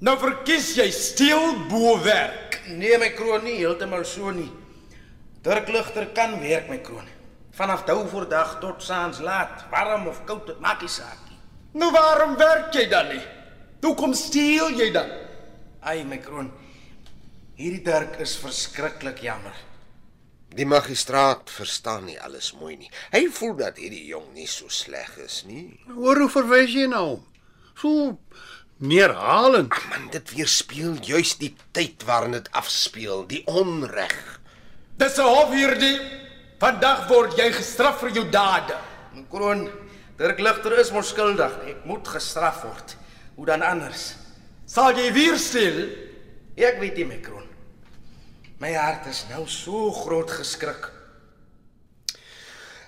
Nou 0.03 0.17
verkies 0.19 0.73
jy 0.77 0.89
steel 0.93 1.55
bo 1.71 1.95
werk. 2.03 2.59
Nee, 2.75 2.99
my 2.99 3.13
kroon 3.17 3.47
nie 3.47 3.61
heeltemal 3.61 4.05
so 4.05 4.33
nie. 4.35 4.51
Dirk 5.47 5.71
Ligter 5.73 6.09
kan 6.15 6.37
werk, 6.43 6.69
my 6.69 6.81
kroon. 6.85 7.07
Vanaf 7.57 7.85
dou 7.89 8.01
voor 8.11 8.29
dag 8.29 8.57
tot 8.61 8.83
saans 8.83 9.21
laat, 9.23 9.65
warm 9.71 10.09
of 10.11 10.25
koud, 10.27 10.47
dit 10.51 10.61
maak 10.61 10.83
nie 10.83 10.91
saak 10.91 11.21
nie. 11.29 11.32
Nou 11.73 11.91
waarom 11.93 12.37
werk 12.37 12.75
jy 12.77 12.87
dan 12.91 13.09
nie? 13.15 13.23
Hoekom 13.83 14.13
steel 14.15 14.75
jy 14.77 14.91
dan? 14.95 15.09
Ai, 15.81 16.05
my 16.05 16.19
kroon. 16.23 16.51
Hierdie 17.57 17.83
Dirk 17.85 18.19
is 18.23 18.37
verskriklik 18.41 19.23
jammer. 19.25 19.57
Die 20.53 20.67
magistraat 20.69 21.49
verstaan 21.51 22.05
nie 22.11 22.19
alles 22.21 22.51
mooi 22.61 22.77
nie. 22.77 22.91
Hy 23.15 23.25
voel 23.33 23.55
dat 23.57 23.81
hierdie 23.81 24.05
jong 24.11 24.35
nie 24.37 24.47
so 24.51 24.69
sleg 24.69 25.17
is 25.25 25.43
nie. 25.49 25.79
Hoor 25.89 26.21
hoe 26.21 26.31
verwys 26.33 26.75
jy 26.77 26.87
nou? 26.93 27.23
So 27.81 28.19
neerhalend. 28.85 29.73
Man, 29.89 30.11
dit 30.13 30.35
weerspieël 30.37 30.99
juis 31.01 31.37
die 31.41 31.55
tyd 31.73 32.05
waarin 32.05 32.37
dit 32.37 32.51
afspeel, 32.59 33.25
die 33.31 33.43
onreg. 33.49 34.19
Dis 35.01 35.17
'n 35.19 35.25
hof 35.25 35.55
hierdie. 35.57 35.97
Vandag 36.61 37.09
word 37.09 37.39
jy 37.39 37.51
gestraf 37.53 38.01
vir 38.01 38.11
jou 38.11 38.29
dade. 38.31 38.77
Kroon, 39.31 39.69
Dirk 40.23 40.39
Ligter 40.39 40.77
is 40.79 40.93
mos 40.95 41.09
skuldig. 41.11 41.55
Ek 41.67 41.81
moet 41.89 42.07
gestraf 42.07 42.61
word. 42.63 42.93
Hoe 43.35 43.47
dan 43.49 43.65
anders? 43.67 44.13
Sal 44.71 44.95
jy 44.95 45.09
weer 45.17 45.35
steel? 45.35 45.81
Ek 46.55 46.79
weet 46.79 47.01
nie, 47.01 47.07
my 47.11 47.17
kroon. 47.25 47.49
My 48.63 48.71
hart 48.77 49.09
is 49.11 49.25
nou 49.33 49.49
so 49.51 49.91
groot 49.91 50.31
geskrik. 50.31 50.87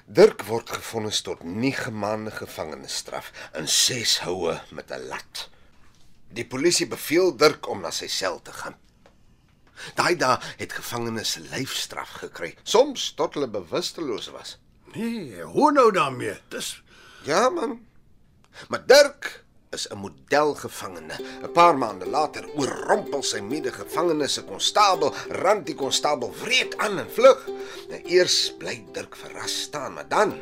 Dirk 0.06 0.44
word 0.46 0.70
gefonnis 0.76 1.24
tot 1.26 1.42
9 1.42 1.90
maande 1.98 2.30
gevangenisstraf 2.36 3.32
en 3.58 3.66
6 3.66 4.20
houe 4.28 4.54
met 4.70 4.94
'n 4.94 5.08
lat. 5.10 5.48
Die 6.30 6.46
polisie 6.46 6.86
beveel 6.86 7.34
Dirk 7.34 7.66
om 7.66 7.82
na 7.82 7.90
sy 7.90 8.06
sel 8.06 8.38
te 8.42 8.52
gaan. 8.52 8.78
Daai 9.98 10.14
dae 10.14 10.38
het 10.62 10.72
gevangenes 10.72 11.34
lyfstraf 11.50 12.10
gekry, 12.22 12.54
soms 12.62 13.10
tot 13.18 13.34
hulle 13.34 13.48
bewusteloos 13.48 14.30
was. 14.30 14.58
Nee, 14.94 15.42
hoe 15.42 15.72
nou 15.72 15.90
daarmee? 15.90 16.38
Dis 16.48 16.83
Ja 17.24 17.48
man. 17.48 17.80
Maar 18.68 18.86
Dirk 18.86 19.44
is 19.70 19.88
'n 19.88 19.98
modelgevangene. 19.98 21.16
'n 21.42 21.52
Paar 21.52 21.78
maande 21.78 22.06
later 22.06 22.44
oorrompel 22.56 23.22
sy 23.22 23.40
medegevangenes 23.40 24.32
se 24.32 24.42
konstabel, 24.44 25.14
rand 25.28 25.66
die 25.66 25.74
konstabel 25.74 26.34
wreed 26.42 26.76
aan 26.76 26.98
en 26.98 27.10
vlug. 27.10 27.48
Nou 27.88 28.00
eers 28.04 28.54
bly 28.58 28.84
Dirk 28.92 29.16
verras 29.16 29.60
staan, 29.60 29.92
maar 29.92 30.08
dan 30.08 30.40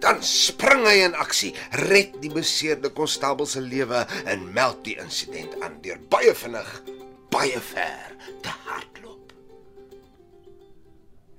dan 0.00 0.22
spring 0.22 0.86
hy 0.86 1.00
in 1.04 1.14
aksie, 1.14 1.54
red 1.70 2.16
die 2.22 2.32
beseerde 2.32 2.90
konstabel 2.90 3.46
se 3.46 3.60
lewe 3.60 4.06
en 4.24 4.52
meld 4.52 4.84
die 4.84 4.96
insident 5.00 5.60
aan 5.60 5.78
deur 5.84 6.00
baie 6.08 6.34
vinnig, 6.34 6.82
baie 7.30 7.60
ver 7.60 8.16
te 8.42 8.48
hardloop. 8.64 9.09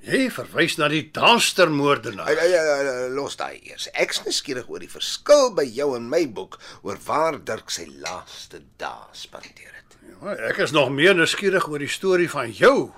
Jy 0.02 0.30
verwys 0.34 0.78
na 0.80 0.88
die 0.92 1.04
Danstermoordenaar. 1.14 2.30
Hey, 2.32 2.38
hey, 2.40 2.80
hey, 2.82 3.10
los 3.14 3.38
daai 3.40 3.60
eers. 3.60 3.88
Ek's 3.94 4.24
nuuskierig 4.26 4.70
oor 4.70 4.82
die 4.82 4.92
verskil 4.92 5.52
by 5.58 5.66
jou 5.68 5.92
en 5.98 6.10
my 6.10 6.24
boek 6.34 6.58
oor 6.82 7.00
waar 7.06 7.38
Dirk 7.46 7.74
sy 7.74 7.88
laaste 8.02 8.64
dae 8.82 9.12
spandeer 9.18 9.74
het. 9.76 9.98
Ja, 10.10 10.38
ek 10.50 10.64
is 10.66 10.74
nog 10.76 10.92
meer 10.96 11.16
nuuskierig 11.18 11.68
oor 11.70 11.82
die 11.82 11.92
storie 11.92 12.30
van 12.32 12.52
jou 12.54 12.92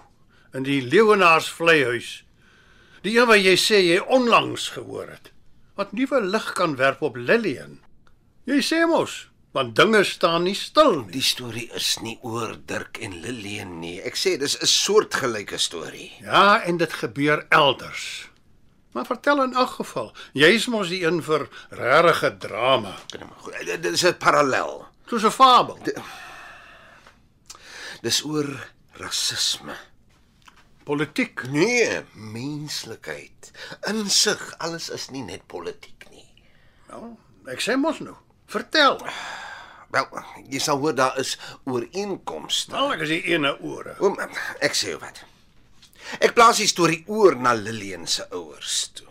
in 0.53 0.67
die 0.67 0.81
leeuenaars 0.85 1.49
vleihuis. 1.51 2.21
Die 3.03 3.17
een 3.17 3.27
wat 3.27 3.41
jy 3.43 3.57
sê 3.59 3.81
jy 3.83 3.99
onlangs 3.99 4.69
gehoor 4.77 5.09
het. 5.11 5.33
Wat 5.75 5.91
nuwe 5.97 6.21
lig 6.23 6.51
kan 6.55 6.77
werp 6.79 7.01
op 7.03 7.17
Lillian. 7.17 7.79
Jy 8.47 8.59
sê 8.63 8.83
mos, 8.87 9.25
want 9.53 9.75
dinge 9.77 10.03
staan 10.03 10.47
nie 10.47 10.55
stil 10.57 11.03
nie. 11.03 11.13
Die 11.13 11.25
storie 11.25 11.67
is 11.77 11.95
nie 12.01 12.17
oor 12.25 12.55
Dirk 12.65 12.97
en 13.05 13.19
Lillian 13.21 13.79
nie. 13.79 13.99
Ek 14.01 14.17
sê 14.17 14.35
dis 14.39 14.57
'n 14.57 14.65
soortgelyke 14.65 15.57
storie. 15.57 16.11
Ja, 16.21 16.61
en 16.63 16.77
dit 16.77 16.93
gebeur 16.93 17.45
elders. 17.49 18.29
Maar 18.93 19.05
vertel 19.05 19.43
in 19.43 19.53
elk 19.53 19.69
geval, 19.69 20.13
jy's 20.33 20.67
mos 20.67 20.89
die 20.89 21.03
een 21.05 21.21
vir 21.23 21.47
regte 21.69 22.37
drama. 22.37 22.97
Dit 23.65 23.85
is 23.85 24.05
'n 24.05 24.17
parallel. 24.17 24.85
Soos 25.07 25.23
'n 25.23 25.31
fabel. 25.31 25.77
Dis 28.01 28.23
oor 28.23 28.69
rasisme. 28.91 29.75
Politiek. 30.83 31.47
Nee, 31.49 32.01
menslikheid. 32.13 33.51
Insig, 33.87 34.55
alles 34.57 34.89
is 34.89 35.09
nie 35.09 35.23
net 35.23 35.47
politiek 35.47 36.09
nie. 36.11 36.27
Nou, 36.89 37.17
ek 37.47 37.61
sê 37.61 37.77
mos 37.79 37.99
nou. 37.99 38.17
Vertel. 38.45 38.99
Wel, 39.93 40.07
jy 40.49 40.59
sal 40.59 40.79
hoor 40.81 40.95
daar 40.97 41.19
is 41.21 41.35
ooreenkomste. 41.69 42.73
Wel, 42.73 42.95
ek 42.95 43.05
is 43.05 43.13
die 43.13 43.21
ene 43.35 43.53
ore. 43.61 43.93
Oom, 44.01 44.17
ek 44.63 44.77
sê 44.77 44.95
jou 44.95 45.01
wat. 45.03 45.21
Ek 46.19 46.33
plaas 46.35 46.59
die 46.59 46.69
storie 46.69 47.03
oor 47.07 47.37
na 47.39 47.53
Lillian 47.57 48.07
se 48.09 48.25
ouers 48.33 48.87
toe. 48.97 49.09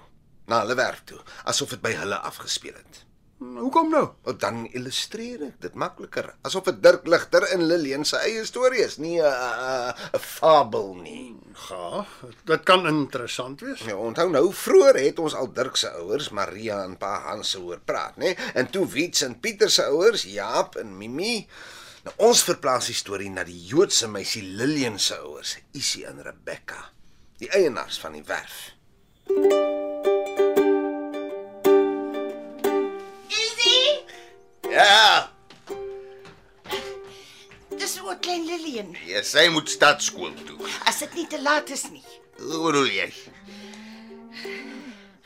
Na 0.51 0.65
hulle 0.65 0.77
werk 0.77 1.07
toe, 1.09 1.21
asof 1.49 1.77
dit 1.77 1.83
by 1.85 1.95
hulle 1.97 2.19
afgespeel 2.19 2.75
het. 2.75 3.05
Hoekom 3.63 3.91
nou? 3.91 4.05
Want 4.27 4.41
dan 4.43 4.65
illustreer 4.75 5.43
ek 5.49 5.61
dit 5.63 5.77
makliker, 5.79 6.33
asof 6.47 6.67
dit 6.71 6.81
Dirk 6.83 7.07
Ligter 7.11 7.47
en 7.55 7.65
Lillian 7.67 8.05
se 8.07 8.21
eie 8.27 8.45
storie 8.49 8.83
is, 8.85 8.99
nie 8.99 9.21
'n 9.21 9.27
'n 9.27 9.95
'n 10.17 10.21
fabel 10.21 10.95
nie. 10.95 11.35
Gaaf. 11.55 12.25
Dit 12.45 12.63
kan 12.63 12.87
interessant 12.87 13.61
wees. 13.61 13.81
Ja, 13.81 13.97
onthou 13.97 14.31
nou, 14.31 14.53
vroeër 14.53 14.97
het 14.97 15.19
ons 15.19 15.35
al 15.35 15.53
Dirk 15.53 15.77
se 15.77 15.91
ouers, 15.91 16.31
Maria 16.31 16.85
en 16.85 16.97
Pa 16.97 17.21
Hans 17.29 17.51
se 17.51 17.59
hoor 17.59 17.81
praat, 17.85 18.17
né? 18.17 18.37
En 18.55 18.71
toe 18.71 18.87
Wiets 18.87 19.23
en 19.23 19.41
Pieter 19.41 19.71
se 19.71 19.83
ouers, 19.83 20.23
Jaap 20.23 20.77
en 20.77 20.97
Mimi. 20.97 21.47
Nou 22.05 22.15
ons 22.17 22.43
verplaas 22.43 22.87
die 22.87 22.95
storie 22.95 23.31
na 23.31 23.45
die 23.45 23.67
Joodse 23.67 24.09
meisie 24.09 24.43
Lillian 24.43 24.99
se 24.99 25.15
ouers, 25.21 25.59
Isie 25.73 26.07
en 26.07 26.23
Rebecca, 26.23 26.91
die 27.39 27.51
eienaars 27.51 27.99
van 27.99 28.13
die 28.13 28.25
werf. 28.27 28.73
Izzy, 29.29 29.72
Lillian. 38.83 38.97
ja, 39.07 39.23
sy 39.23 39.49
moet 39.53 39.69
stadskool 39.71 40.33
toe. 40.47 40.59
As 40.89 40.99
dit 40.99 41.15
nie 41.15 41.27
te 41.27 41.41
laat 41.43 41.71
is 41.71 41.85
nie. 41.91 42.03
Hoe 42.41 42.61
bedoel 42.67 42.89
jy? 42.91 43.09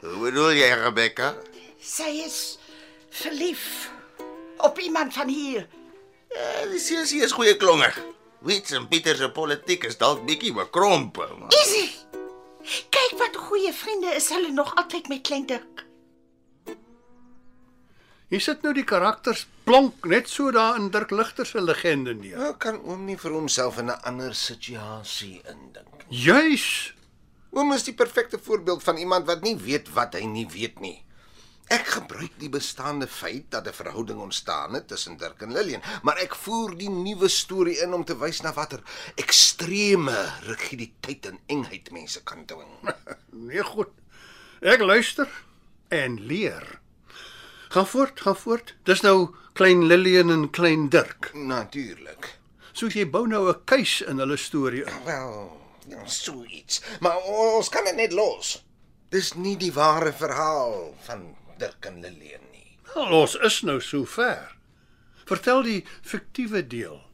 Hoe 0.03 0.19
bedoel 0.21 0.53
jy, 0.59 0.69
Rebecca? 0.83 1.35
Sy 1.81 2.11
is 2.25 2.59
verlief 3.11 3.91
op 4.65 4.79
iemand 4.79 5.15
van 5.15 5.29
hier. 5.29 5.67
Ja, 6.35 6.67
die 6.71 6.81
sensie 6.83 7.23
is 7.25 7.33
goeie 7.33 7.57
klonger. 7.57 7.95
Wits 8.47 8.75
en 8.77 8.89
Pieter 8.89 9.17
se 9.17 9.31
politiek 9.33 9.87
is 9.89 9.97
dalk 9.99 10.25
bietjie 10.27 10.53
bekrompe, 10.55 11.27
maar 11.39 11.55
Izzy. 11.63 11.87
Kyk 12.93 13.15
wat 13.21 13.37
goeie 13.49 13.73
vriende 13.73 14.13
is 14.19 14.29
hulle 14.35 14.51
nog 14.53 14.75
altyd 14.77 15.09
met 15.09 15.23
klein 15.27 15.47
Dirk. 15.47 15.85
Hier 18.27 18.43
sit 18.43 18.65
nou 18.67 18.73
die 18.75 18.83
karakters 18.83 19.45
plonk 19.69 20.07
net 20.11 20.27
so 20.27 20.51
daar 20.51 20.75
in 20.81 20.89
Dirk 20.91 21.13
Ligter 21.15 21.47
se 21.47 21.61
legende 21.63 22.11
neer. 22.19 22.41
Nou 22.41 22.55
kan 22.59 22.81
oom 22.83 23.05
nie 23.07 23.15
vir 23.23 23.37
homself 23.37 23.79
in 23.79 23.87
'n 23.87 24.03
ander 24.03 24.35
situasie 24.35 25.43
indink. 25.47 26.03
Juis. 26.09 26.95
Oom 27.55 27.73
is 27.73 27.85
die 27.85 27.95
perfekte 27.95 28.39
voorbeeld 28.39 28.83
van 28.83 28.97
iemand 28.97 29.27
wat 29.27 29.43
nie 29.43 29.57
weet 29.57 29.93
wat 29.95 30.15
hy 30.15 30.25
nie 30.27 30.47
weet 30.47 30.81
nie. 30.81 31.05
Ek 31.69 31.87
gebruik 31.87 32.35
die 32.39 32.49
bestaande 32.49 33.07
feit 33.07 33.51
dat 33.51 33.69
'n 33.69 33.73
verhouding 33.73 34.21
ontstaan 34.21 34.75
het 34.75 34.89
tussen 34.89 35.17
Dirk 35.17 35.43
en 35.43 35.53
Lillian, 35.53 35.83
maar 36.03 36.19
ek 36.19 36.35
voer 36.35 36.77
die 36.77 36.91
nuwe 36.91 37.29
storie 37.29 37.79
in 37.79 37.95
om 37.95 38.05
te 38.05 38.19
wys 38.19 38.43
na 38.43 38.53
watter 38.53 38.83
ekstreme 39.15 40.33
rigiditeit 40.43 41.27
en 41.27 41.39
engheid 41.47 41.91
mense 41.91 42.23
kan 42.23 42.45
dwing. 42.45 42.75
Nee, 43.31 43.63
goed. 43.63 43.89
Ek 44.61 44.81
luister 44.81 45.29
en 45.89 46.27
leer. 46.27 46.81
Gaan 47.77 47.87
voort, 47.87 48.21
gaan 48.21 48.37
voort. 48.37 48.75
Dis 48.89 49.03
nou 49.05 49.35
klein 49.53 49.83
Lillian 49.85 50.31
en 50.33 50.47
klein 50.51 50.87
Dirk. 50.89 51.27
Natuurlik. 51.35 52.39
Soos 52.73 52.95
jy 52.97 53.05
bou 53.05 53.27
nou 53.29 53.51
'n 53.51 53.59
keis 53.69 54.01
in 54.01 54.17
hulle 54.19 54.37
storie 54.37 54.85
in. 54.85 55.05
Wel, 55.05 55.61
ja, 55.89 56.07
so 56.07 56.45
iets. 56.45 56.81
Maar 57.01 57.19
ons 57.21 57.69
kan 57.69 57.85
dit 57.85 57.95
net 57.97 58.13
los. 58.13 58.65
Dis 59.11 59.35
nie 59.35 59.57
die 59.57 59.73
ware 59.73 60.13
verhaal 60.13 60.97
van 61.05 61.37
Dirk 61.59 61.85
en 61.85 62.01
Lillian 62.01 62.49
nie. 62.53 62.79
Wel, 62.95 63.13
Ons 63.13 63.35
is 63.35 63.61
nou 63.63 63.81
so 63.81 64.05
ver. 64.05 64.57
Vertel 65.27 65.63
die 65.63 65.85
fiktiewe 66.03 66.67
deel. 66.67 67.06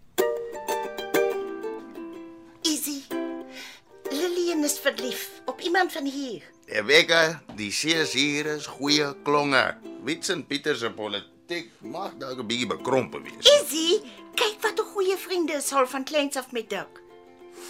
Lillian 4.62 4.78
is 4.78 4.78
verlief 4.78 5.30
op 5.44 5.60
iemand 5.60 5.92
van 5.92 6.04
hier. 6.04 6.42
Rebecca, 6.66 7.42
die 7.56 7.72
sees 7.72 8.12
hier 8.14 8.46
is 8.46 8.68
goeie 8.70 9.08
klonge. 9.26 9.74
Witsen 10.06 10.44
Pieter 10.46 10.76
se 10.78 10.90
politiek 10.90 11.72
mag 11.80 12.14
dalk 12.20 12.38
'n 12.38 12.46
bietjie 12.46 12.68
bekrompe 12.70 13.18
wees. 13.22 13.42
Easy, 13.42 13.98
kyk 14.34 14.62
wat 14.62 14.78
'n 14.78 14.92
goeie 14.94 15.16
vriende 15.16 15.52
is 15.52 15.72
al 15.72 15.86
van 15.86 16.04
kleins 16.04 16.36
af 16.36 16.52
met 16.52 16.70
Dirk. 16.70 17.02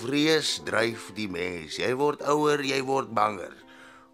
Vrees 0.01 0.61
dryf 0.64 1.11
die 1.14 1.28
mens. 1.28 1.76
Jy 1.76 1.95
word 1.95 2.22
ouer, 2.22 2.61
jy 2.64 2.82
word 2.82 3.14
banger. 3.14 3.55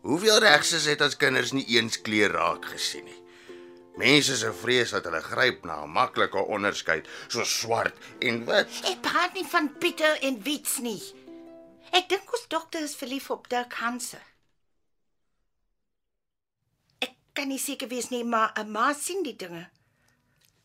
Hoeveel 0.03 0.39
regses 0.39 0.85
het 0.85 1.01
ons 1.01 1.16
kinders 1.16 1.53
nie 1.53 1.66
eens 1.66 2.01
kleur 2.01 2.31
raak 2.31 2.64
gesien 2.64 3.05
nie. 3.05 3.22
Mense 3.97 4.37
se 4.37 4.53
vrees 4.53 4.91
dat 4.91 5.05
hulle 5.05 5.20
gryp 5.20 5.64
na 5.64 5.83
'n 5.83 5.91
maklike 5.91 6.47
onderskeid 6.47 7.09
soos 7.26 7.59
swart 7.61 7.95
en 8.18 8.45
wit. 8.45 8.68
Ek 8.85 9.01
praat 9.01 9.35
nie 9.35 9.47
van 9.47 9.79
Pieter 9.79 10.18
en 10.22 10.43
Wits 10.43 10.79
nie. 10.79 11.03
Ek 11.93 12.09
dink 12.09 12.32
ons 12.32 12.47
dokter 12.49 12.82
is 12.82 12.97
verlief 12.97 13.30
op 13.30 13.49
Dirk 13.49 13.72
Hanse. 13.80 14.20
Ek 17.05 17.14
kan 17.32 17.49
nie 17.49 17.59
seker 17.59 17.89
wees 17.89 18.11
nie, 18.11 18.24
maar 18.24 18.53
'n 18.57 18.70
ma 18.70 18.93
sien 18.95 19.22
die 19.22 19.36
dinge. 19.36 19.68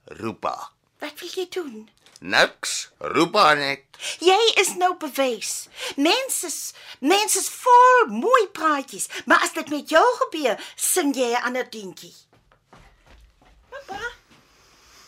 Roepa. 0.05 0.71
Wat 0.99 1.19
wil 1.19 1.30
jy 1.30 1.47
doen? 1.49 1.89
Niks. 2.19 2.91
Roepa 2.99 3.53
net. 3.53 3.84
Jy 4.19 4.53
is 4.59 4.76
nou 4.76 4.95
bewys. 4.97 5.67
Mense 5.97 6.45
is 6.47 6.74
mense 6.99 7.39
is 7.39 7.49
vol 7.49 8.07
mooi 8.07 8.47
praatjies, 8.47 9.07
maar 9.26 9.41
as 9.43 9.53
dit 9.53 9.69
met 9.69 9.89
jou 9.89 10.05
gebeur, 10.19 10.59
sing 10.76 11.13
jy 11.15 11.32
'n 11.34 11.43
ander 11.43 11.69
deuntjie. 11.69 12.13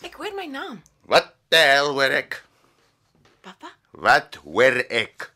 Ek 0.03 0.13
hoor 0.15 0.33
my 0.35 0.45
naam. 0.45 0.81
Wat 1.07 1.33
die 1.49 1.57
hel 1.57 1.91
hoor 1.93 2.11
ek? 2.11 2.43
Pappa, 3.41 3.71
Wat 3.91 4.35
hoor 4.43 4.77
ek? 4.89 5.31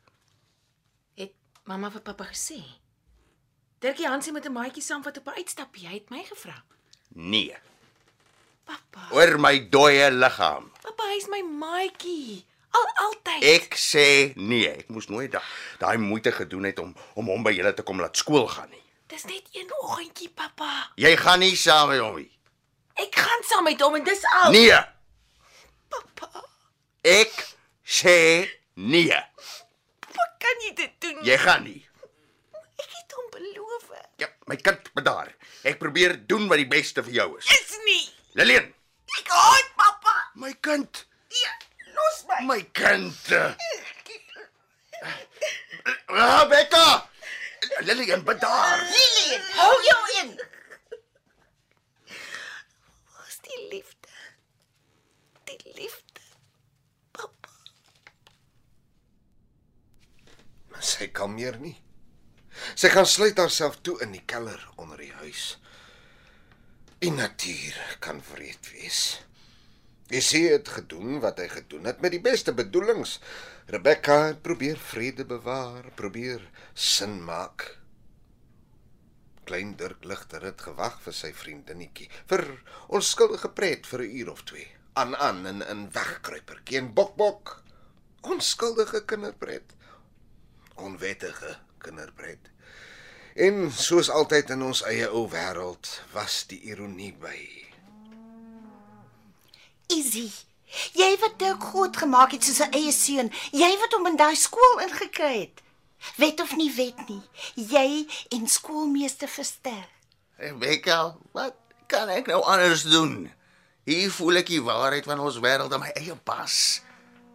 Mamma 1.69 1.89
vir 1.93 2.01
pappa 2.01 2.25
gesê. 2.31 2.59
Dirkie 3.83 4.07
Hansie 4.09 4.33
met 4.33 4.45
'n 4.45 4.51
maatjie 4.53 4.81
saamvat 4.83 5.17
op 5.17 5.27
'n 5.27 5.37
uitstapie. 5.39 5.87
Hy 5.87 5.93
het 5.93 6.09
my 6.09 6.23
gevra. 6.23 6.63
Nee. 7.15 7.55
Pappa, 8.65 9.07
Oor 9.11 9.39
my 9.39 9.69
dooie 9.69 10.11
liggaam. 10.11 10.71
pappa, 10.81 11.03
hy's 11.13 11.27
my 11.27 11.41
maatjie. 11.41 12.45
Al 12.71 12.87
altyd. 13.05 13.43
Ek 13.43 13.75
sê 13.75 14.33
nee. 14.35 14.67
Ek 14.69 14.89
moes 14.89 15.07
nooit 15.07 15.31
da- 15.31 15.41
daai 15.79 15.97
moeite 15.97 16.31
gedoen 16.31 16.63
het 16.63 16.79
om 16.79 16.95
om 17.15 17.25
hom 17.27 17.43
by 17.43 17.51
julle 17.51 17.73
te 17.73 17.81
kom 17.83 17.99
laat 17.99 18.17
skool 18.17 18.47
gaan 18.47 18.69
nie. 18.69 18.83
Dis 19.07 19.23
net 19.25 19.43
een 19.53 19.71
oggendjie, 19.81 20.29
pappa. 20.29 20.91
Jy 20.95 21.15
gaan 21.17 21.39
nie 21.39 21.55
saam 21.55 21.89
met 21.89 21.99
hom 21.99 22.15
nie. 22.15 22.31
Ek 22.95 23.15
gaan 23.15 23.43
saam 23.43 23.63
met 23.63 23.81
hom 23.81 23.95
en 23.95 24.03
dis 24.03 24.23
al. 24.25 24.51
Nee. 24.51 24.79
Papa. 25.89 26.43
Ek 27.01 27.55
sê 27.85 28.47
nee. 28.75 29.23
Kan 30.49 30.63
jy 30.65 30.71
dit 30.73 30.93
doen? 31.03 31.17
Jy 31.27 31.35
gaan 31.37 31.63
nie. 31.63 31.79
Ek 32.79 32.93
het 32.95 33.13
hom 33.17 33.27
beloof. 33.35 33.89
Ja, 34.17 34.27
my 34.49 34.55
kind, 34.57 34.87
bedaar. 34.97 35.29
Ek 35.67 35.77
probeer 35.81 36.15
doen 36.31 36.47
wat 36.49 36.57
die 36.61 36.67
beste 36.71 37.03
vir 37.05 37.13
jou 37.19 37.27
is. 37.37 37.49
Is 37.53 37.75
nie. 37.85 38.01
Lillian, 38.39 38.71
Ek 39.19 39.29
haat 39.33 39.69
pappa. 39.77 40.15
my 40.41 40.53
kind, 40.65 41.03
Ja, 41.43 41.51
los 41.97 42.23
my. 42.29 42.39
my 42.49 42.61
kind. 42.73 43.13
Rebecca. 46.09 46.85
Lillian, 47.85 48.23
bedaar. 48.25 48.81
Lillian, 48.89 49.43
hou 49.59 49.75
jou 49.85 50.01
in. 50.23 50.33
Waar's 53.13 53.37
die 53.45 53.59
liefde? 53.71 54.15
Die 55.51 55.59
liefde. 55.77 56.25
Pappa. 57.11 57.53
Sy 60.79 61.09
kalmeer 61.15 61.59
nie. 61.59 61.77
Sy 62.75 62.91
gaan 62.93 63.07
sluit 63.07 63.37
haarself 63.39 63.79
toe 63.83 63.97
in 64.03 64.13
die 64.15 64.23
kelder 64.25 64.61
onder 64.79 64.99
die 64.99 65.13
huis. 65.21 65.57
Die 66.99 67.11
natuur 67.11 67.77
kan 68.03 68.21
wreed 68.31 68.71
wees. 68.73 69.19
Sy 70.09 70.41
het 70.49 70.71
gedoen 70.73 71.19
wat 71.23 71.37
hy 71.39 71.47
gedoen 71.51 71.85
het 71.85 72.01
met 72.01 72.15
die 72.15 72.23
beste 72.23 72.51
bedoelings. 72.55 73.19
Rebecca 73.69 74.17
het 74.31 74.41
probeer 74.41 74.79
vrede 74.81 75.25
bewaar, 75.29 75.91
probeer 75.95 76.41
sin 76.73 77.19
maak. 77.23 77.67
Klein 79.45 79.75
Dirk 79.77 80.03
Ligter 80.05 80.43
het 80.45 80.61
gewag 80.65 80.97
vir 81.05 81.15
sy 81.15 81.29
vriendinnetjie, 81.33 82.09
vir 82.29 82.43
onskuldige 82.89 83.53
pret 83.53 83.85
vir 83.85 84.03
'n 84.03 84.15
uur 84.19 84.31
of 84.31 84.43
twee. 84.43 84.67
Aan 84.93 85.15
aan 85.15 85.45
in 85.45 85.61
in 85.61 85.87
wegkruipertjie 85.93 86.77
en 86.77 86.93
bokbok. 86.93 87.63
Onskuldige 88.21 89.05
kinderpret 89.05 89.78
onwettige 90.79 91.57
kinderpret. 91.77 92.51
En 93.35 93.71
soos 93.71 94.09
altyd 94.09 94.49
in 94.49 94.63
ons 94.63 94.83
eie 94.89 95.07
ou 95.09 95.27
wêreld 95.31 95.89
was 96.11 96.43
die 96.49 96.59
ironie 96.71 97.13
by. 97.13 97.39
Easy. 99.87 100.27
Jy 100.93 101.15
wat 101.21 101.39
Dirk 101.41 101.63
groot 101.71 101.97
gemaak 101.97 102.35
het 102.35 102.43
soos 102.43 102.59
'n 102.61 102.73
eie 102.73 102.91
seun. 102.91 103.31
Jy 103.51 103.71
wat 103.79 103.93
hom 103.93 104.05
in 104.05 104.17
daai 104.17 104.35
skool 104.35 104.79
ingekry 104.85 105.39
het. 105.39 105.61
Wet 106.15 106.39
of 106.41 106.55
nie 106.55 106.71
wet 106.75 106.99
nie. 107.09 107.23
Jy 107.55 108.07
en 108.29 108.47
skoolmeester 108.47 109.27
Verster. 109.27 109.87
Rebecca, 110.37 111.17
wat 111.31 111.55
kan 111.87 112.09
ek 112.09 112.27
nou 112.27 112.43
anders 112.43 112.83
doen? 112.83 113.31
Hier 113.83 114.11
voel 114.11 114.35
ek 114.35 114.47
die 114.47 114.61
waarheid 114.61 115.07
van 115.09 115.19
ons 115.19 115.39
wêreld 115.39 115.73
aan 115.73 115.79
my 115.79 115.91
eie 115.97 116.15
pas. 116.15 116.81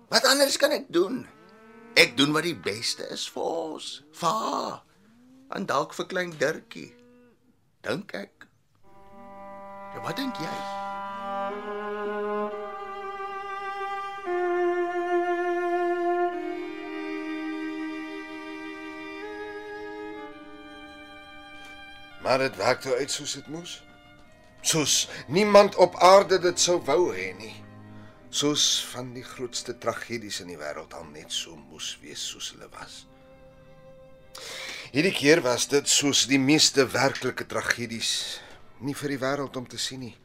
Wat 0.09 0.25
anders 0.25 0.57
kan 0.57 0.71
ek 0.71 0.85
doen? 0.89 1.27
Ek 1.95 2.17
doen 2.17 2.33
wat 2.35 2.43
die 2.43 2.57
beste 2.59 3.07
is 3.15 3.29
vir 3.31 3.43
ons. 3.43 3.89
Vir 4.19 4.29
haar. 4.29 4.79
En 5.55 5.67
dalk 5.67 5.95
vir 5.95 6.07
klein 6.11 6.33
Dirkie. 6.39 6.91
Dink 7.87 8.11
ek. 8.19 8.49
Ja, 9.95 10.03
wat 10.03 10.17
dink 10.19 10.35
jy? 10.43 10.55
Maar 22.25 22.39
dit 22.39 22.57
werk 22.57 22.81
toe 22.81 22.97
uit 22.99 23.11
soos 23.11 23.39
dit 23.39 23.47
moes. 23.47 23.83
Soos 24.61 25.09
niemand 25.27 25.77
op 25.77 25.95
aarde 26.03 26.39
dit 26.39 26.61
sou 26.61 26.81
wou 26.83 27.13
hê 27.15 27.31
nie. 27.39 27.64
Soos 28.35 28.83
van 28.91 29.13
die 29.15 29.23
grootste 29.23 29.77
tragedies 29.79 30.41
in 30.43 30.49
die 30.51 30.59
wêreld 30.59 30.95
al 30.99 31.05
net 31.13 31.31
so 31.31 31.55
moes 31.55 31.93
wees 32.03 32.23
soos 32.33 32.49
hulle 32.51 32.67
was. 32.73 33.05
Hierdie 34.91 35.13
keer 35.15 35.43
was 35.45 35.69
dit 35.71 35.87
soos 35.87 36.25
die 36.27 36.41
meeste 36.43 36.83
werklike 36.91 37.47
tragedies 37.47 38.41
nie 38.83 38.97
vir 38.99 39.15
die 39.15 39.21
wêreld 39.23 39.61
om 39.61 39.69
te 39.71 39.79
sien 39.79 40.03
nie. 40.03 40.17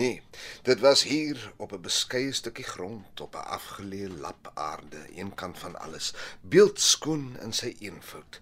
Nee, 0.00 0.22
dit 0.64 0.80
was 0.80 1.04
hier 1.10 1.36
op 1.58 1.76
'n 1.76 1.84
beskeie 1.90 2.32
stukkie 2.32 2.64
grond 2.64 3.20
op 3.20 3.36
'n 3.36 3.44
afgeleë 3.58 4.16
lap 4.24 4.50
aarde, 4.54 5.04
eenkant 5.12 5.58
van 5.58 5.76
alles, 5.76 6.14
beeldskoon 6.40 7.36
in 7.44 7.52
sy 7.52 7.76
eenvoud 7.80 8.40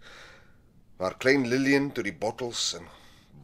waar 0.96 1.18
klein 1.18 1.48
Lillian 1.48 1.92
toe 1.92 2.04
die 2.04 2.14
bottels 2.14 2.74
en 2.78 2.88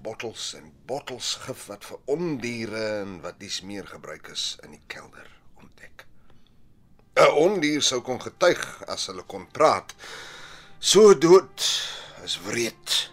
bottels 0.02 0.54
en 0.54 0.72
bottels 0.86 1.34
gif 1.34 1.66
wat 1.66 1.84
vir 1.84 1.98
ondiere 2.04 2.88
en 3.02 3.20
wat 3.20 3.40
dies 3.40 3.62
meer 3.62 3.86
gebruik 3.86 4.28
is 4.28 4.56
in 4.62 4.70
die 4.70 4.84
kelder 4.86 5.41
ontdek. 5.82 6.06
'n 7.14 7.34
Ondier 7.36 7.82
sou 7.82 8.00
kon 8.00 8.20
getuig 8.20 8.62
as 8.88 9.06
hulle 9.06 9.24
kon 9.26 9.46
praat. 9.50 9.94
So 10.78 11.14
dood 11.14 11.60
is 12.24 12.38
wreed, 12.46 13.10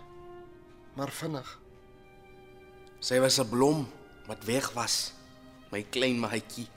maar 0.95 1.11
vinnig. 1.11 1.59
Sy 2.99 3.19
was 3.19 3.39
'n 3.39 3.49
blom 3.49 3.87
wat 4.27 4.43
weg 4.45 4.71
was, 4.73 5.13
my 5.71 5.83
klein 5.83 6.19
maatjie. 6.19 6.67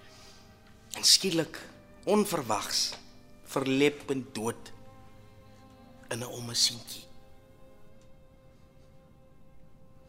En 0.97 1.05
skielik, 1.05 1.59
onverwags, 2.05 2.93
verlep 3.45 4.11
en 4.11 4.29
dood 4.33 4.73
in 6.11 6.19
'n 6.19 6.27
ommesientjie. 6.27 7.05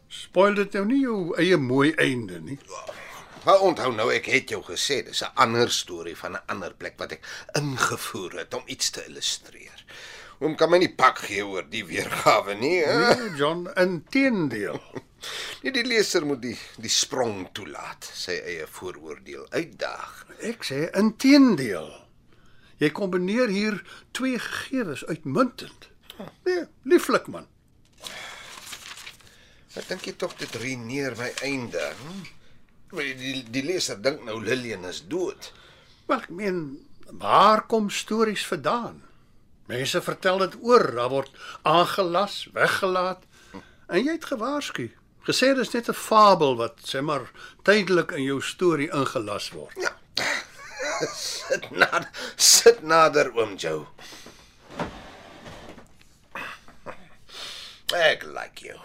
Spoil 0.07 0.53
dit 0.53 0.73
nou 0.73 0.85
nie 0.85 1.01
jou 1.01 1.35
eie 1.37 1.57
mooi 1.57 1.93
einde 1.93 2.39
nie. 2.41 2.59
Maar 3.43 3.59
onthou 3.59 3.91
nou, 3.91 4.07
ek 4.13 4.29
het 4.31 4.53
jou 4.53 4.61
gesê, 4.63 5.01
dis 5.03 5.21
'n 5.23 5.35
ander 5.35 5.71
storie 5.71 6.15
van 6.15 6.33
'n 6.33 6.43
ander 6.47 6.73
plek 6.73 6.97
wat 6.97 7.11
ek 7.11 7.25
ingevoer 7.59 8.37
het 8.37 8.53
om 8.53 8.63
iets 8.65 8.89
te 8.89 9.05
illustreer. 9.05 9.85
Oom 10.39 10.55
kan 10.55 10.69
my 10.69 10.77
nie 10.77 10.95
pak 10.95 11.19
gee 11.19 11.45
oor 11.45 11.69
die 11.69 11.85
weergawe 11.85 12.53
nie. 12.53 12.83
Hè? 12.85 13.15
Nee, 13.15 13.35
John, 13.37 13.67
inteendeel. 13.75 14.81
Nee, 15.61 15.71
die 15.71 15.85
leser 15.85 16.25
moet 16.25 16.41
die 16.41 16.57
die 16.75 16.89
sprong 16.89 17.45
toelaat, 17.55 18.11
sy 18.13 18.31
eie 18.31 18.65
vooroordeel 18.67 19.45
uitdaag. 19.49 20.25
Ek 20.39 20.65
sê 20.67 20.89
inteendeel. 20.99 21.87
Jy 22.77 22.89
kombineer 22.89 23.47
hier 23.47 23.79
twee 24.11 24.39
gegevens 24.39 25.05
uitmuntend. 25.05 25.87
Nee, 26.43 26.65
lieflik 26.83 27.27
man. 27.27 27.47
Ek 29.79 29.87
dink 29.87 30.03
jy 30.05 30.13
tog 30.19 30.35
dit 30.35 30.55
ruïneer 30.59 31.15
my 31.17 31.31
einde. 31.41 31.93
Hm? 32.03 32.42
Die, 32.93 33.43
die 33.49 33.63
leser 33.65 33.97
dink 34.01 34.21
nou 34.27 34.37
Lillian 34.43 34.85
is 34.85 35.01
dood. 35.09 35.51
Maar 36.05 36.27
ek 36.27 36.29
meen, 36.29 36.59
waar 37.09 37.65
kom 37.65 37.89
stories 37.89 38.45
vandaan? 38.45 39.01
Mense 39.71 40.01
vertel 40.01 40.43
dit 40.43 40.57
oor, 40.61 40.91
daar 40.95 41.09
word 41.09 41.31
aangelas, 41.61 42.43
weggelaat. 42.53 43.23
En 43.87 44.03
jy 44.03 44.17
het 44.17 44.27
gewaarsku. 44.29 44.91
Gesê 45.23 45.53
dis 45.55 45.71
net 45.73 45.89
'n 45.89 45.95
fabel 45.95 46.55
wat 46.59 46.75
sê 46.83 47.01
maar 47.01 47.31
tydelik 47.63 48.11
in 48.11 48.23
jou 48.23 48.41
storie 48.41 48.91
ingelas 48.91 49.49
word. 49.51 49.77
Ja. 49.79 49.93
sit 51.15 51.71
nader, 51.71 52.09
sit 52.35 52.83
nader 52.83 53.31
oom 53.35 53.55
Joe. 53.55 53.87
Ek 57.93 58.23
like 58.23 58.65
jou. 58.65 58.79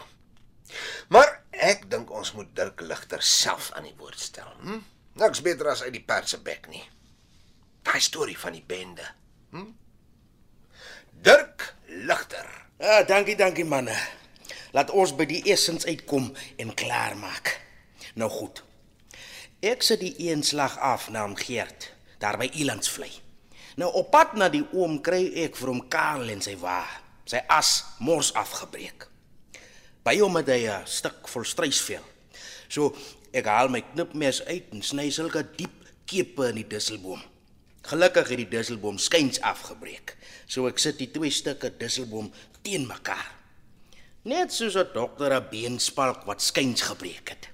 Maar 1.09 1.43
ek 1.65 1.89
dink 1.91 2.11
ons 2.15 2.33
moet 2.37 2.49
Dirk 2.57 2.81
Ligter 2.81 3.23
self 3.23 3.73
aan 3.77 3.89
die 3.89 3.97
woord 3.99 4.19
stel. 4.21 4.51
Hm? 4.63 4.81
Niks 5.19 5.43
beter 5.43 5.71
as 5.73 5.83
uit 5.83 5.93
die 5.93 6.05
perd 6.05 6.31
se 6.31 6.39
bek 6.43 6.69
nie. 6.71 6.85
Daai 7.83 8.01
storie 8.01 8.39
van 8.39 8.55
die 8.55 8.65
bende. 8.67 9.07
Hm? 9.51 9.71
Dirk 11.23 11.75
Ligter. 11.87 12.47
Ja, 12.79 13.03
dankie, 13.03 13.37
dankie 13.37 13.67
manne. 13.67 13.97
Laat 14.77 14.91
ons 14.95 15.15
by 15.17 15.27
die 15.27 15.43
essens 15.51 15.87
uitkom 15.89 16.31
en 16.61 16.75
klaar 16.79 17.17
maak. 17.19 17.57
Nou 18.15 18.29
goed. 18.31 18.63
Ek 19.65 19.83
sit 19.83 20.05
die 20.05 20.15
eenslag 20.29 20.77
af 20.79 21.09
na 21.11 21.25
hom 21.25 21.35
Geert, 21.39 21.91
daar 22.23 22.39
by 22.39 22.47
Elandsvlei. 22.55 23.11
Nou 23.79 23.91
op 23.99 24.13
pad 24.15 24.37
na 24.39 24.47
die 24.53 24.65
oom 24.75 25.01
kry 25.03 25.25
ek 25.43 25.59
vir 25.59 25.73
hom 25.73 25.85
Karel 25.91 26.31
en 26.35 26.43
sy 26.45 26.55
wa, 26.61 26.81
sy 27.27 27.41
as 27.51 27.81
mors 28.03 28.31
afgebreek. 28.39 29.09
By 30.09 30.15
hom 30.23 30.39
het 30.39 30.49
hy 30.49 30.65
'n 30.65 30.87
stuk 30.89 31.27
vol 31.29 31.45
struisvel. 31.45 32.05
So 32.73 32.97
ek 33.31 33.45
haal 33.45 33.69
my 33.69 33.83
knipmes 33.93 34.41
uit 34.49 34.73
en 34.73 34.81
sny 34.83 35.11
sulke 35.11 35.43
diep 35.57 35.85
kepe 36.09 36.49
in 36.49 36.55
die 36.55 36.65
dusselboom. 36.65 37.21
Gelukkig 37.85 38.29
het 38.29 38.39
die 38.39 38.49
dusselboom 38.49 38.97
skuins 38.99 39.41
afgebreek. 39.41 40.17
So 40.47 40.67
ek 40.67 40.79
sit 40.79 40.99
die 40.99 41.11
twee 41.13 41.31
stukke 41.31 41.77
dusselboom 41.77 42.33
teen 42.63 42.87
mekaar. 42.87 43.37
Net 44.25 44.53
soos 44.53 44.77
'n 44.77 44.89
dokter 44.95 45.31
'n 45.35 45.49
beenspalk 45.51 46.25
wat 46.25 46.43
skuins 46.43 46.81
gebreek 46.81 47.29
het. 47.29 47.49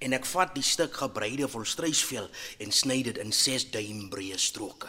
En 0.00 0.12
ek 0.12 0.26
vat 0.26 0.54
die 0.54 0.66
stuk 0.66 0.94
gebreide 0.94 1.48
volstruisvel 1.48 2.30
en 2.58 2.72
sny 2.72 3.02
dit 3.02 3.18
in 3.18 3.32
6 3.32 3.70
duim 3.70 4.10
breë 4.10 4.38
stroke. 4.38 4.88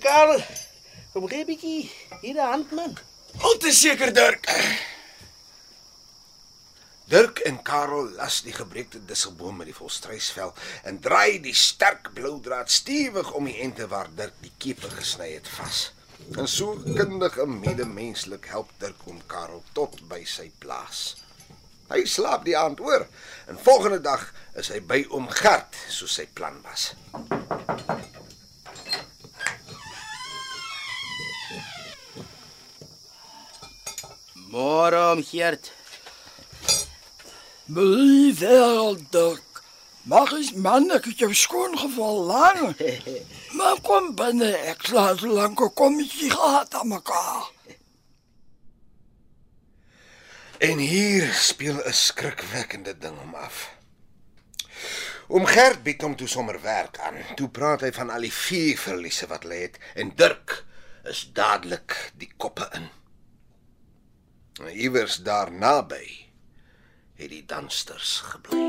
Karel. 0.00 0.65
Kom 1.16 1.30
gee 1.32 1.46
bietjie 1.48 1.90
hier 2.20 2.36
'n 2.36 2.48
hand 2.52 2.72
man. 2.76 2.92
Al 3.40 3.56
te 3.56 3.70
seker 3.72 4.10
Dirk. 4.12 4.50
Dirk 7.08 7.38
en 7.38 7.62
Karel 7.62 8.10
las 8.18 8.42
die 8.44 8.52
gebreekte 8.52 9.00
disselboom 9.04 9.56
met 9.56 9.70
die 9.70 9.76
volstruisvel 9.78 10.52
en 10.84 11.00
draai 11.00 11.40
die 11.40 11.54
sterk 11.54 12.10
blou 12.12 12.34
draad 12.40 12.70
stewig 12.70 13.32
om 13.32 13.48
die 13.48 13.56
ente 13.64 13.88
waar 13.88 14.10
Dirk 14.14 14.36
die 14.44 14.52
kepe 14.58 14.90
gesny 14.90 15.30
het 15.32 15.48
vas. 15.48 15.92
En 16.36 16.48
so 16.48 16.76
kundig 16.98 17.38
en 17.38 17.60
medemenslik 17.60 18.50
help 18.52 18.76
Dirk 18.78 19.08
hom 19.08 19.22
Karel 19.26 19.62
tot 19.72 19.96
by 20.12 20.20
sy 20.24 20.50
plaas. 20.58 21.16
Hy 21.88 22.04
slaap 22.04 22.44
die 22.44 22.58
aand 22.58 22.80
oor 22.80 23.08
en 23.48 23.64
volgende 23.70 24.04
dag 24.04 24.34
is 24.52 24.68
hy 24.68 24.84
by 24.84 25.06
oom 25.08 25.32
Gert 25.32 25.80
soos 25.88 26.20
sy 26.20 26.28
plan 26.34 26.60
was. 26.68 26.92
Môre 34.56 35.12
om 35.12 35.20
Geert. 35.20 35.72
Dirk. 39.10 39.42
Mag 40.08 40.32
eens 40.32 40.52
man, 40.54 40.86
ek 40.96 41.10
het 41.10 41.20
jou 41.20 41.34
skoon 41.36 41.76
geval 41.76 42.22
lang. 42.30 42.72
maar 43.58 43.82
kom 43.84 44.14
binne, 44.16 44.48
ek 44.72 44.88
laat 44.96 45.20
lank 45.20 45.60
'n 45.60 45.74
kommetjie 45.76 46.30
gehad 46.32 46.72
aan 46.74 46.88
mekaar. 46.88 47.52
En 50.58 50.78
hier 50.78 51.28
speel 51.34 51.76
'n 51.84 51.92
skrikwekkende 51.92 52.98
ding 52.98 53.20
om 53.20 53.34
af. 53.34 53.76
Oom 55.28 55.44
Gert 55.44 55.82
bied 55.82 56.00
hom 56.00 56.16
toe 56.16 56.28
sommer 56.28 56.62
werk 56.62 56.98
aan. 56.98 57.20
Toe 57.36 57.48
praat 57.48 57.84
hy 57.84 57.92
van 57.92 58.10
al 58.10 58.24
die 58.24 58.32
vier 58.32 58.78
verliese 58.78 59.26
wat 59.28 59.44
lê 59.44 59.68
het 59.68 59.76
en 59.94 60.16
Dirk 60.16 60.64
is 61.04 61.28
dadelik 61.32 62.12
die 62.16 62.32
koppe 62.36 62.70
in. 62.72 62.95
En 64.56 64.72
Iewers 64.72 65.16
daar 65.16 65.52
naby 65.52 66.06
het 67.14 67.28
die 67.28 67.44
dansters 67.46 68.20
gebly. 68.24 68.64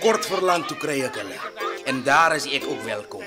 Kort 0.00 0.26
verland 0.26 0.68
toe 0.68 0.76
kry 0.80 1.02
ek 1.04 1.20
hulle. 1.20 1.36
En 1.84 2.02
daar 2.02 2.36
is 2.36 2.48
ek 2.48 2.64
ook 2.64 2.80
welkom. 2.88 3.24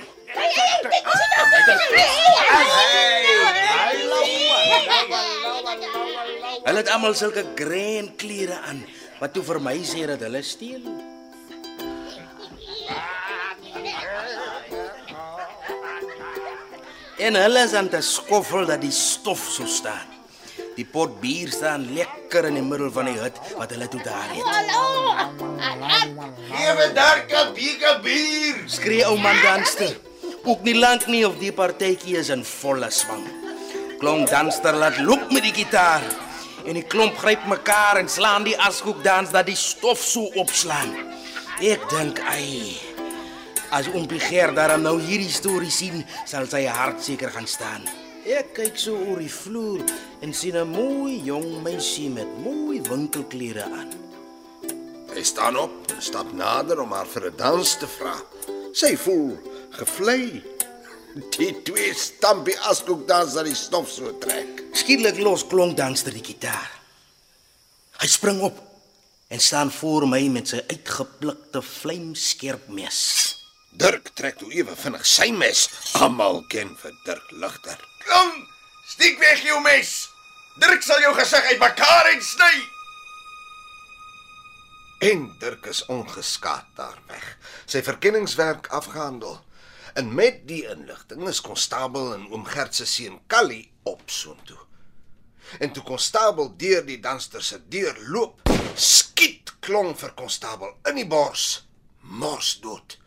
Hulle 6.66 6.80
het 6.82 6.90
almal 6.90 7.14
sulke 7.14 7.46
grand 7.56 8.16
klere 8.18 8.58
aan 8.66 8.82
wat 9.20 9.38
toe 9.38 9.46
vir 9.46 9.62
my 9.62 9.78
sê 9.86 10.10
dat 10.10 10.26
hulle 10.26 10.42
steel. 10.42 11.14
En 17.18 17.36
hulle 17.40 17.62
is 17.64 17.74
aan 17.74 17.88
te 17.90 18.02
skoffel 18.04 18.66
dat 18.68 18.82
die 18.84 18.92
stof 18.92 19.40
so 19.50 19.66
staan. 19.66 20.12
Die 20.76 20.86
pot 20.86 21.14
bier 21.22 21.48
staan 21.56 21.86
lekker 21.96 22.50
in 22.50 22.58
die 22.60 22.64
middel 22.64 22.92
van 22.92 23.08
die 23.08 23.16
hut 23.16 23.38
wat 23.56 23.72
hulle 23.72 23.88
toe 23.88 24.02
daar 24.04 24.34
het. 24.36 24.44
Gewe 26.52 26.88
Dirk 26.98 27.32
'n 27.32 27.54
beker 27.56 28.02
bier. 28.04 28.60
Skree 28.68 29.06
ou 29.08 29.18
man 29.18 29.42
danster. 29.42 29.96
Ook 30.44 30.62
nie 30.62 30.76
lank 30.76 31.08
nie 31.08 31.26
of 31.28 31.40
die 31.40 31.52
partytjie 31.52 32.18
is 32.18 32.30
in 32.30 32.44
volle 32.46 32.92
swang. 32.92 33.26
Klomp 34.00 34.30
danster 34.30 34.76
laat 34.76 34.98
loop 34.98 35.32
met 35.32 35.44
die 35.44 35.54
gitaar. 35.54 36.04
En 36.66 36.74
die 36.74 36.84
klomp 36.84 37.18
gryp 37.18 37.46
mekaar 37.48 37.98
en 37.98 38.10
slaan 38.10 38.44
die 38.44 38.58
askoek 38.60 39.04
dans 39.04 39.32
dat 39.32 39.46
die 39.46 39.56
stof 39.56 40.02
so 40.04 40.28
opslaan. 40.36 41.15
Ek 41.64 41.86
dink, 41.88 42.20
ai. 42.28 42.76
As 43.72 43.88
oompie 43.88 44.20
Gert 44.20 44.58
daar 44.58 44.74
nou 44.76 44.98
hierdie 45.00 45.32
storie 45.32 45.72
sien, 45.72 46.02
sal 46.28 46.50
sy 46.52 46.66
hart 46.68 47.00
seker 47.00 47.32
gaan 47.32 47.48
staan. 47.48 47.86
Ek 48.28 48.52
kyk 48.58 48.76
so 48.76 48.98
oor 49.06 49.22
die 49.24 49.32
vloer 49.32 49.86
en 50.20 50.34
sien 50.36 50.58
'n 50.58 50.68
mooi 50.68 51.22
jong 51.24 51.64
meisie 51.64 52.10
met 52.10 52.28
mooi 52.44 52.82
winkelklere 52.82 53.64
aan. 53.64 53.94
Hy 55.16 55.24
staan 55.24 55.56
op, 55.56 55.96
stap 56.00 56.34
nader 56.34 56.82
om 56.82 56.92
haar 56.92 57.08
vir 57.08 57.32
'n 57.32 57.38
dans 57.38 57.78
te 57.78 57.88
vra. 57.88 58.20
Sy 58.74 58.98
voel 58.98 59.38
gevlei. 59.72 60.44
Die 61.38 61.62
twee 61.64 61.94
stampie 61.94 62.60
askoek 62.60 63.08
dans 63.08 63.34
dat 63.34 63.46
die 63.46 63.56
stof 63.56 63.90
so 63.90 64.12
trek. 64.20 64.64
Skielik 64.74 65.18
los 65.20 65.48
klonk 65.48 65.78
danster 65.78 66.12
die 66.12 66.24
gitaar. 66.24 66.72
Hy 68.02 68.08
spring 68.08 68.42
op 68.42 68.65
en 69.36 69.42
staan 69.42 69.72
voor 69.72 70.08
my 70.08 70.28
met 70.32 70.48
sy 70.48 70.62
uitgeplikte 70.72 71.60
vlamskerp 71.60 72.70
mes. 72.72 73.00
Dirk 73.76 74.14
trek 74.16 74.38
toe 74.40 74.48
ewe 74.56 74.72
vinnig 74.80 75.04
sy 75.12 75.26
mes. 75.36 75.66
Almal 76.00 76.40
ken 76.54 76.70
vir 76.80 76.94
Dirk 77.04 77.34
Ligter. 77.42 77.82
Kom, 78.06 78.30
steek 78.94 79.20
weg 79.20 79.44
jou 79.44 79.58
mes. 79.66 79.92
Dirk 80.64 80.88
sal 80.88 81.04
jou 81.04 81.12
gesig 81.18 81.50
uitmekaar 81.52 82.08
en 82.14 82.24
sny. 82.24 82.54
En 85.10 85.26
Dirk 85.44 85.68
is 85.74 85.84
ongeskaad 85.92 86.72
daar 86.80 87.02
weg. 87.12 87.26
Sy 87.68 87.84
verkenningswerk 87.84 88.72
afgehandel. 88.72 89.42
En 90.00 90.16
met 90.16 90.46
die 90.48 90.62
inligting 90.64 91.28
is 91.28 91.44
konstabel 91.44 92.14
en 92.16 92.30
oom 92.32 92.48
Gert 92.56 92.80
se 92.80 92.88
seun 92.88 93.20
Callie 93.28 93.68
op 93.84 94.08
soontoe. 94.08 94.64
En 95.60 95.72
toe 95.74 95.84
konstabel 95.84 96.52
deur 96.58 96.86
die 96.86 97.00
danster 97.00 97.44
se 97.44 97.60
deur 97.70 97.98
loop, 98.08 98.42
skiet 98.76 99.56
klong 99.66 99.96
vir 99.98 100.14
konstabel 100.20 100.76
in 100.90 101.02
die 101.02 101.08
bors, 101.10 101.66
mors 102.02 102.56
dood. 102.62 102.98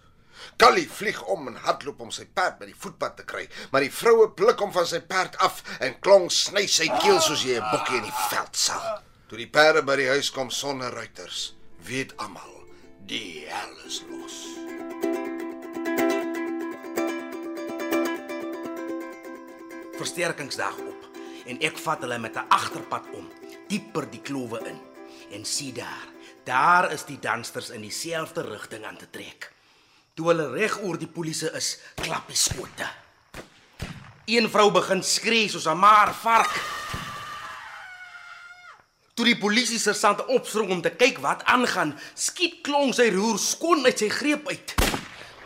Callie 0.58 0.88
vlieg 0.90 1.20
om 1.30 1.48
en 1.50 1.58
hardloop 1.62 2.00
om 2.02 2.10
sy 2.14 2.24
perd 2.34 2.58
by 2.58 2.66
die 2.70 2.78
voetpad 2.78 3.16
te 3.18 3.26
kry, 3.26 3.44
maar 3.70 3.84
die 3.84 3.94
vroue 3.94 4.30
pluk 4.38 4.58
hom 4.62 4.72
van 4.74 4.86
sy 4.90 5.00
perd 5.06 5.38
af 5.44 5.62
en 5.78 5.98
klong 6.02 6.30
sny 6.34 6.66
sy 6.66 6.88
keel 7.02 7.20
soos 7.22 7.44
jy 7.46 7.58
'n 7.58 7.70
bokkie 7.72 7.98
in 7.98 8.08
die 8.10 8.20
veld 8.30 8.56
sal. 8.56 9.02
Toe 9.28 9.38
die 9.38 9.50
perde 9.50 9.82
by 9.82 9.96
die 9.96 10.08
huis 10.08 10.30
kom 10.30 10.50
sonder 10.50 10.90
ruiters, 10.90 11.54
weet 11.84 12.16
almal 12.16 12.58
Die 13.08 13.46
hel 13.48 13.76
is 13.86 14.02
los. 14.10 14.34
Versterkingsdag 19.96 20.76
op 20.78 20.87
en 21.48 21.60
ek 21.64 21.78
vat 21.80 22.02
hulle 22.04 22.18
met 22.18 22.36
'n 22.36 22.48
agterpad 22.48 23.04
om, 23.12 23.28
dieper 23.68 24.10
die 24.10 24.20
klowe 24.20 24.60
in. 24.68 24.78
En 25.32 25.44
sien 25.44 25.74
daar, 25.74 26.08
daar 26.44 26.92
is 26.92 27.04
die 27.04 27.18
dansters 27.18 27.70
in 27.70 27.80
dieselfde 27.80 28.42
rigting 28.42 28.84
aan 28.84 28.96
te 28.96 29.10
trek. 29.10 29.52
Toe 30.14 30.26
hulle 30.26 30.50
reg 30.50 30.82
oor 30.82 30.98
die 30.98 31.06
polisie 31.08 31.50
is, 31.52 31.78
klap 31.94 32.26
die 32.26 32.36
skote. 32.36 32.88
Een 34.24 34.50
vrou 34.50 34.70
begin 34.70 35.02
skree 35.02 35.48
soos 35.48 35.66
'n 35.66 35.78
maar 35.78 36.14
vark. 36.14 36.60
Toe 39.14 39.24
die 39.24 39.38
polisie 39.38 39.78
sersant 39.78 40.26
opspring 40.26 40.70
om 40.70 40.80
te 40.80 40.90
kyk 40.90 41.18
wat 41.18 41.44
aangaan, 41.44 41.98
skiet 42.14 42.60
klong 42.62 42.94
sy 42.94 43.10
roer 43.10 43.38
skoon 43.38 43.84
uit 43.84 43.98
sy 43.98 44.08
greep 44.08 44.48
uit. 44.48 44.74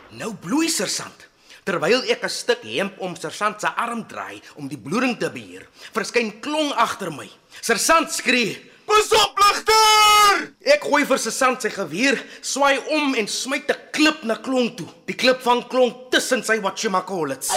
Nou 0.09 0.33
bloei 0.35 0.69
sersant. 0.69 1.27
Terwyl 1.63 2.03
ek 2.11 2.23
'n 2.23 2.29
stuk 2.29 2.63
hemp 2.63 2.99
om 2.99 3.15
sersant 3.15 3.61
se 3.61 3.67
arm 3.67 4.03
draai 4.07 4.41
om 4.55 4.67
die 4.67 4.77
bloeding 4.77 5.17
te 5.17 5.29
beheer, 5.29 5.67
verskyn 5.93 6.41
klong 6.41 6.73
agter 6.75 7.11
my. 7.11 7.29
Sersant 7.61 8.11
skree: 8.11 8.59
"Pas 8.85 9.11
op, 9.11 9.39
ligter!" 9.39 10.53
Ek 10.65 10.83
gooi 10.83 11.05
vir 11.05 11.17
sersant 11.17 11.61
sy 11.61 11.69
geweer, 11.69 12.19
swaai 12.41 12.79
om 12.89 13.15
en 13.15 13.27
smyt 13.27 13.69
'n 13.69 13.79
klip 13.93 14.23
na 14.23 14.35
klong 14.35 14.75
toe. 14.75 14.87
Die 15.05 15.15
klip 15.15 15.41
vang 15.41 15.63
klong 15.69 16.09
tussen 16.11 16.43
sy 16.43 16.59
watchamakolets. 16.59 17.49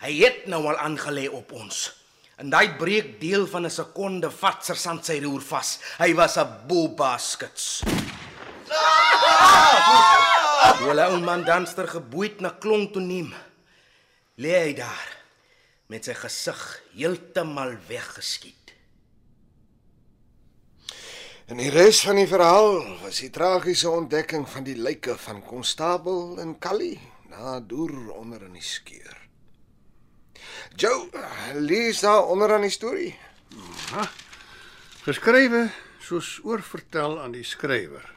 Hy 0.00 0.12
het 0.22 0.46
nou 0.46 0.66
al 0.66 0.78
aangelê 0.78 1.28
op 1.28 1.52
ons. 1.52 1.90
En 2.38 2.50
daai 2.50 2.76
breek 2.78 3.20
deel 3.20 3.46
van 3.46 3.64
'n 3.66 3.70
sekonde 3.70 4.30
vat 4.30 4.64
sersant 4.64 5.04
sy 5.04 5.20
roer 5.20 5.40
vas. 5.40 5.78
Hy 5.98 6.14
was 6.14 6.36
'n 6.36 6.46
Wala 10.84 11.10
ou 11.12 11.20
man 11.20 11.44
danster 11.44 11.88
geboeid 11.88 12.40
na 12.40 12.54
klong 12.60 12.88
toe 12.92 13.02
neem. 13.02 13.32
Lê 14.40 14.54
hy 14.66 14.72
daar 14.78 15.10
met 15.92 16.06
sy 16.08 16.14
gesig 16.16 16.62
heeltemal 16.96 17.76
weggeskiet. 17.88 18.72
En 21.52 21.60
die 21.60 21.68
res 21.68 22.00
van 22.06 22.16
die 22.16 22.28
verhaal 22.28 22.78
was 23.02 23.20
die 23.20 23.28
tragiese 23.32 23.90
ontdekking 23.92 24.46
van 24.48 24.64
die 24.64 24.78
lyke 24.80 25.18
van 25.20 25.42
konstabel 25.44 26.38
en 26.40 26.56
Callie 26.56 26.96
na 27.28 27.58
deur 27.60 28.14
onder 28.16 28.46
in 28.46 28.56
die 28.56 28.64
skeur. 28.64 29.18
Joe, 30.80 31.10
lees 31.60 32.00
daar 32.00 32.24
onder 32.32 32.54
aan 32.56 32.64
die 32.64 32.72
storie. 32.72 33.12
Geskrywe 35.04 35.66
soos 36.00 36.38
oorvertel 36.44 37.20
aan 37.20 37.36
die 37.36 37.44
skrywer. 37.44 38.13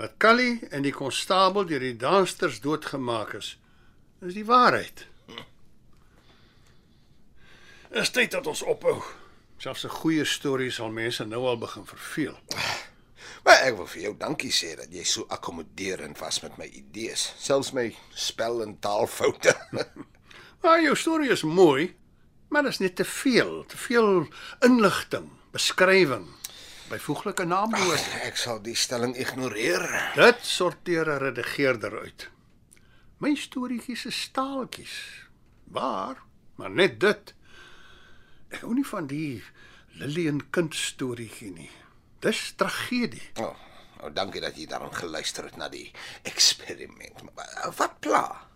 Dat 0.00 0.12
Callie 0.16 0.60
en 0.70 0.80
die 0.82 0.94
konstabel 0.96 1.66
deur 1.68 1.82
die 1.84 1.96
dansters 2.00 2.62
doodgemaak 2.64 3.34
is, 3.36 3.58
is 4.24 4.32
die 4.32 4.46
waarheid. 4.48 5.02
Is 8.00 8.12
tyd 8.14 8.32
dat 8.32 8.48
ons 8.48 8.62
ophou. 8.64 9.02
Selfs 9.60 9.84
'n 9.84 9.92
goeie 10.00 10.24
storie 10.24 10.70
sal 10.70 10.88
mense 10.88 11.24
nou 11.24 11.42
al 11.44 11.58
begin 11.58 11.84
verveel. 11.84 12.38
Maar 13.44 13.60
ek 13.68 13.76
wil 13.76 13.86
vir 13.86 14.02
jou 14.02 14.14
dankie 14.16 14.52
sê 14.52 14.72
dat 14.76 14.88
jy 14.88 15.04
so 15.04 15.26
akkommoderend 15.28 16.18
was 16.18 16.40
met 16.40 16.56
my 16.56 16.64
idees, 16.64 17.34
selfs 17.36 17.72
my 17.72 17.94
spel 18.14 18.62
en 18.62 18.78
taalfoute. 18.78 19.54
Maar 20.62 20.82
jou 20.82 20.96
storie 20.96 21.30
is 21.30 21.42
mooi, 21.42 21.96
maar 22.48 22.62
dit 22.62 22.72
is 22.72 22.78
net 22.78 22.96
te 22.96 23.04
veel, 23.04 23.64
te 23.66 23.76
veel 23.76 24.28
inligting, 24.60 25.30
beskrywing, 25.52 26.28
byvoeglike 26.90 27.44
naamwoorde. 27.44 28.20
ek 28.26 28.36
sal 28.36 28.58
die 28.62 28.74
stelling 28.74 29.14
ignoreer. 29.16 29.84
Dit 30.18 30.42
sorteer 30.46 31.06
'n 31.06 31.22
redigeerder 31.22 31.98
uit. 32.00 32.28
My 33.18 33.34
storieetjies 33.34 34.06
is 34.06 34.20
staaltjies. 34.20 34.96
Waar? 35.64 36.22
Maar 36.56 36.70
net 36.70 37.00
dit. 37.00 37.34
Ek 38.48 38.60
hou 38.60 38.74
nie 38.74 38.86
van 38.86 39.06
die 39.06 39.42
Lillian 40.00 40.40
kind 40.50 40.74
storieetjie 40.74 41.52
nie. 41.52 41.70
Dis 42.20 42.52
tragedie. 42.56 43.30
Oh, 43.40 43.54
oh, 44.00 44.10
dankie 44.14 44.40
dat 44.40 44.56
jy 44.56 44.66
daaraan 44.66 44.94
geluister 44.94 45.44
het 45.44 45.56
na 45.56 45.68
die 45.68 45.92
eksperiment. 46.22 47.22
Maar 47.34 47.72
wat 47.76 48.00
pla? 48.00 48.48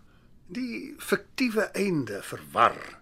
Die 0.47 0.95
fiktiewe 0.99 1.71
einde 1.73 2.21
verwar. 2.23 2.99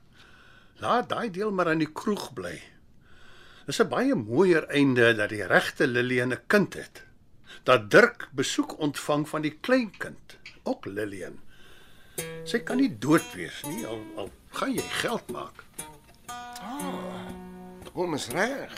Laat 0.79 1.09
daai 1.09 1.29
deel 1.31 1.51
maar 1.51 1.67
aan 1.67 1.83
die 1.83 1.91
kroeg 1.91 2.33
bly. 2.33 2.61
Dis 3.65 3.79
'n 3.79 3.87
baie 3.87 4.15
mooier 4.15 4.65
einde 4.67 5.13
dat 5.15 5.29
die 5.29 5.45
regte 5.47 5.87
Lillian 5.87 6.33
'n 6.33 6.45
kind 6.47 6.73
het. 6.73 7.03
Dat 7.63 7.91
Dirk 7.91 8.27
besoek 8.31 8.79
ontvang 8.79 9.29
van 9.29 9.41
die 9.41 9.57
kleinkind, 9.61 10.37
ook 10.63 10.85
Lillian. 10.85 11.39
Sy 12.43 12.59
kan 12.59 12.77
nie 12.77 12.97
dood 12.99 13.33
wees 13.33 13.61
nie 13.63 13.85
al 13.85 14.01
al 14.15 14.31
gaan 14.51 14.73
jy 14.73 14.85
geld 15.01 15.31
maak. 15.31 15.63
Kom 17.93 18.13
is 18.13 18.27
reg. 18.27 18.73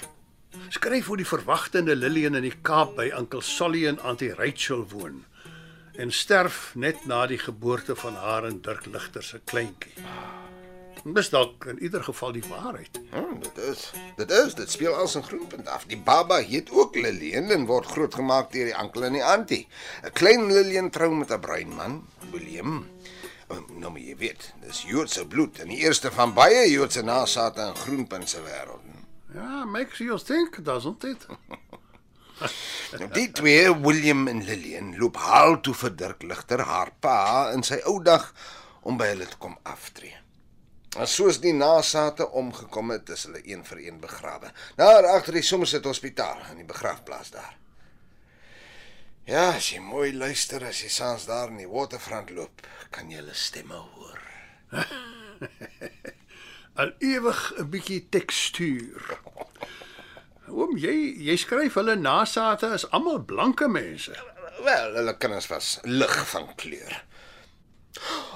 Skryf 0.69 1.05
hoe 1.05 1.17
die 1.17 1.27
verwagtende 1.27 1.95
Lillian 1.95 2.35
in 2.35 2.41
die 2.41 2.57
Kaap 2.61 2.95
by 2.95 3.11
Oom 3.15 3.41
Solly 3.41 3.87
en 3.87 3.99
Auntie 3.99 4.33
Rachel 4.33 4.87
woon 4.89 5.25
en 5.97 6.11
sterf 6.11 6.73
net 6.75 7.05
na 7.05 7.25
die 7.27 7.39
geboorte 7.39 7.95
van 7.95 8.15
haar 8.19 8.43
en 8.45 8.61
Dirk 8.61 8.85
Ligter 8.85 9.23
se 9.23 9.39
kleintjie. 9.43 9.93
Dis 11.05 11.27
dalk 11.29 11.67
in 11.69 11.77
ieder 11.85 12.01
geval 12.03 12.31
die 12.33 12.43
waarheid. 12.49 12.97
Hmm, 13.11 13.37
dit 13.39 13.57
is. 13.57 13.91
Dit 14.17 14.31
is, 14.31 14.55
dit 14.57 14.71
speel 14.71 14.93
als 14.93 15.13
'n 15.17 15.21
groenpunt 15.21 15.67
af. 15.67 15.85
Die 15.85 15.97
baba 15.97 16.37
heet 16.37 16.71
ook 16.71 16.95
Lillian 16.95 17.51
en 17.51 17.65
word 17.65 17.85
grootgemaak 17.85 18.51
deur 18.51 18.65
die 18.65 18.73
oom 18.73 19.03
en 19.03 19.13
die 19.13 19.23
auntie. 19.23 19.67
'n 20.03 20.11
Klein 20.11 20.51
Lillian 20.51 20.89
trou 20.89 21.13
met 21.13 21.31
'n 21.31 21.39
bruin 21.39 21.75
man, 21.75 22.07
William. 22.31 22.87
Nou 23.47 23.91
maar 23.91 24.01
jy 24.01 24.17
weet, 24.17 24.53
dis 24.65 24.81
Joodse 24.81 25.27
bloed 25.27 25.59
en 25.59 25.67
die 25.67 25.77
eerste 25.77 26.11
van 26.11 26.33
baie 26.33 26.71
Joodse 26.71 27.01
nasate 27.01 27.61
in 27.61 27.75
Groenpunt 27.75 28.29
se 28.29 28.41
wêreld. 28.41 28.81
Ja, 29.33 29.65
makes 29.65 29.97
you 29.97 30.19
think, 30.19 30.63
doesn't 30.63 31.03
it? 31.03 31.25
Nou 32.99 33.11
die 33.11 33.31
twee, 33.31 33.79
William 33.81 34.27
en 34.27 34.43
Lillian, 34.43 34.97
loop 34.97 35.17
haal 35.17 35.61
toe 35.61 35.73
vir 35.73 35.95
Dirk 35.95 36.23
Ligter, 36.23 36.59
haar 36.59 36.91
pa, 36.99 37.51
in 37.53 37.63
sy 37.63 37.79
ou 37.85 38.01
dag 38.03 38.33
om 38.81 38.97
by 38.97 39.05
hulle 39.05 39.27
te 39.27 39.37
kom 39.37 39.57
aftree. 39.63 40.24
En 40.95 41.07
soos 41.11 41.41
die 41.43 41.53
nasate 41.53 42.29
omgekom 42.39 42.93
het, 42.93 43.09
is 43.11 43.25
hulle 43.27 43.41
een 43.43 43.65
vir 43.67 43.81
een 43.83 43.99
begrawe. 43.99 44.51
Daar 44.79 45.07
agter 45.11 45.35
die 45.39 45.43
Somerset 45.43 45.83
Hospitaal 45.83 46.39
in 46.53 46.61
die 46.63 46.67
begrafplaas 46.67 47.33
daar. 47.35 47.55
Ja, 49.25 49.55
as 49.55 49.71
jy 49.73 49.81
mooi 49.81 50.13
luister 50.13 50.63
as 50.67 50.83
jy 50.85 50.89
saans 50.93 51.25
daar 51.25 51.49
in 51.49 51.57
die 51.63 51.69
waterfront 51.69 52.29
loop, 52.29 52.61
kan 52.93 53.09
jy 53.09 53.19
hulle 53.19 53.33
stemme 53.35 53.79
hoor. 53.81 54.21
Al 56.81 56.91
ewig 56.99 57.41
'n 57.57 57.69
bietjie 57.73 58.03
tekstuur. 58.13 59.17
Oom, 60.47 60.77
jy 60.77 60.93
jy 61.25 61.35
skryf 61.41 61.75
hulle 61.79 61.95
nasate 61.97 62.69
is 62.77 62.85
almal 62.93 63.19
blanke 63.19 63.67
mense. 63.67 64.13
Wel, 64.63 64.93
hulle 64.99 65.17
kinders 65.17 65.49
was 65.49 65.79
lig 65.83 66.15
van 66.31 66.51
kleur. 66.55 67.03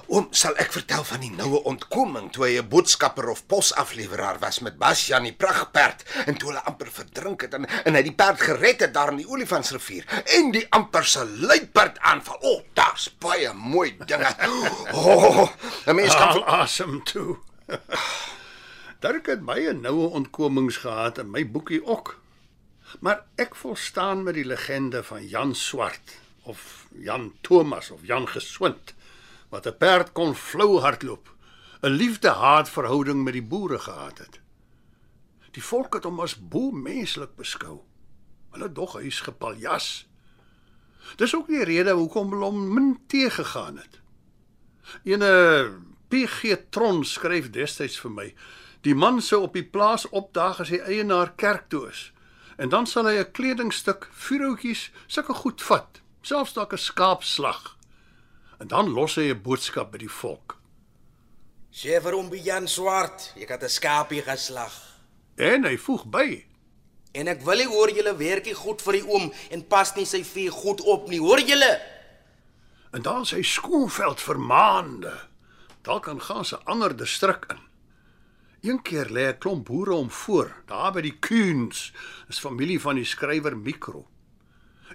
Oom, 0.09 0.27
sal 0.33 0.55
ek 0.57 0.71
vertel 0.73 1.03
van 1.05 1.21
die 1.21 1.29
noue 1.29 1.59
ontkoming 1.69 2.31
toe 2.33 2.45
hy 2.47 2.53
'n 2.57 2.69
boodskapper 2.69 3.29
of 3.29 3.45
posafleweraar 3.45 4.39
was 4.41 4.59
met 4.65 4.79
Basjan 4.81 5.27
die 5.27 5.33
pragperd 5.33 6.01
en 6.25 6.37
toe 6.37 6.49
hulle 6.49 6.63
amper 6.65 6.89
verdrink 6.91 7.41
het 7.45 7.53
en 7.53 7.67
en 7.85 7.95
hy 7.95 8.01
die 8.07 8.15
perd 8.15 8.41
gered 8.41 8.81
het 8.81 8.93
daar 8.93 9.11
in 9.13 9.21
die 9.21 9.29
Olifantsrivier 9.29 10.05
en 10.37 10.51
die 10.51 10.65
amper 10.69 11.05
se 11.05 11.25
luiperd 11.25 11.99
aanval. 11.99 12.39
O, 12.41 12.53
oh, 12.53 12.63
daar's 12.73 13.09
baie 13.19 13.53
mooi 13.53 13.97
dinge. 14.05 14.33
O, 14.93 15.13
oh, 15.13 15.49
'n 15.85 15.95
mens 15.95 16.15
kan 16.15 16.43
asem 16.43 17.03
toe. 17.03 17.37
Dirk 19.03 19.27
het 19.27 19.45
baie 19.45 19.73
noue 19.73 20.09
ontkomings 20.09 20.77
gehad 20.77 21.17
in 21.17 21.29
my 21.31 21.45
boekie 21.45 21.85
ook. 21.85 22.17
Maar 22.99 23.23
ek 23.35 23.55
volstaan 23.55 24.23
met 24.23 24.33
die 24.33 24.45
legende 24.45 25.03
van 25.03 25.27
Jan 25.27 25.55
Swart 25.55 26.17
of 26.43 26.87
Jan 26.97 27.33
Thomas 27.41 27.91
of 27.91 27.99
Jan 28.03 28.27
Geswind 28.27 28.93
wat 29.49 29.67
'n 29.67 29.77
perd 29.77 30.11
kon 30.11 30.35
flou 30.35 30.79
hardloop, 30.79 31.29
'n 31.81 31.89
liefde-haat 31.89 32.69
verhouding 32.69 33.23
met 33.23 33.33
die 33.33 33.43
boere 33.43 33.79
gehad 33.79 34.17
het. 34.17 34.39
Die 35.51 35.63
volk 35.63 35.93
het 35.93 36.03
hom 36.03 36.19
as 36.19 36.35
bo 36.35 36.71
menslik 36.71 37.35
beskou. 37.35 37.81
Hulle 38.51 38.71
dog 38.71 38.93
hy 38.93 39.07
is 39.09 39.21
gepaljas. 39.25 40.07
Dis 41.15 41.35
ook 41.35 41.47
die 41.47 41.63
rede 41.63 41.91
hoekom 41.91 42.33
hom 42.33 42.73
min 42.73 42.99
teëgegaan 43.07 43.77
het. 43.77 43.99
Ene 45.03 45.71
PG 46.09 46.55
Tron 46.69 47.03
skryf 47.05 47.49
destyds 47.49 47.99
vir 47.99 48.11
my: 48.11 48.35
"Die 48.81 48.95
man 48.95 49.21
sou 49.21 49.41
op 49.41 49.53
die 49.53 49.65
plaas 49.65 50.09
opdaag 50.09 50.59
as 50.59 50.69
hy 50.69 50.77
eienaar 50.77 51.33
kerk 51.35 51.69
toe 51.69 51.89
is, 51.89 52.11
en 52.57 52.69
dan 52.69 52.85
sal 52.87 53.05
hy 53.05 53.17
'n 53.19 53.31
kledingstuk, 53.31 54.09
vuurhoutjies, 54.11 54.91
sulke 55.07 55.33
goed 55.33 55.61
vat, 55.61 56.01
selfs 56.21 56.53
dalk 56.53 56.73
'n 56.73 56.77
skaapslag. 56.77 57.78
En 58.59 58.67
dan 58.67 58.89
los 58.89 59.15
hy 59.15 59.31
'n 59.31 59.41
boodskap 59.41 59.91
by 59.91 59.97
die 59.97 60.11
volk. 60.21 60.57
Sê 61.71 62.01
vir 62.01 62.13
hom 62.13 62.33
Jan 62.33 62.67
Swart, 62.67 63.33
ek 63.35 63.49
het 63.49 63.63
'n 63.63 63.69
skaapie 63.69 64.21
geslag. 64.21 64.73
En 65.35 65.63
hy 65.63 65.77
voeg 65.77 66.05
by: 66.05 66.45
En 67.11 67.27
ek 67.27 67.41
wil 67.41 67.57
nie 67.57 67.67
hoor 67.67 67.89
julle 67.89 68.15
werkie 68.17 68.53
goed 68.53 68.81
vir 68.81 68.93
die 68.93 69.07
oom 69.07 69.31
en 69.49 69.67
pas 69.67 69.95
nie 69.95 70.05
sy 70.05 70.23
vee 70.23 70.49
goed 70.49 70.81
op 70.81 71.07
nie. 71.09 71.19
Hoor 71.19 71.41
julle? 71.41 71.81
En 72.91 73.01
dan 73.01 73.25
sy 73.25 73.41
skoenveld 73.41 74.21
vir 74.21 74.39
maande. 74.39 75.13
Dalk 75.81 76.03
kan 76.03 76.21
gaan 76.21 76.45
se 76.45 76.57
ander 76.65 76.95
distrik 76.97 77.45
in. 77.49 77.59
Een 78.61 78.81
keer 78.81 79.09
lê 79.09 79.29
'n 79.29 79.37
klomp 79.37 79.65
boere 79.65 79.93
om 79.93 80.11
voor, 80.11 80.55
daar 80.65 80.91
by 80.91 81.01
die 81.01 81.17
Kuens, 81.19 81.93
is 82.27 82.39
familie 82.39 82.79
van 82.81 82.95
die 82.95 83.05
skrywer 83.05 83.57
Mikro. 83.57 84.07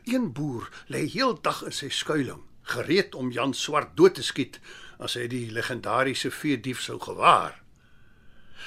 Een 0.04 0.32
boer 0.32 0.68
lê 0.88 1.08
heeldag 1.08 1.62
in 1.64 1.72
sy 1.72 1.88
skuilings, 1.88 2.44
gereed 2.64 3.14
om 3.14 3.30
Jan 3.30 3.54
Swart 3.54 3.96
dood 3.96 4.14
te 4.14 4.24
skiet 4.24 4.58
as 4.98 5.16
hy 5.18 5.26
die 5.28 5.46
legendariese 5.52 6.30
veedief 6.32 6.80
sou 6.82 6.98
gewaar. 7.02 7.60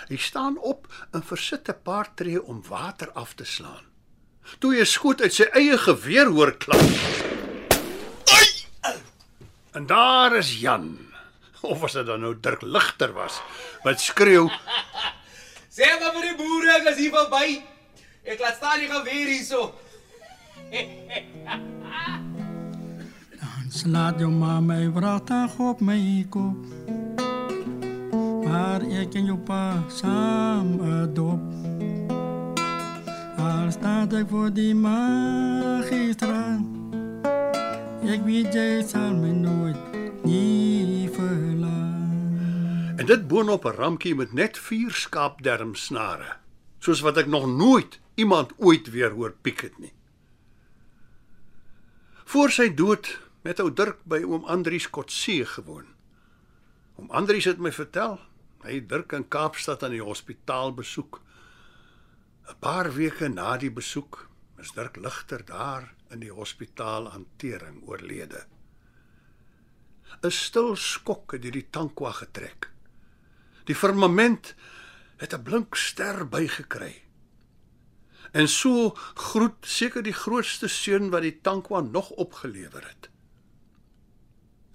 Hy 0.08 0.18
staan 0.22 0.58
op 0.62 0.88
en 1.12 1.24
versit 1.26 1.70
'n 1.70 1.82
paar 1.84 2.14
tree 2.16 2.42
om 2.42 2.64
water 2.70 3.12
af 3.12 3.34
te 3.34 3.46
slaan. 3.46 3.86
Toe 4.60 4.76
hy 4.76 4.86
skoot 4.86 5.22
uit 5.22 5.34
sy 5.34 5.44
eie 5.44 5.78
geweer 5.78 6.28
hoor 6.32 6.58
klap. 6.58 6.82
Ai! 8.32 8.48
En 9.74 9.88
daar 9.88 10.36
is 10.36 10.60
Jan. 10.60 11.08
Of 11.62 11.80
was 11.80 11.94
dit 11.94 12.06
dan 12.06 12.22
nou 12.22 12.36
Dirk 12.40 12.62
Ligter 12.62 13.14
was 13.14 13.42
wat 13.84 14.02
skreeu 14.02 14.50
Sê 15.78 15.86
maar 16.00 16.14
vir 16.14 16.22
die 16.22 16.38
boere 16.38 16.72
ek 16.80 16.88
is 16.94 16.98
hier 16.98 17.12
verby. 17.14 17.62
Ek 18.26 18.40
laat 18.40 18.56
staan 18.58 18.80
die 18.80 18.90
geweer 18.90 19.28
hierso. 19.28 19.74
Slaat 23.78 24.18
jou 24.18 24.32
ma 24.34 24.56
my 24.58 24.88
wragtig 24.90 25.60
op 25.62 25.82
my 25.86 26.26
kop. 26.34 26.58
Maar 28.42 28.82
ek 28.82 29.14
en 29.20 29.28
jou 29.30 29.38
pa 29.46 29.84
saam 29.94 30.72
adop. 30.82 31.44
Al 33.38 33.70
staat 33.76 34.16
ek 34.18 34.32
voor 34.32 34.50
die 34.56 34.74
magistraat. 34.74 36.66
Ek 38.02 38.26
weet 38.26 38.50
jy 38.50 38.82
sal 38.88 39.14
my 39.14 39.36
nooit 39.46 39.78
nie 40.26 41.06
verlaat. 41.14 41.78
en 42.98 43.06
dit 43.06 43.28
boonop 43.28 43.66
'n 43.66 43.78
rampie 43.78 44.16
met 44.16 44.34
net 44.34 44.58
4 44.58 44.92
skaapdermsnare, 44.92 46.36
soos 46.80 47.00
wat 47.06 47.18
ek 47.18 47.28
nog 47.28 47.46
nooit 47.46 48.00
iemand 48.16 48.54
ooit 48.58 48.90
weer 48.90 49.12
hoor 49.12 49.34
piek 49.42 49.62
het 49.62 49.78
nie. 49.80 49.94
Voor 52.26 52.50
sy 52.50 52.74
dood 52.74 53.27
met 53.48 53.62
ou 53.64 53.70
Dirk 53.72 54.02
by 54.04 54.20
oom 54.28 54.44
Andrius 54.52 54.90
Kotse 54.92 55.46
gewoon. 55.48 55.86
Oom 57.00 57.12
Andrius 57.16 57.48
het 57.48 57.62
my 57.64 57.72
vertel 57.72 58.18
hy 58.66 58.80
het 58.82 58.90
Dirk 58.92 59.14
in 59.16 59.24
Kaapstad 59.32 59.86
aan 59.86 59.94
die 59.96 60.04
hospitaal 60.04 60.74
besoek. 60.76 61.22
'n 62.52 62.58
Paar 62.60 62.92
weke 62.96 63.30
na 63.32 63.56
die 63.58 63.72
besoek 63.72 64.28
is 64.60 64.74
Dirk 64.76 64.98
ligter 65.00 65.46
daar 65.46 65.94
in 66.12 66.20
die 66.20 66.34
hospitaal 66.34 67.08
hantering 67.16 67.80
oorlede. 67.88 68.44
'n 70.24 70.32
Stil 70.32 70.76
skok 70.76 71.32
het 71.32 71.44
hierdie 71.44 71.70
tankwa 71.72 72.12
getrek. 72.12 72.72
Die 73.64 73.76
firmament 73.76 74.56
het 75.24 75.34
'n 75.34 75.44
blink 75.44 75.76
ster 75.76 76.28
bygekry. 76.28 76.96
En 78.32 78.48
so 78.48 78.92
groet 79.16 79.62
seker 79.62 80.04
die 80.04 80.20
grootste 80.24 80.68
seun 80.68 81.10
wat 81.10 81.22
die 81.22 81.40
tankwa 81.42 81.80
nog 81.80 82.10
opgelewer 82.10 82.84
het. 82.88 83.07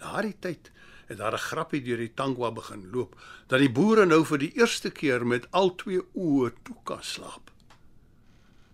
Na 0.02 0.22
die 0.24 0.34
tyd 0.38 0.70
het 1.06 1.18
daar 1.18 1.34
'n 1.34 1.46
grappie 1.48 1.82
deur 1.82 1.96
die 1.96 2.14
tankwa 2.14 2.50
begin 2.52 2.90
loop 2.90 3.16
dat 3.46 3.58
die 3.58 3.70
boere 3.70 4.06
nou 4.06 4.24
vir 4.24 4.38
die 4.38 4.52
eerste 4.58 4.90
keer 4.90 5.26
met 5.26 5.50
al 5.50 5.74
twee 5.74 6.02
oë 6.14 6.52
toe 6.62 6.76
kan 6.84 7.02
slaap. 7.02 7.50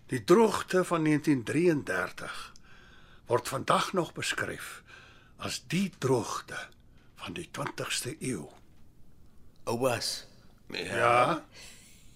Die 0.07 0.23
droogte 0.23 0.83
van 0.83 1.03
1933 1.03 2.53
word 3.25 3.47
vandag 3.47 3.93
nog 3.93 4.13
beskryf 4.13 4.83
as 5.37 5.61
die 5.67 5.91
droogte 5.97 6.57
van 7.15 7.33
die 7.33 7.49
20ste 7.51 8.15
eeu. 8.19 8.47
Ouas. 9.63 10.25
Ja. 10.67 11.45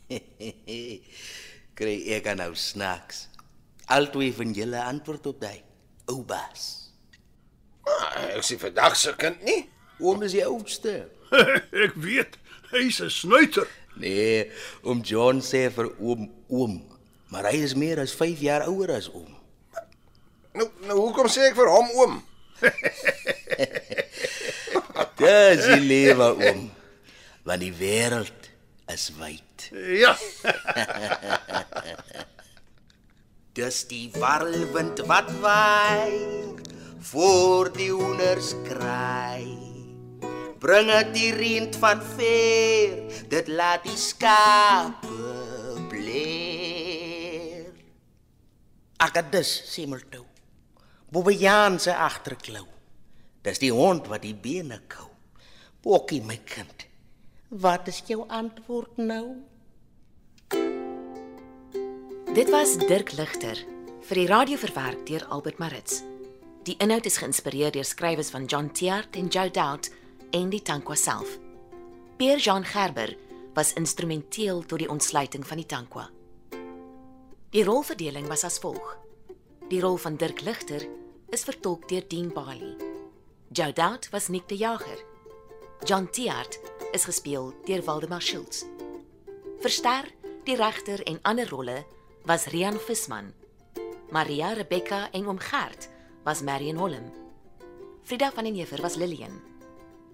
Kry 1.77 1.95
ek 2.17 2.35
nou 2.35 2.55
snacks. 2.55 3.27
Altwee 3.85 4.33
van 4.33 4.53
julle 4.53 4.83
antwoord 4.83 5.25
op 5.27 5.41
daai. 5.41 5.61
Oupas. 6.05 6.82
Ah, 7.83 8.37
ek 8.37 8.45
sien 8.47 8.61
vandag 8.61 8.95
se 8.95 9.11
kind 9.19 9.41
nie. 9.43 9.65
Oom 9.99 10.23
is 10.23 10.35
die 10.35 10.45
oudste. 10.45 11.09
ek 11.85 11.95
weet, 11.99 12.37
hy's 12.71 13.01
'n 13.03 13.11
snuiter. 13.11 13.67
Nee, 13.99 14.49
oom 14.81 15.03
John 15.05 15.41
sê 15.45 15.67
vir 15.69 15.91
oom 16.01 16.25
oom, 16.49 16.79
maar 17.29 17.45
hy 17.51 17.59
is 17.61 17.75
meer 17.77 17.99
as 18.01 18.13
5 18.17 18.41
jaar 18.41 18.65
ouer 18.69 18.95
as 18.95 19.09
oom. 19.13 19.29
Nou 20.53 20.69
nou 20.87 20.97
hoekom 20.99 21.29
sê 21.29 21.49
ek 21.49 21.55
vir 21.57 21.69
hom 21.69 21.89
oom? 22.01 22.21
Dis 25.23 25.65
die 25.69 25.83
lewe 25.83 26.31
oom. 26.33 26.65
Want 27.43 27.61
die 27.61 27.73
wêreld 27.75 28.49
is 28.93 29.09
wyd. 29.19 29.69
Ja. 29.99 30.15
Dis 33.57 33.83
die 33.89 34.07
warrelwind 34.17 35.03
wat 35.09 35.29
waai 35.43 36.42
voor 37.03 37.71
die 37.75 37.91
hoenders 37.91 38.53
kraai. 38.63 39.59
Bring 40.63 40.87
dit 40.87 41.09
die 41.17 41.31
reën 41.35 41.67
van 41.75 41.99
ver, 42.15 42.93
dit 43.29 43.47
laat 43.51 43.83
die 43.83 43.97
skape 43.99 45.81
bleer. 45.91 47.73
Akadus 49.03 49.51
simmeltou. 49.73 50.23
Bobbejaan 51.11 51.79
se 51.79 51.91
agterklou. 51.91 52.65
Dis 53.43 53.59
die 53.59 53.73
hond 53.75 54.07
wat 54.07 54.23
die 54.23 54.35
bene 54.35 54.79
kou. 54.87 55.09
Bokkie 55.83 56.23
my 56.23 56.39
kind. 56.47 56.87
Wat 57.51 57.91
is 57.91 57.99
jou 58.07 58.23
antwoord 58.31 59.03
nou? 59.03 59.25
Dit 62.33 62.49
was 62.49 62.79
Dirk 62.87 63.11
Ligter 63.19 63.59
vir 64.07 64.23
die 64.23 64.27
radio 64.31 64.57
verwerk 64.57 65.03
deur 65.05 65.27
Albert 65.29 65.59
Maritz. 65.61 66.12
Die 66.63 66.77
inhoud 66.79 67.03
is 67.09 67.17
geïnspireer 67.19 67.73
deur 67.75 67.83
skrywers 67.83 68.29
van 68.31 68.45
John 68.47 68.69
Tiart 68.71 69.17
en 69.19 69.27
Joe 69.27 69.49
Dowd 69.51 69.89
en 70.31 70.47
die 70.49 70.61
Tankwa 70.63 70.95
self. 70.95 71.35
Pierre 72.15 72.39
Jean 72.39 72.63
Gerber 72.63 73.11
was 73.53 73.73
instrumenteel 73.75 74.63
tot 74.63 74.79
die 74.79 74.87
ontsluiting 74.87 75.43
van 75.47 75.59
die 75.59 75.67
Tankwa. 75.67 76.07
Die 77.51 77.65
rolverdeling 77.67 78.31
was 78.31 78.45
as 78.47 78.61
volg: 78.63 78.95
Die 79.67 79.81
rol 79.83 79.99
van 79.99 80.15
Dirk 80.15 80.41
Ligter 80.47 80.87
is 81.35 81.43
vertolk 81.43 81.89
deur 81.91 82.07
Dean 82.07 82.31
Bali. 82.31 82.77
Joe 83.51 83.73
Dowd 83.73 84.07
was 84.15 84.29
Nick 84.31 84.47
de 84.47 84.55
Jager. 84.55 85.03
John 85.83 86.07
Tiart 86.11 86.59
is 86.93 87.03
gespeel 87.03 87.51
deur 87.67 87.83
Waldemar 87.83 88.21
Schultz. 88.21 88.63
Verster 89.59 90.07
die 90.47 90.55
regter 90.55 91.03
en 91.03 91.19
ander 91.23 91.49
rolle 91.49 91.83
was 92.23 92.47
Rian 92.55 92.79
Visman. 92.79 93.33
Maria 94.11 94.53
Rebecca 94.53 95.09
en 95.11 95.27
oom 95.27 95.39
Gert 95.39 95.91
was 96.23 96.41
Marion 96.41 96.77
Holm. 96.77 97.11
Frida 98.03 98.31
van 98.31 98.43
den 98.43 98.55
Heever 98.55 98.81
was 98.81 98.95
Lillian. 98.95 99.41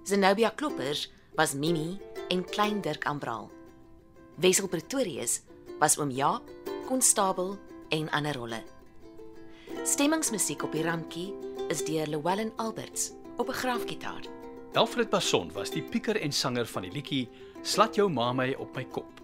Zenobia 0.04 0.50
Kloppers 0.50 1.12
was 1.36 1.54
Mimi 1.54 2.00
en 2.30 2.46
Klein 2.46 2.82
Dirk 2.82 3.06
Ambraal. 3.06 3.50
Wessel 4.36 4.68
Pretorius 4.68 5.42
was 5.80 5.98
oom 5.98 6.12
Jaap, 6.12 6.44
konstabel 6.88 7.58
en 7.90 8.10
ander 8.10 8.38
rolle. 8.38 8.64
Stemmingsmusiek 9.86 10.64
op 10.64 10.74
die 10.74 10.84
randjie 10.84 11.30
is 11.70 11.84
deur 11.86 12.10
Llewellyn 12.10 12.52
Alberts 12.58 13.12
op 13.38 13.50
'n 13.50 13.60
graafgitaar. 13.62 14.24
Alfred 14.74 15.10
Basson 15.10 15.52
was 15.54 15.70
die 15.70 15.84
pieker 15.84 16.22
en 16.22 16.32
sanger 16.32 16.66
van 16.66 16.82
die 16.82 16.92
liedjie 16.92 17.30
Slat 17.62 17.96
jou 17.96 18.10
ma 18.10 18.34
my 18.34 18.54
op 18.58 18.76
my 18.76 18.86
kop. 18.86 19.22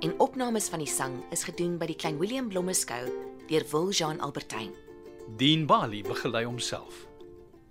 En 0.00 0.12
opnames 0.20 0.68
van 0.68 0.78
die 0.78 0.90
sang 0.90 1.24
is 1.30 1.44
gedoen 1.44 1.78
by 1.78 1.86
die 1.86 1.96
Klein 1.96 2.18
Willem 2.18 2.48
Blommeskou 2.48 3.08
deur 3.48 3.64
Wil 3.70 3.90
Jean 3.90 4.20
Albertyn. 4.20 4.87
Dean 5.36 5.66
Bali 5.66 6.02
begelei 6.02 6.44
homself. 6.44 7.06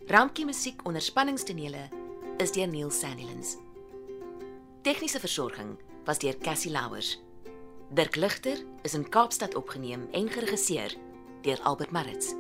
Rampkie 0.08 0.46
musiek 0.46 0.86
onder 0.86 1.02
spanningstonele 1.02 1.90
is 2.38 2.52
deur 2.52 2.68
Neil 2.68 2.92
Sandilands. 2.92 3.58
Tegniese 4.82 5.20
versorging 5.20 5.78
was 6.06 6.20
deur 6.20 6.38
Cassie 6.38 6.72
Louwers. 6.72 7.18
Dirk 7.90 8.16
Ligter 8.16 8.58
is 8.84 8.94
in 8.94 9.10
Kaapstad 9.10 9.56
opgeneem 9.56 10.08
en 10.12 10.30
geregisseer 10.30 10.96
deur 11.42 11.60
Albert 11.64 11.92
Maritz. 11.92 12.34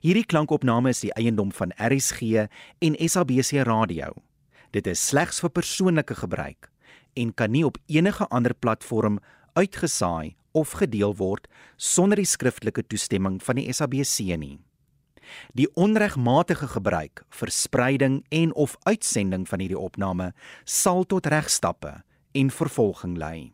Hierdie 0.00 0.24
klankopname 0.24 0.94
is 0.94 1.02
die 1.04 1.12
eiendom 1.12 1.52
van 1.52 1.74
RSG 1.76 2.46
en 2.78 2.96
SABC 2.96 3.66
Radio. 3.68 4.14
Dit 4.70 4.86
is 4.86 5.02
slegs 5.02 5.40
vir 5.42 5.50
persoonlike 5.50 6.14
gebruik 6.14 6.70
en 7.18 7.34
kan 7.34 7.50
nie 7.50 7.64
op 7.66 7.78
enige 7.90 8.26
ander 8.30 8.54
platform 8.54 9.18
uitgesaai 9.58 10.36
of 10.54 10.76
gedeel 10.78 11.14
word 11.18 11.48
sonder 11.76 12.20
die 12.20 12.28
skriftelike 12.28 12.84
toestemming 12.86 13.40
van 13.42 13.58
die 13.58 13.66
SABC 13.72 14.36
nie. 14.38 14.58
Die 15.54 15.68
onregmatige 15.78 16.66
gebruik, 16.70 17.22
verspreiding 17.30 18.22
en 18.30 18.54
of 18.54 18.76
uitsending 18.82 19.46
van 19.48 19.62
hierdie 19.62 19.78
opname 19.78 20.32
sal 20.64 21.04
tot 21.04 21.26
regstappe 21.26 22.00
en 22.32 22.50
vervolging 22.50 23.18
lei. 23.18 23.52